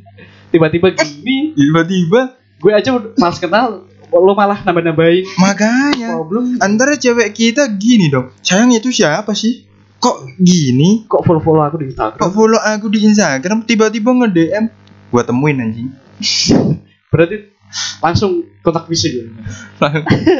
Tiba-tiba 0.54 0.94
gini. 0.94 1.54
tiba-tiba. 1.54 2.38
Gue 2.58 2.72
aja 2.74 2.94
males 3.14 3.38
kenal. 3.38 3.86
Lo 4.08 4.32
malah 4.32 4.64
nambah-nambahin. 4.64 5.28
Makanya 5.36 6.16
problem. 6.16 6.56
antara 6.58 6.96
cewek 6.96 7.30
kita 7.30 7.68
gini 7.76 8.08
dong. 8.08 8.32
Sayang 8.40 8.72
itu 8.72 8.88
siapa 8.88 9.36
sih? 9.36 9.68
Kok 9.98 10.38
gini? 10.40 11.04
Kok 11.04 11.22
follow 11.26 11.42
follow 11.42 11.62
aku 11.62 11.82
di 11.82 11.86
Instagram? 11.92 12.16
Kok 12.16 12.30
follow 12.32 12.60
aku 12.62 12.86
di 12.88 12.98
Instagram? 13.04 13.58
Tiba-tiba 13.66 14.10
nge 14.14 14.28
DM 14.30 14.64
gua 15.10 15.22
temuin 15.22 15.58
anjing 15.60 15.90
berarti 17.08 17.36
langsung 18.00 18.44
kontak 18.64 18.88
fisik 18.88 19.12
ya? 19.12 19.26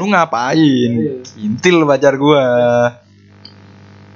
Lu 0.01 0.09
ngapain? 0.09 0.57
Iya. 0.59 1.15
intil 1.41 1.85
pacar 1.85 2.17
gua. 2.17 2.45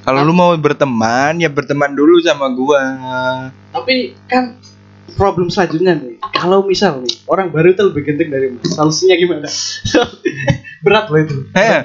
Kalau 0.03 0.27
lu 0.27 0.35
mau 0.35 0.51
berteman 0.59 1.39
ya 1.39 1.47
berteman 1.47 1.95
dulu 1.95 2.19
sama 2.25 2.51
gua. 2.51 2.83
Tapi 3.71 4.19
kan 4.27 4.59
problem 5.15 5.53
selanjutnya 5.53 5.95
nih. 5.99 6.19
Kalau 6.35 6.67
misal 6.67 7.05
nih 7.05 7.15
orang 7.29 7.53
baru 7.53 7.77
itu 7.77 7.83
lebih 7.87 8.03
genting 8.07 8.31
dari 8.33 8.49
mas 8.51 8.73
solusinya 8.75 9.17
gimana? 9.17 9.49
Berat 10.85 11.07
loh 11.13 11.21
itu. 11.23 11.37
Heh, 11.55 11.81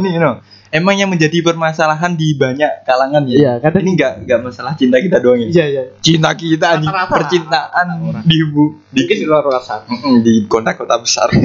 ini 0.00 0.16
no. 0.16 0.40
Emang 0.68 1.00
yang 1.00 1.08
menjadi 1.08 1.40
permasalahan 1.40 2.12
di 2.12 2.36
banyak 2.36 2.84
kalangan 2.84 3.24
ya. 3.24 3.36
iya 3.40 3.52
kadang 3.56 3.88
Ini 3.88 3.92
enggak 3.96 4.12
enggak 4.24 4.40
masalah 4.44 4.76
cinta 4.76 5.00
kita 5.00 5.16
doang 5.16 5.40
ya. 5.40 5.48
iya 5.48 5.64
iya 5.64 5.82
Cinta 6.04 6.36
kita 6.36 6.76
anjing. 6.76 6.92
Percintaan 6.92 7.86
di 8.28 8.38
bu 8.44 8.76
di, 8.92 9.08
di 9.08 9.24
luar 9.24 9.48
Mm-mm, 9.48 10.20
di 10.20 10.44
kota-kota 10.44 11.00
besar. 11.00 11.32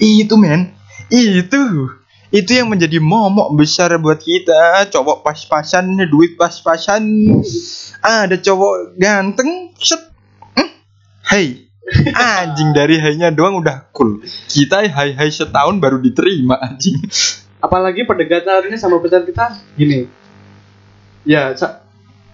itu 0.00 0.34
men, 0.40 0.72
itu. 1.12 1.92
Itu 2.32 2.50
yang 2.52 2.72
menjadi 2.72 2.98
momok 3.04 3.52
besar 3.54 3.92
buat 4.00 4.18
kita. 4.18 4.88
Cowok 4.88 5.22
pas-pasan 5.22 5.92
duit 6.08 6.40
pas-pasan. 6.40 7.04
Ada 8.00 8.40
cowok 8.40 8.96
ganteng 8.96 9.76
set. 9.76 10.00
Hmm, 10.56 10.72
hey 11.32 11.65
anjing 12.42 12.70
dari 12.74 12.98
hanya 12.98 13.30
doang 13.30 13.62
udah 13.62 13.86
cool. 13.94 14.18
Kita 14.50 14.82
hai 14.82 15.14
hai 15.14 15.30
setahun 15.30 15.78
baru 15.78 16.02
diterima 16.02 16.58
anjing. 16.58 16.98
Apalagi 17.62 18.02
pendekatannya 18.04 18.74
sama 18.78 18.98
pacar 18.98 19.22
kita 19.22 19.54
gini. 19.78 20.10
Ya 21.26 21.54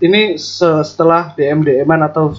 ini 0.03 0.37
se- 0.37 0.85
setelah 0.85 1.33
DM 1.37 1.63
DM-an 1.63 2.03
atau 2.09 2.35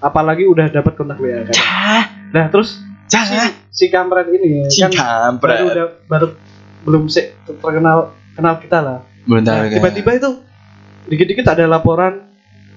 apalagi 0.00 0.46
udah 0.48 0.68
dapat 0.70 0.96
kontak 0.96 1.20
WA 1.20 1.44
kan. 1.48 1.54
Cah. 1.56 2.04
Nah 2.30 2.46
terus 2.48 2.78
si, 3.10 3.12
cah. 3.12 3.50
si 3.68 3.84
kampret 3.90 4.30
ini 4.30 4.70
si 4.70 4.80
kan 4.80 4.92
baru 4.94 5.00
kampret 5.02 5.58
udah 5.66 5.86
baru 6.06 6.26
belum 6.86 7.02
se- 7.12 7.36
terkenal 7.44 8.14
kenal 8.36 8.56
kita 8.62 8.78
lah. 8.80 8.98
Nah, 9.28 9.68
tiba-tiba 9.68 10.10
itu 10.16 10.30
dikit-dikit 11.10 11.44
ada 11.50 11.66
laporan 11.68 12.29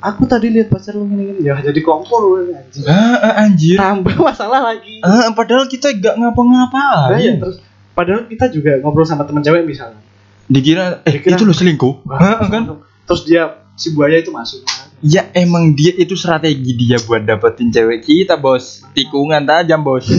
aku 0.04 0.28
tadi 0.28 0.51
lihat 0.51 0.68
pacar 0.68 0.93
lu 0.93 1.08
gini 1.08 1.32
gini 1.32 1.39
ya 1.47 1.56
jadi 1.64 1.80
kompor 1.80 2.43
anjing. 2.43 2.84
Ah, 2.84 3.16
ah, 3.16 3.34
anjir. 3.47 3.80
Tambah 3.80 4.20
masalah 4.28 4.60
lagi. 4.60 4.99
Ah, 4.99 5.32
padahal 5.32 5.66
kita 5.66 5.95
gak 5.95 6.20
Nah, 6.20 6.30
ngapa-ngapain 6.30 7.18
ya, 7.18 7.34
terus 7.39 7.58
padahal 7.95 8.28
kita 8.28 8.51
juga 8.51 8.84
ngobrol 8.84 9.08
sama 9.08 9.24
teman 9.24 9.39
cewek 9.39 9.64
misalnya. 9.64 10.04
Dikira 10.51 10.99
eh 11.08 11.18
Dikira- 11.18 11.39
itu 11.39 11.43
lo 11.47 11.56
selingkuh. 11.56 12.04
Hah, 12.12 12.43
kan? 12.51 12.84
terus 13.08 13.24
dia 13.24 13.64
si 13.74 13.95
buaya 13.95 14.20
itu 14.20 14.30
masuk. 14.30 14.62
Ya 14.99 15.28
emang 15.32 15.72
dia 15.72 15.95
itu 15.95 16.16
strategi 16.16 16.76
dia 16.76 16.99
buat 16.99 17.24
dapetin 17.24 17.72
cewek 17.72 18.04
kita 18.04 18.36
bos. 18.36 18.84
Tikungan 18.91 19.43
tajam 19.47 19.82
bos. 19.82 20.08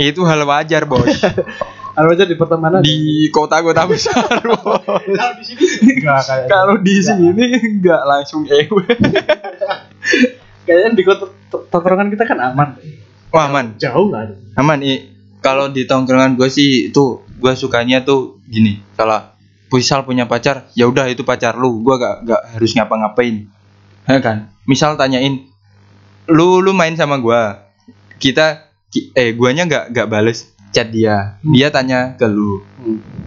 Itu 0.00 0.24
hal 0.24 0.46
wajar 0.48 0.88
bos 0.88 1.04
Kalau 2.00 2.10
aja 2.10 2.24
di 2.24 2.32
pertemanan 2.32 2.80
di 2.80 2.98
kota-kota 3.28 3.84
besar 3.92 4.40
bos. 4.40 4.80
kalau 4.80 5.36
di 5.36 5.44
sini. 5.44 6.00
Enggak 6.00 6.20
kayak 6.24 6.46
kalau 6.48 6.74
di 6.80 6.94
sini 6.96 7.44
nggak 7.76 8.02
langsung 8.02 8.48
ewe 8.48 8.84
kayaknya 10.64 10.88
di 10.94 11.02
kota 11.04 11.28
tongkrongan 11.68 12.08
kita 12.08 12.24
kan 12.24 12.38
aman. 12.40 12.80
Wah 13.30 13.46
aman? 13.46 13.76
Jauh 13.76 14.08
lah. 14.08 14.32
Aman 14.56 14.80
i 14.80 15.12
kalau 15.40 15.68
di 15.68 15.84
tongkrongan 15.84 16.34
gue 16.34 16.48
sih 16.48 16.88
itu 16.88 17.04
gue 17.26 17.52
sukanya 17.52 18.00
tuh 18.00 18.40
gini. 18.46 18.80
Kalau 18.96 19.20
misal 19.70 20.02
punya 20.02 20.24
pacar 20.24 20.72
ya 20.72 20.88
udah 20.88 21.04
itu 21.06 21.20
pacar 21.20 21.54
lu. 21.54 21.84
Gue 21.84 21.94
gak 21.96 22.24
gak 22.24 22.42
harus 22.56 22.72
ngapa-ngapain. 22.72 23.44
Ya 24.08 24.18
kan? 24.18 24.48
Misal 24.64 24.96
tanyain 24.96 25.46
lu 26.26 26.64
lu 26.64 26.72
main 26.72 26.94
sama 26.94 27.18
gue 27.18 27.40
kita 28.16 28.70
ki- 28.88 29.10
eh 29.12 29.34
guanya 29.34 29.66
gak 29.66 29.84
gak 29.90 30.08
bales 30.08 30.48
chat 30.70 30.88
dia. 30.90 31.38
Hmm. 31.42 31.52
dia 31.54 31.68
tanya 31.70 32.14
ke 32.14 32.26
lu 32.26 32.62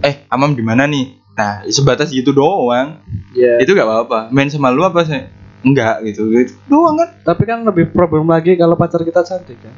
eh 0.04 0.24
amam 0.28 0.52
di 0.52 0.64
mana 0.64 0.88
nih? 0.88 1.20
Nah 1.36 1.64
sebatas 1.68 2.10
gitu 2.10 2.32
doang. 2.32 3.00
Ya 3.36 3.60
itu 3.60 3.72
gak 3.72 3.86
apa-apa. 3.88 4.28
Main 4.32 4.50
sama 4.52 4.72
lu 4.72 4.84
apa 4.84 5.04
sih? 5.04 5.24
Enggak 5.64 6.04
gitu. 6.08 6.28
Gitu 6.28 6.56
doang 6.68 7.00
kan? 7.00 7.08
Tapi 7.24 7.42
kan 7.48 7.64
lebih 7.64 7.92
problem 7.92 8.28
lagi 8.28 8.56
kalau 8.56 8.76
pacar 8.76 9.00
kita 9.04 9.24
cantik 9.24 9.56
kan? 9.60 9.74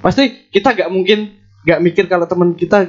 Pasti 0.00 0.48
kita 0.48 0.72
nggak 0.72 0.90
mungkin 0.92 1.36
nggak 1.60 1.80
mikir 1.84 2.04
kalau 2.08 2.24
teman 2.24 2.56
kita 2.56 2.88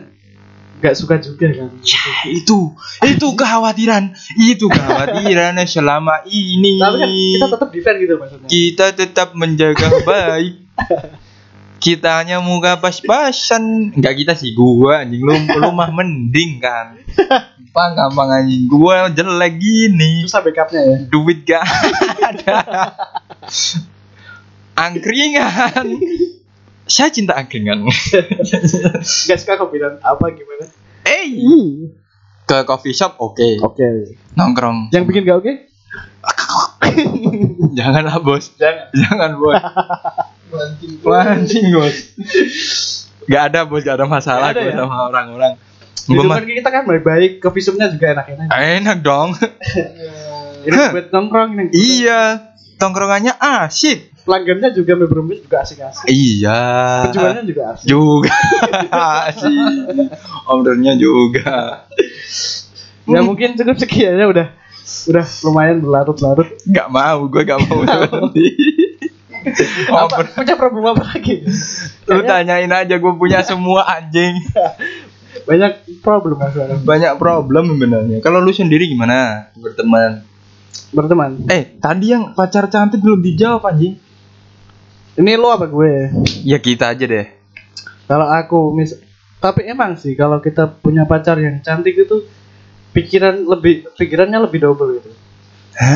nggak 0.79 0.95
suka 0.95 1.19
juga 1.19 1.51
kan? 1.51 1.69
Ya 1.83 2.07
itu. 2.31 2.71
Itu 3.03 3.27
kekhawatiran. 3.35 4.15
Itu 4.39 4.71
kekhawatiran 4.71 5.59
selama 5.67 6.23
ini 6.27 6.79
tapi 6.79 6.97
kan 6.99 7.11
kita 7.11 7.47
tetap 7.51 7.69
defend 7.69 7.97
gitu 7.99 8.15
maksudnya. 8.15 8.47
Kita 8.47 8.85
tetap 8.95 9.29
menjaga 9.35 9.87
baik 10.07 10.55
kita 11.81 12.21
hanya 12.21 12.37
muka 12.45 12.77
pas-pasan. 12.77 13.97
Enggak 13.97 14.13
kita 14.21 14.33
sih 14.37 14.53
gua 14.53 15.01
anjing. 15.01 15.25
Lu 15.25 15.33
lu 15.33 15.69
mah 15.73 15.89
mending 15.97 16.61
kan? 16.61 17.01
Gampang 17.17 17.91
gampang 17.97 18.29
anjing. 18.29 18.69
Gua 18.69 19.09
jelek 19.09 19.57
gini. 19.57 20.21
Susah 20.29 20.45
backupnya 20.45 20.81
ya? 20.85 20.97
Duit 21.09 21.41
gak 21.41 21.65
ada. 22.21 22.57
Angkringan. 24.77 25.97
Saya 26.85 27.09
cinta 27.09 27.33
angkringan. 27.33 27.89
Nggak 27.89 29.37
suka 29.41 29.57
kopi 29.57 29.81
dan 29.81 29.97
apa 30.05 30.29
gimana? 30.37 30.69
Eh 31.01 31.33
ke 32.45 32.57
coffee 32.69 32.93
shop 32.93 33.17
oke. 33.17 33.57
Oke. 33.65 34.13
Nongkrong. 34.37 34.93
Yang 34.93 35.03
bikin 35.09 35.21
gak 35.25 35.37
oke? 35.41 35.53
Janganlah 37.79 38.21
bos. 38.21 38.53
Jangan. 38.61 38.85
Jangan 38.93 39.31
bos 39.41 39.57
mancing 41.03 41.65
bos. 41.71 41.95
Gak 43.25 43.43
ada 43.51 43.59
bos. 43.63 43.81
Gak 43.81 43.95
ada 44.01 44.05
masalah 44.05 44.51
Nggak 44.51 44.61
ada 44.61 44.61
gua 44.61 44.71
ya? 44.71 44.77
sama 44.83 44.97
orang-orang. 45.09 45.53
Kan 46.01 46.43
kita 46.45 46.69
kan 46.73 46.83
baik-baik 46.89 47.31
kopi 47.39 47.59
shopnya 47.61 47.87
juga 47.91 48.17
enak-enak. 48.17 48.47
Enak 48.51 48.97
dong. 49.05 49.29
Ini 50.61 50.77
buat 50.93 51.09
nongkrong 51.09 51.57
ini 51.57 51.63
iya. 51.73 52.53
Tongkrongannya 52.77 53.33
asik. 53.37 54.13
Pelanggannya 54.25 54.69
juga 54.77 54.93
member 54.93 55.25
juga 55.25 55.65
asik-asik. 55.65 56.05
Iya. 56.05 56.61
Penjualnya 57.09 57.43
juga 57.45 57.63
asik. 57.73 57.85
Juga. 57.89 58.37
Asik 59.25 59.49
ownernya 60.53 60.93
juga. 61.01 61.89
Ya 63.09 63.21
mungkin 63.25 63.57
cukup 63.57 63.77
sekian 63.81 64.21
ya 64.21 64.29
udah 64.29 64.47
udah 65.09 65.25
lumayan 65.45 65.81
berlarut-larut. 65.81 66.49
Gak 66.69 66.89
mau 66.93 67.25
gue 67.25 67.41
gak 67.41 67.61
mau 67.65 67.81
apa? 70.01 70.27
Punya 70.33 70.55
problem 70.55 70.83
apa 70.93 71.03
lagi? 71.15 71.45
Lu 72.07 72.21
tanyain 72.23 72.71
aja 72.71 72.95
gue 72.97 73.13
punya 73.17 73.41
semua 73.49 73.85
anjing. 73.87 74.37
Banyak 75.47 76.01
problem 76.05 76.37
mas. 76.37 76.53
Sekarang 76.53 76.79
banyak 76.83 77.13
problem 77.17 77.63
sebenarnya. 77.75 78.17
Kalau 78.19 78.43
lu 78.43 78.51
sendiri 78.53 78.87
gimana? 78.87 79.49
Berteman. 79.57 80.23
Berteman. 80.91 81.47
Eh 81.47 81.77
tadi 81.79 82.13
yang 82.13 82.35
pacar 82.35 82.67
cantik 82.67 83.01
belum 83.01 83.23
dijawab 83.23 83.65
anjing. 83.67 83.97
Ini 85.17 85.31
lo 85.35 85.51
apa 85.51 85.67
gue? 85.67 86.11
Ya 86.47 86.61
kita 86.61 86.93
aja 86.95 87.03
deh. 87.03 87.27
Kalau 88.07 88.27
aku 88.27 88.75
mis 88.75 88.95
tapi 89.41 89.65
emang 89.65 89.97
sih 89.97 90.13
kalau 90.13 90.37
kita 90.37 90.69
punya 90.69 91.09
pacar 91.09 91.41
yang 91.41 91.65
cantik 91.65 91.97
itu 91.97 92.29
pikiran 92.93 93.41
lebih 93.41 93.89
pikirannya 93.97 94.39
lebih 94.45 94.59
double 94.61 95.01
gitu. 95.01 95.11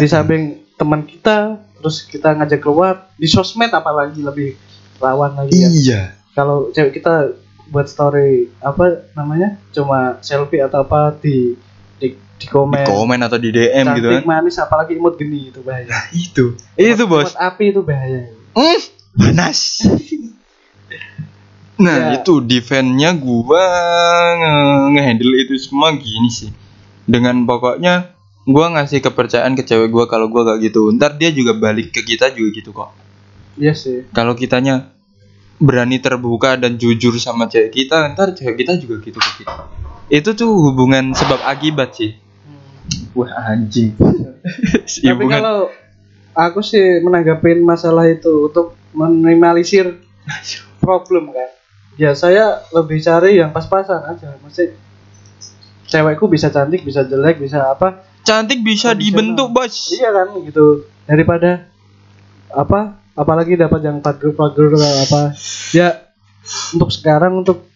Di 0.02 0.08
samping 0.10 0.66
teman 0.76 1.06
kita 1.06 1.60
terus 1.86 2.02
kita 2.02 2.34
ngajak 2.34 2.58
keluar 2.60 3.14
di 3.14 3.30
sosmed 3.30 3.70
apalagi 3.70 4.18
lebih 4.20 4.58
rawan 4.98 5.38
lagi 5.38 5.54
kan 5.54 5.70
iya. 5.72 6.02
Kalau 6.34 6.68
cewek 6.68 6.98
kita 6.98 7.38
buat 7.66 7.86
story 7.86 8.50
apa 8.60 9.06
namanya 9.14 9.62
cuma 9.70 10.18
selfie 10.20 10.60
atau 10.60 10.82
apa 10.82 11.14
di 11.16 11.54
di, 11.96 12.12
di 12.12 12.46
komen. 12.46 12.82
Di 12.82 12.90
komen 12.90 13.20
atau 13.22 13.38
di 13.38 13.50
DM 13.50 13.86
gitu 13.94 14.10
cantik 14.10 14.20
kan. 14.20 14.24
manis 14.26 14.58
apalagi 14.58 14.98
imut 14.98 15.14
geni 15.14 15.48
itu 15.48 15.62
bahaya. 15.62 15.86
Itu. 16.10 16.58
Itu 16.74 17.06
bos. 17.06 17.30
Imut 17.30 17.38
api 17.40 17.66
itu 17.70 17.82
bahaya. 17.82 18.34
Hmm, 18.52 18.82
panas. 19.14 19.60
Nah 21.76 22.16
Ya. 22.16 22.24
itu 22.24 22.40
defendnya 22.40 23.12
gua 23.12 23.68
nge- 24.34 24.96
ngehandle 24.96 25.36
itu 25.38 25.60
semua 25.60 25.92
gini 25.92 26.32
sih. 26.32 26.52
Dengan 27.04 27.44
pokoknya 27.44 28.15
gua 28.46 28.72
ngasih 28.78 29.02
kepercayaan 29.02 29.58
ke 29.58 29.66
cewek 29.66 29.90
gua 29.90 30.06
kalau 30.06 30.30
gua 30.30 30.56
gak 30.56 30.66
gitu. 30.70 30.90
Ntar 30.94 31.18
dia 31.18 31.34
juga 31.34 31.58
balik 31.58 31.92
ke 31.92 32.06
kita 32.06 32.32
juga 32.32 32.50
gitu 32.54 32.70
kok. 32.72 32.94
Iya 33.60 33.74
sih. 33.74 34.08
Kalau 34.14 34.38
kitanya 34.38 34.96
berani 35.56 36.00
terbuka 36.04 36.60
dan 36.60 36.76
jujur 36.76 37.16
sama 37.16 37.48
cewek 37.48 37.72
kita 37.72 38.12
ntar 38.12 38.36
cewek 38.36 38.60
kita 38.60 38.76
juga 38.76 39.00
gitu 39.00 39.16
ke 39.24 39.32
kita 39.40 39.56
itu 40.12 40.30
tuh 40.38 40.52
hubungan 40.70 41.18
sebab 41.18 41.42
akibat 41.42 41.98
sih. 41.98 42.12
Wah 43.18 43.32
anjing. 43.50 43.98
Tapi 44.86 45.10
hubungan. 45.10 45.42
kalau 45.42 45.58
aku 46.38 46.62
sih 46.62 47.02
menanggapin 47.02 47.66
masalah 47.66 48.06
itu 48.06 48.52
untuk 48.52 48.78
meminimalisir 48.94 49.98
problem 50.84 51.34
kan. 51.34 51.50
Ya 51.96 52.14
saya 52.14 52.62
lebih 52.76 53.02
cari 53.02 53.40
yang 53.42 53.50
pas-pasan 53.50 54.04
aja. 54.06 54.38
Masih 54.44 54.78
cewekku 55.90 56.30
bisa 56.30 56.54
cantik 56.54 56.86
bisa 56.86 57.06
jelek 57.08 57.42
bisa 57.42 57.72
apa 57.72 58.04
Cantik 58.26 58.66
bisa 58.66 58.98
dibentuk, 58.98 59.54
Bos. 59.54 59.94
iya 59.94 60.10
kan 60.10 60.34
gitu 60.42 60.90
daripada 61.06 61.70
apa 62.50 62.98
apalagi 63.14 63.54
dapat 63.54 63.86
yang 63.86 64.02
pager-pager 64.02 64.74
apa 64.76 65.38
ya 65.72 66.10
untuk 66.74 66.90
sekarang 66.90 67.46
untuk 67.46 67.70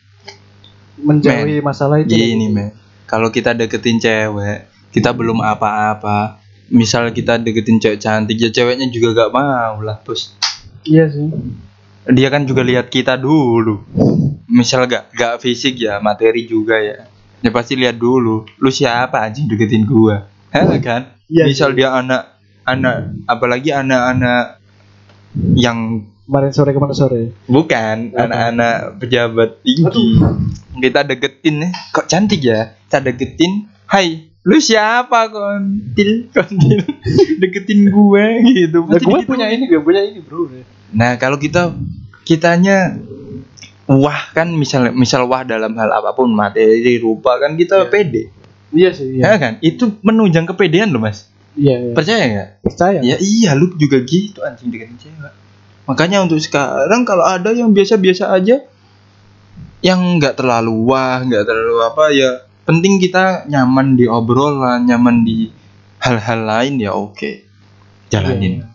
menjauhi 1.00 1.64
masalah 1.64 2.04
itu 2.04 2.12
Gini, 2.12 2.52
men. 2.52 2.76
Kalau 3.10 3.34
kita 3.34 3.58
deketin 3.58 3.98
cewek, 3.98 4.70
kita 4.94 5.16
belum 5.16 5.42
apa-apa. 5.42 6.38
Misal 6.70 7.10
kita 7.10 7.42
deketin 7.42 7.82
cewek 7.82 7.98
cantik, 7.98 8.38
ya 8.38 8.54
ceweknya 8.54 8.86
juga 8.94 9.26
gak 9.26 9.32
mau 9.34 9.82
lah, 9.82 9.98
Bos. 10.06 10.38
iya 10.86 11.10
sih 11.10 11.26
Dia 12.10 12.30
kan 12.30 12.46
juga 12.46 12.62
lihat 12.62 12.94
kita 12.94 13.18
dulu. 13.18 13.82
Misal 14.46 14.86
gak 14.86 15.10
gak 15.18 15.42
fisik 15.42 15.82
ya, 15.82 15.98
materi 15.98 16.46
juga 16.46 16.78
ya. 16.78 17.10
Ya 17.42 17.50
pasti 17.50 17.74
lihat 17.74 17.98
dulu. 17.98 18.46
Lu 18.62 18.70
siapa 18.70 19.18
anjing 19.26 19.50
deketin 19.50 19.86
gua? 19.90 20.30
Hah, 20.50 20.66
kan? 20.80 21.02
Iya 21.26 21.46
Misal 21.46 21.72
sih. 21.72 21.78
dia 21.78 21.94
anak 21.94 22.42
anak 22.66 23.14
apalagi 23.26 23.70
anak-anak 23.70 24.62
yang 25.54 26.06
kemarin 26.26 26.52
sore 26.52 26.72
kemarin 26.74 26.96
sore 26.96 27.22
Bukan, 27.46 28.14
anak-anak 28.14 28.98
pejabat 28.98 29.62
tinggi. 29.62 30.18
Kita 30.76 31.02
deketin 31.02 31.56
nih, 31.60 31.72
kok 31.92 32.06
cantik 32.06 32.40
ya? 32.40 32.78
Kita 32.86 33.02
deketin, 33.02 33.52
hai, 33.86 34.30
lu 34.42 34.58
siapa 34.58 35.28
kontil? 35.28 36.30
Kontil, 36.30 36.82
deketin 37.42 37.90
gue 37.90 38.26
gitu. 38.48 38.86
nah, 38.86 38.96
gue 38.96 39.20
gitu. 39.20 39.28
punya 39.28 39.50
ini 39.50 39.66
gue 39.66 39.82
punya 39.82 40.02
ini 40.02 40.22
bro 40.22 40.50
Nah, 40.90 41.18
kalau 41.18 41.38
kita 41.38 41.74
kitanya 42.24 42.98
wah 43.86 44.30
kan 44.32 44.50
misal 44.50 44.90
misal 44.90 45.26
wah 45.26 45.42
dalam 45.42 45.74
hal 45.74 45.90
apa 45.90 46.14
pun 46.14 46.30
materi 46.30 46.98
rupa 46.98 47.38
kan 47.38 47.54
kita 47.54 47.86
Iya. 47.86 47.90
pede. 47.90 48.24
Iya 48.74 48.90
sih 48.94 49.18
Ya 49.18 49.34
iya 49.34 49.38
kan? 49.38 49.54
Itu 49.60 49.98
menunjang 50.06 50.46
kepedean 50.50 50.94
loh, 50.94 51.02
Mas. 51.02 51.30
iya, 51.58 51.76
iya. 51.82 51.94
Percaya 51.94 52.24
nggak? 52.30 52.50
percaya 52.64 53.00
Ya 53.02 53.18
iya, 53.20 53.52
lu 53.58 53.74
juga 53.76 54.00
gitu 54.06 54.40
anjing 54.46 54.70
deketin 54.70 54.98
cewek. 54.98 55.34
Makanya 55.90 56.22
untuk 56.22 56.38
sekarang 56.38 57.02
kalau 57.02 57.26
ada 57.26 57.50
yang 57.50 57.74
biasa-biasa 57.74 58.30
aja 58.30 58.62
yang 59.82 60.00
nggak 60.22 60.38
terlalu 60.38 60.86
wah, 60.86 61.24
nggak 61.26 61.44
terlalu 61.50 61.76
apa 61.82 62.04
ya 62.14 62.30
penting 62.70 63.02
kita 63.02 63.50
nyaman 63.50 63.98
di 63.98 64.06
obrolan, 64.06 64.86
nyaman 64.86 65.26
di 65.26 65.50
hal-hal 65.98 66.46
lain 66.46 66.78
ya 66.78 66.94
oke. 66.94 67.50
Jalanin. 68.14 68.62
Iya. 68.62 68.68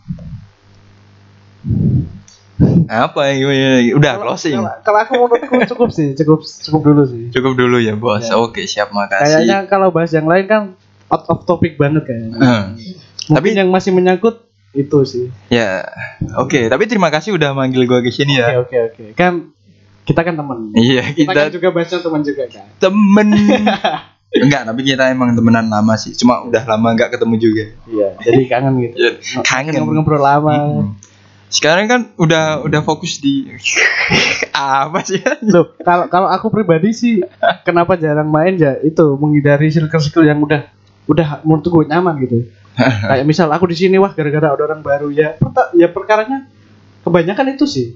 Apa 2.85 3.20
ya? 3.29 3.47
Udah 3.93 4.12
Kalau- 4.14 4.25
closing. 4.31 4.59
kalau- 4.81 5.01
aku 5.01 5.12
menurutku 5.16 5.55
cukup 5.68 5.89
sih 5.89 6.12
cukup 6.14 6.41
cukup 6.43 6.81
dulu 6.83 7.03
sih 7.05 7.22
Cukup 7.31 7.53
dulu 7.55 7.77
ya, 7.79 7.95
Bos. 7.95 8.25
Ya. 8.25 8.37
Oke, 8.37 8.64
siap 8.64 8.91
makasih. 8.91 9.43
kayaknya 9.43 9.59
kalau 9.64 9.89
bahas 9.89 10.11
yang 10.11 10.25
lain 10.25 10.45
kan 10.45 10.62
out 11.07 11.25
of 11.27 11.45
topic 11.45 11.75
banget 11.75 12.03
kayaknya 12.03 12.35
Hmm. 12.35 12.64
mungkin 13.27 13.35
Tapi- 13.35 13.55
yang 13.55 13.68
masih 13.68 13.91
menyangkut 13.91 14.43
itu 14.72 14.99
sih 15.05 15.27
Ya. 15.49 15.87
Oke, 16.37 16.66
tapi 16.66 16.85
terima 16.85 17.09
kasih 17.09 17.33
udah 17.33 17.53
manggil 17.53 17.85
gua 17.85 17.99
ke 17.99 18.11
sini 18.11 18.37
ya. 18.37 18.57
oke 18.57 18.64
oke 18.64 18.77
oke 18.91 19.05
kan 19.14 19.55
kita 20.03 20.20
kan 20.20 20.35
teman 20.35 20.68
Iya, 20.72 21.01
kita 21.12 21.31
kan 21.31 21.47
kita 21.47 21.55
juga 21.55 21.68
bahasnya 21.70 21.99
teman 21.99 22.20
juga 22.20 22.45
kan 22.47 22.66
temen 22.75 23.29
enggak 24.37 24.62
tapi 24.64 24.81
kita 24.83 25.09
emang 25.09 25.31
temenan 25.33 25.64
lama 25.64 25.95
sih 25.95 26.11
cuma 26.12 26.43
udah 26.43 26.61
lama 26.66 26.91
nggak 26.91 27.07
ketemu 27.09 27.35
juga 27.39 27.64
iya 27.87 28.09
jadi 28.18 28.43
kangen 28.45 28.75
gitu 28.83 28.95
Ya, 28.99 29.11
kangen 29.41 29.72
ngobrol-ngobrol 29.75 30.18
lama 30.18 30.57
Mm. 30.83 30.91
Sekarang 31.49 31.86
kan 31.86 32.01
udah 32.18 32.64
udah 32.66 32.80
fokus 32.82 33.18
di 33.18 33.47
apa 34.55 35.01
sih? 35.07 35.22
Loh 35.47 35.74
kalau 35.80 36.11
kalau 36.11 36.28
aku 36.28 36.51
pribadi 36.51 36.90
sih 36.90 37.22
kenapa 37.62 37.95
jarang 37.95 38.28
main 38.28 38.59
ya 38.59 38.74
itu 38.82 39.14
menghindari 39.16 39.70
circle-circle 39.70 40.26
yang 40.26 40.42
udah 40.42 40.66
udah 41.07 41.45
menurutku 41.47 41.84
nyaman 41.84 42.16
gitu. 42.24 42.49
Kayak 43.09 43.26
misal 43.28 43.47
aku 43.55 43.70
di 43.70 43.76
sini 43.78 43.97
wah 44.03 44.11
gara-gara 44.11 44.51
ada 44.51 44.62
orang 44.66 44.82
baru. 44.82 45.09
Ya 45.14 45.36
perta- 45.38 45.70
ya 45.76 45.86
perkaranya 45.86 46.51
kebanyakan 47.07 47.55
itu 47.55 47.66
sih. 47.70 47.86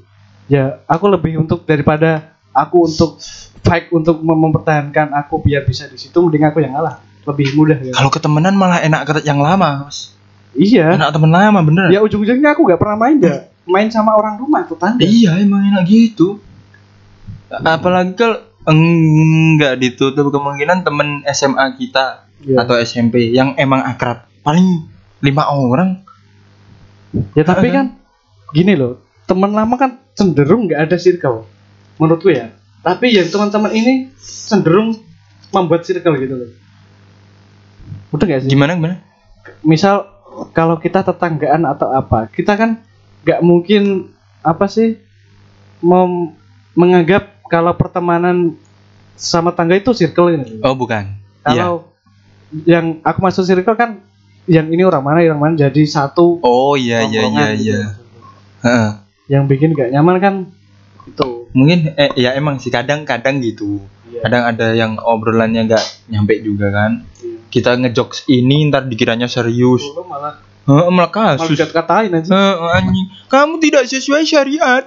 Ya 0.47 0.81
aku 0.87 1.11
lebih 1.11 1.37
untuk 1.43 1.67
daripada 1.67 2.37
aku 2.55 2.87
untuk 2.87 3.19
fight 3.67 3.91
untuk 3.91 4.23
mem- 4.23 4.49
mempertahankan 4.49 5.13
aku 5.13 5.43
biar 5.43 5.67
bisa 5.67 5.91
di 5.91 5.99
situ 5.99 6.15
mending 6.23 6.47
aku 6.47 6.63
yang 6.63 6.79
ngalah. 6.79 7.03
Lebih 7.27 7.59
mudah 7.59 7.77
ya. 7.83 7.93
Kalau 7.93 8.09
ketemenan 8.09 8.57
malah 8.57 8.81
enak 8.81 9.05
yang 9.27 9.43
lama 9.43 9.85
Mas. 9.91 10.17
Iya. 10.59 10.99
Enak 10.99 11.15
temen 11.15 11.31
lama 11.31 11.61
bener. 11.63 11.89
Ya 11.95 12.03
ujung-ujungnya 12.03 12.53
aku 12.53 12.67
nggak 12.67 12.81
pernah 12.83 12.99
main 12.99 13.17
ya 13.23 13.49
main 13.69 13.93
sama 13.93 14.17
orang 14.17 14.41
rumah 14.41 14.65
tetangga 14.65 15.05
iya 15.05 15.37
emang 15.39 15.63
enak 15.69 15.85
gitu. 15.87 16.41
Apalagi 17.53 18.17
kalau 18.17 18.41
enggak 18.69 19.77
ditutup 19.81 20.33
kemungkinan 20.33 20.83
temen 20.83 21.23
SMA 21.29 21.77
kita 21.77 22.29
Iya. 22.39 22.63
atau 22.63 22.79
SMP 22.79 23.35
yang 23.35 23.59
emang 23.59 23.83
akrab. 23.83 24.31
Paling 24.47 24.87
lima 25.19 25.51
orang. 25.51 26.07
Ya 27.35 27.43
tapi 27.43 27.75
kan 27.75 27.99
gini 28.55 28.79
loh 28.79 29.03
teman 29.27 29.53
lama 29.53 29.75
kan 29.77 29.99
cenderung 30.15 30.71
nggak 30.71 30.87
ada 30.89 30.97
circle 30.97 31.45
menurutku 31.99 32.31
ya. 32.31 32.55
Tapi 32.87 33.11
yang 33.11 33.27
teman-teman 33.27 33.75
ini 33.75 34.15
cenderung 34.23 34.95
membuat 35.51 35.83
circle 35.83 36.15
gitu 36.15 36.35
loh. 36.39 36.51
Udah 38.15 38.25
nggak 38.25 38.41
sih? 38.47 38.49
Gimana 38.55 38.79
gimana? 38.79 38.97
Misal 39.67 40.07
kalau 40.51 40.77
kita 40.77 41.03
tetanggaan 41.03 41.65
atau 41.65 41.91
apa 41.91 42.27
kita 42.27 42.55
kan 42.55 42.81
nggak 43.23 43.41
mungkin 43.41 44.13
apa 44.41 44.67
sih 44.67 44.97
mem- 45.79 46.35
menganggap 46.73 47.27
kalau 47.47 47.73
pertemanan 47.73 48.55
sama 49.15 49.51
tangga 49.51 49.75
itu 49.75 49.91
circle 49.93 50.31
ini 50.31 50.63
oh 50.63 50.75
bukan 50.75 51.17
Iya. 51.41 51.65
kalau 51.65 51.75
yang 52.65 53.01
aku 53.01 53.19
masuk 53.21 53.45
circle 53.45 53.73
kan 53.73 54.01
yang 54.45 54.69
ini 54.69 54.81
orang 54.81 55.01
mana 55.01 55.21
orang 55.21 55.41
mana 55.41 55.55
jadi 55.59 55.83
satu 55.85 56.41
oh 56.41 56.75
iya 56.77 57.05
iya 57.05 57.23
iya 57.25 57.47
gitu. 57.53 57.63
iya 57.65 57.81
Heeh. 58.59 58.89
yang 59.29 59.45
bikin 59.45 59.73
gak 59.73 59.93
nyaman 59.93 60.17
kan 60.19 60.35
itu 61.05 61.49
mungkin 61.53 61.93
eh, 61.97 62.13
ya 62.17 62.33
emang 62.33 62.57
sih 62.57 62.69
kadang-kadang 62.69 63.41
gitu 63.41 63.81
Iya. 64.09 64.21
kadang 64.25 64.43
ada 64.49 64.67
yang 64.73 64.93
obrolannya 64.97 65.69
nggak 65.69 65.85
nyampe 66.13 66.41
juga 66.41 66.73
kan. 66.73 67.05
Iya. 67.21 67.37
kita 67.49 67.71
ngejokes 67.81 68.29
ini 68.29 68.69
ntar 68.69 68.89
dikiranya 68.89 69.29
serius. 69.29 69.85
Dulu 69.85 70.05
malah 70.05 70.49
Heeh, 70.69 70.93
malah 70.93 71.09
malah 71.09 71.41
kasus 71.41 71.57
katain 71.73 72.13
aja. 72.13 72.29
Heeh, 72.29 72.77
anjing. 72.77 73.09
Kamu 73.33 73.57
tidak 73.57 73.89
sesuai 73.89 74.29
syariat. 74.29 74.85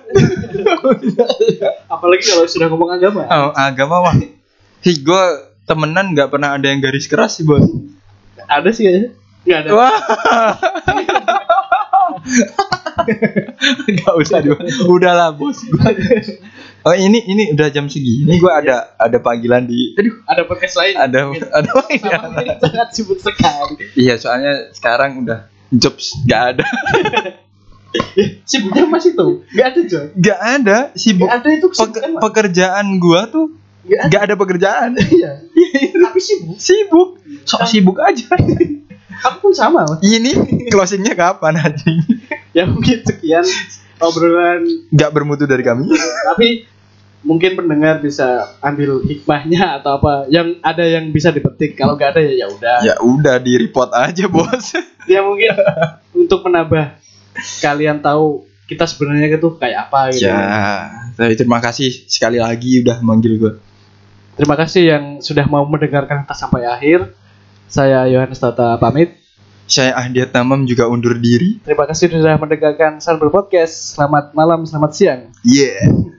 Apalagi 1.94 2.24
kalau 2.30 2.46
sudah 2.46 2.70
ngomong 2.70 2.94
agama. 2.94 3.26
Oh, 3.26 3.50
agama 3.58 4.06
mah. 4.06 4.14
Sih 4.86 5.02
gue 5.02 5.24
temenan 5.66 6.14
nggak 6.14 6.30
pernah 6.30 6.54
ada 6.54 6.70
yang 6.70 6.86
garis 6.86 7.10
keras 7.10 7.42
sih 7.42 7.50
bos. 7.50 7.66
Ada 8.46 8.70
sih 8.70 8.86
kayaknya 8.86 9.10
nggak 9.42 9.60
ada. 9.66 9.70
Wah. 9.74 9.98
Usah 14.22 14.38
dulu 14.46 14.62
udahlah 14.86 15.34
bos 15.34 15.58
oh 16.82 16.92
ini 16.92 17.20
ini 17.24 17.44
udah 17.52 17.68
jam 17.68 17.86
segini 17.86 18.36
gue 18.36 18.52
ada 18.52 18.96
ada 18.96 19.18
panggilan 19.18 19.64
di 19.64 19.94
aduh 19.94 20.16
ada 20.26 20.42
podcast 20.44 20.76
lain 20.76 20.96
ada 20.96 21.20
ada 21.60 21.70
panggilan 21.72 22.20
ini 22.36 22.54
sangat 22.58 22.90
sibuk 22.92 23.18
sekali 23.18 23.76
Iya, 23.94 24.16
soalnya 24.16 24.72
sekarang 24.72 25.22
udah 25.22 25.40
jobs 25.70 26.18
nggak 26.22 26.42
ada. 26.52 26.64
sibuknya 28.44 28.88
masih 28.88 29.14
tuh 29.14 29.44
nggak 29.50 29.68
ada 29.68 29.82
John 29.84 30.08
Nggak 30.14 30.40
ada 30.40 30.78
sibuk. 30.94 31.28
nggak 31.28 31.38
ada 31.38 31.50
itu 31.50 31.68
Pek- 31.68 31.76
kesibukan 31.76 32.10
Mas. 32.10 32.22
pekerjaan 32.22 32.86
gua 32.98 33.22
tuh 33.28 33.46
nggak 33.82 34.22
ada 34.24 34.36
pekerjaan. 34.36 34.90
iya 35.12 35.32
tapi 35.92 36.20
sibuk 36.20 36.58
sibuk. 36.58 37.10
Sok 37.44 37.62
sibuk 37.66 37.98
aja. 38.00 38.30
aku 39.22 39.38
pun 39.42 39.54
sama 39.54 39.84
Mas. 39.84 40.00
Ini 40.02 40.32
closingnya 40.68 41.14
kapan 41.14 41.60
anjing? 41.60 42.00
ya 42.52 42.64
mungkin 42.64 43.00
sekian 43.02 43.44
obrolan 44.02 44.62
Nggak 44.90 45.12
bermutu 45.14 45.44
dari 45.46 45.64
kami. 45.64 45.88
tapi 46.34 46.66
mungkin 47.22 47.54
pendengar 47.54 48.02
bisa 48.02 48.58
ambil 48.66 49.06
hikmahnya 49.06 49.82
atau 49.82 50.02
apa 50.02 50.26
yang 50.34 50.58
ada 50.66 50.82
yang 50.82 51.14
bisa 51.14 51.30
dipetik 51.30 51.78
kalau 51.78 51.94
nggak 51.94 52.18
ada 52.18 52.22
ya 52.26 52.34
ya 52.34 52.48
udah 52.50 52.78
ya 52.82 52.96
udah 52.98 53.36
di 53.38 53.54
report 53.62 53.94
aja 53.94 54.26
bos. 54.26 54.74
ya 55.12 55.22
mungkin 55.22 55.54
untuk 56.18 56.42
menambah 56.50 56.98
kalian 57.62 58.02
tahu 58.02 58.50
kita 58.66 58.90
sebenarnya 58.90 59.38
itu 59.38 59.50
kayak 59.60 59.92
apa 59.92 60.16
gitu 60.16 60.32
ya, 60.32 60.88
tapi 61.14 61.36
terima 61.36 61.60
kasih 61.60 61.92
sekali 62.08 62.40
lagi 62.40 62.82
udah 62.82 63.04
manggil 63.04 63.36
gua. 63.36 63.54
terima 64.40 64.56
kasih 64.56 64.84
yang 64.88 65.06
sudah 65.20 65.46
mau 65.46 65.68
mendengarkan 65.68 66.24
kita 66.24 66.34
sampai 66.34 66.66
akhir 66.66 67.12
saya 67.70 68.10
Yohanes 68.10 68.42
Tata 68.42 68.80
pamit 68.82 69.21
Saya 69.72 69.96
Ahdiat 69.96 70.36
Tamam 70.36 70.68
juga 70.68 70.92
undur 70.92 71.16
diri. 71.16 71.64
terima 71.64 71.88
kasih 71.88 72.12
sudah 72.12 72.36
mendengarkan 72.36 73.00
Sunber 73.00 73.32
Podcast 73.32 73.96
selamat 73.96 74.36
malam 74.36 74.68
selamat 74.68 74.92
siang 74.92 75.22
Yeah. 75.48 76.11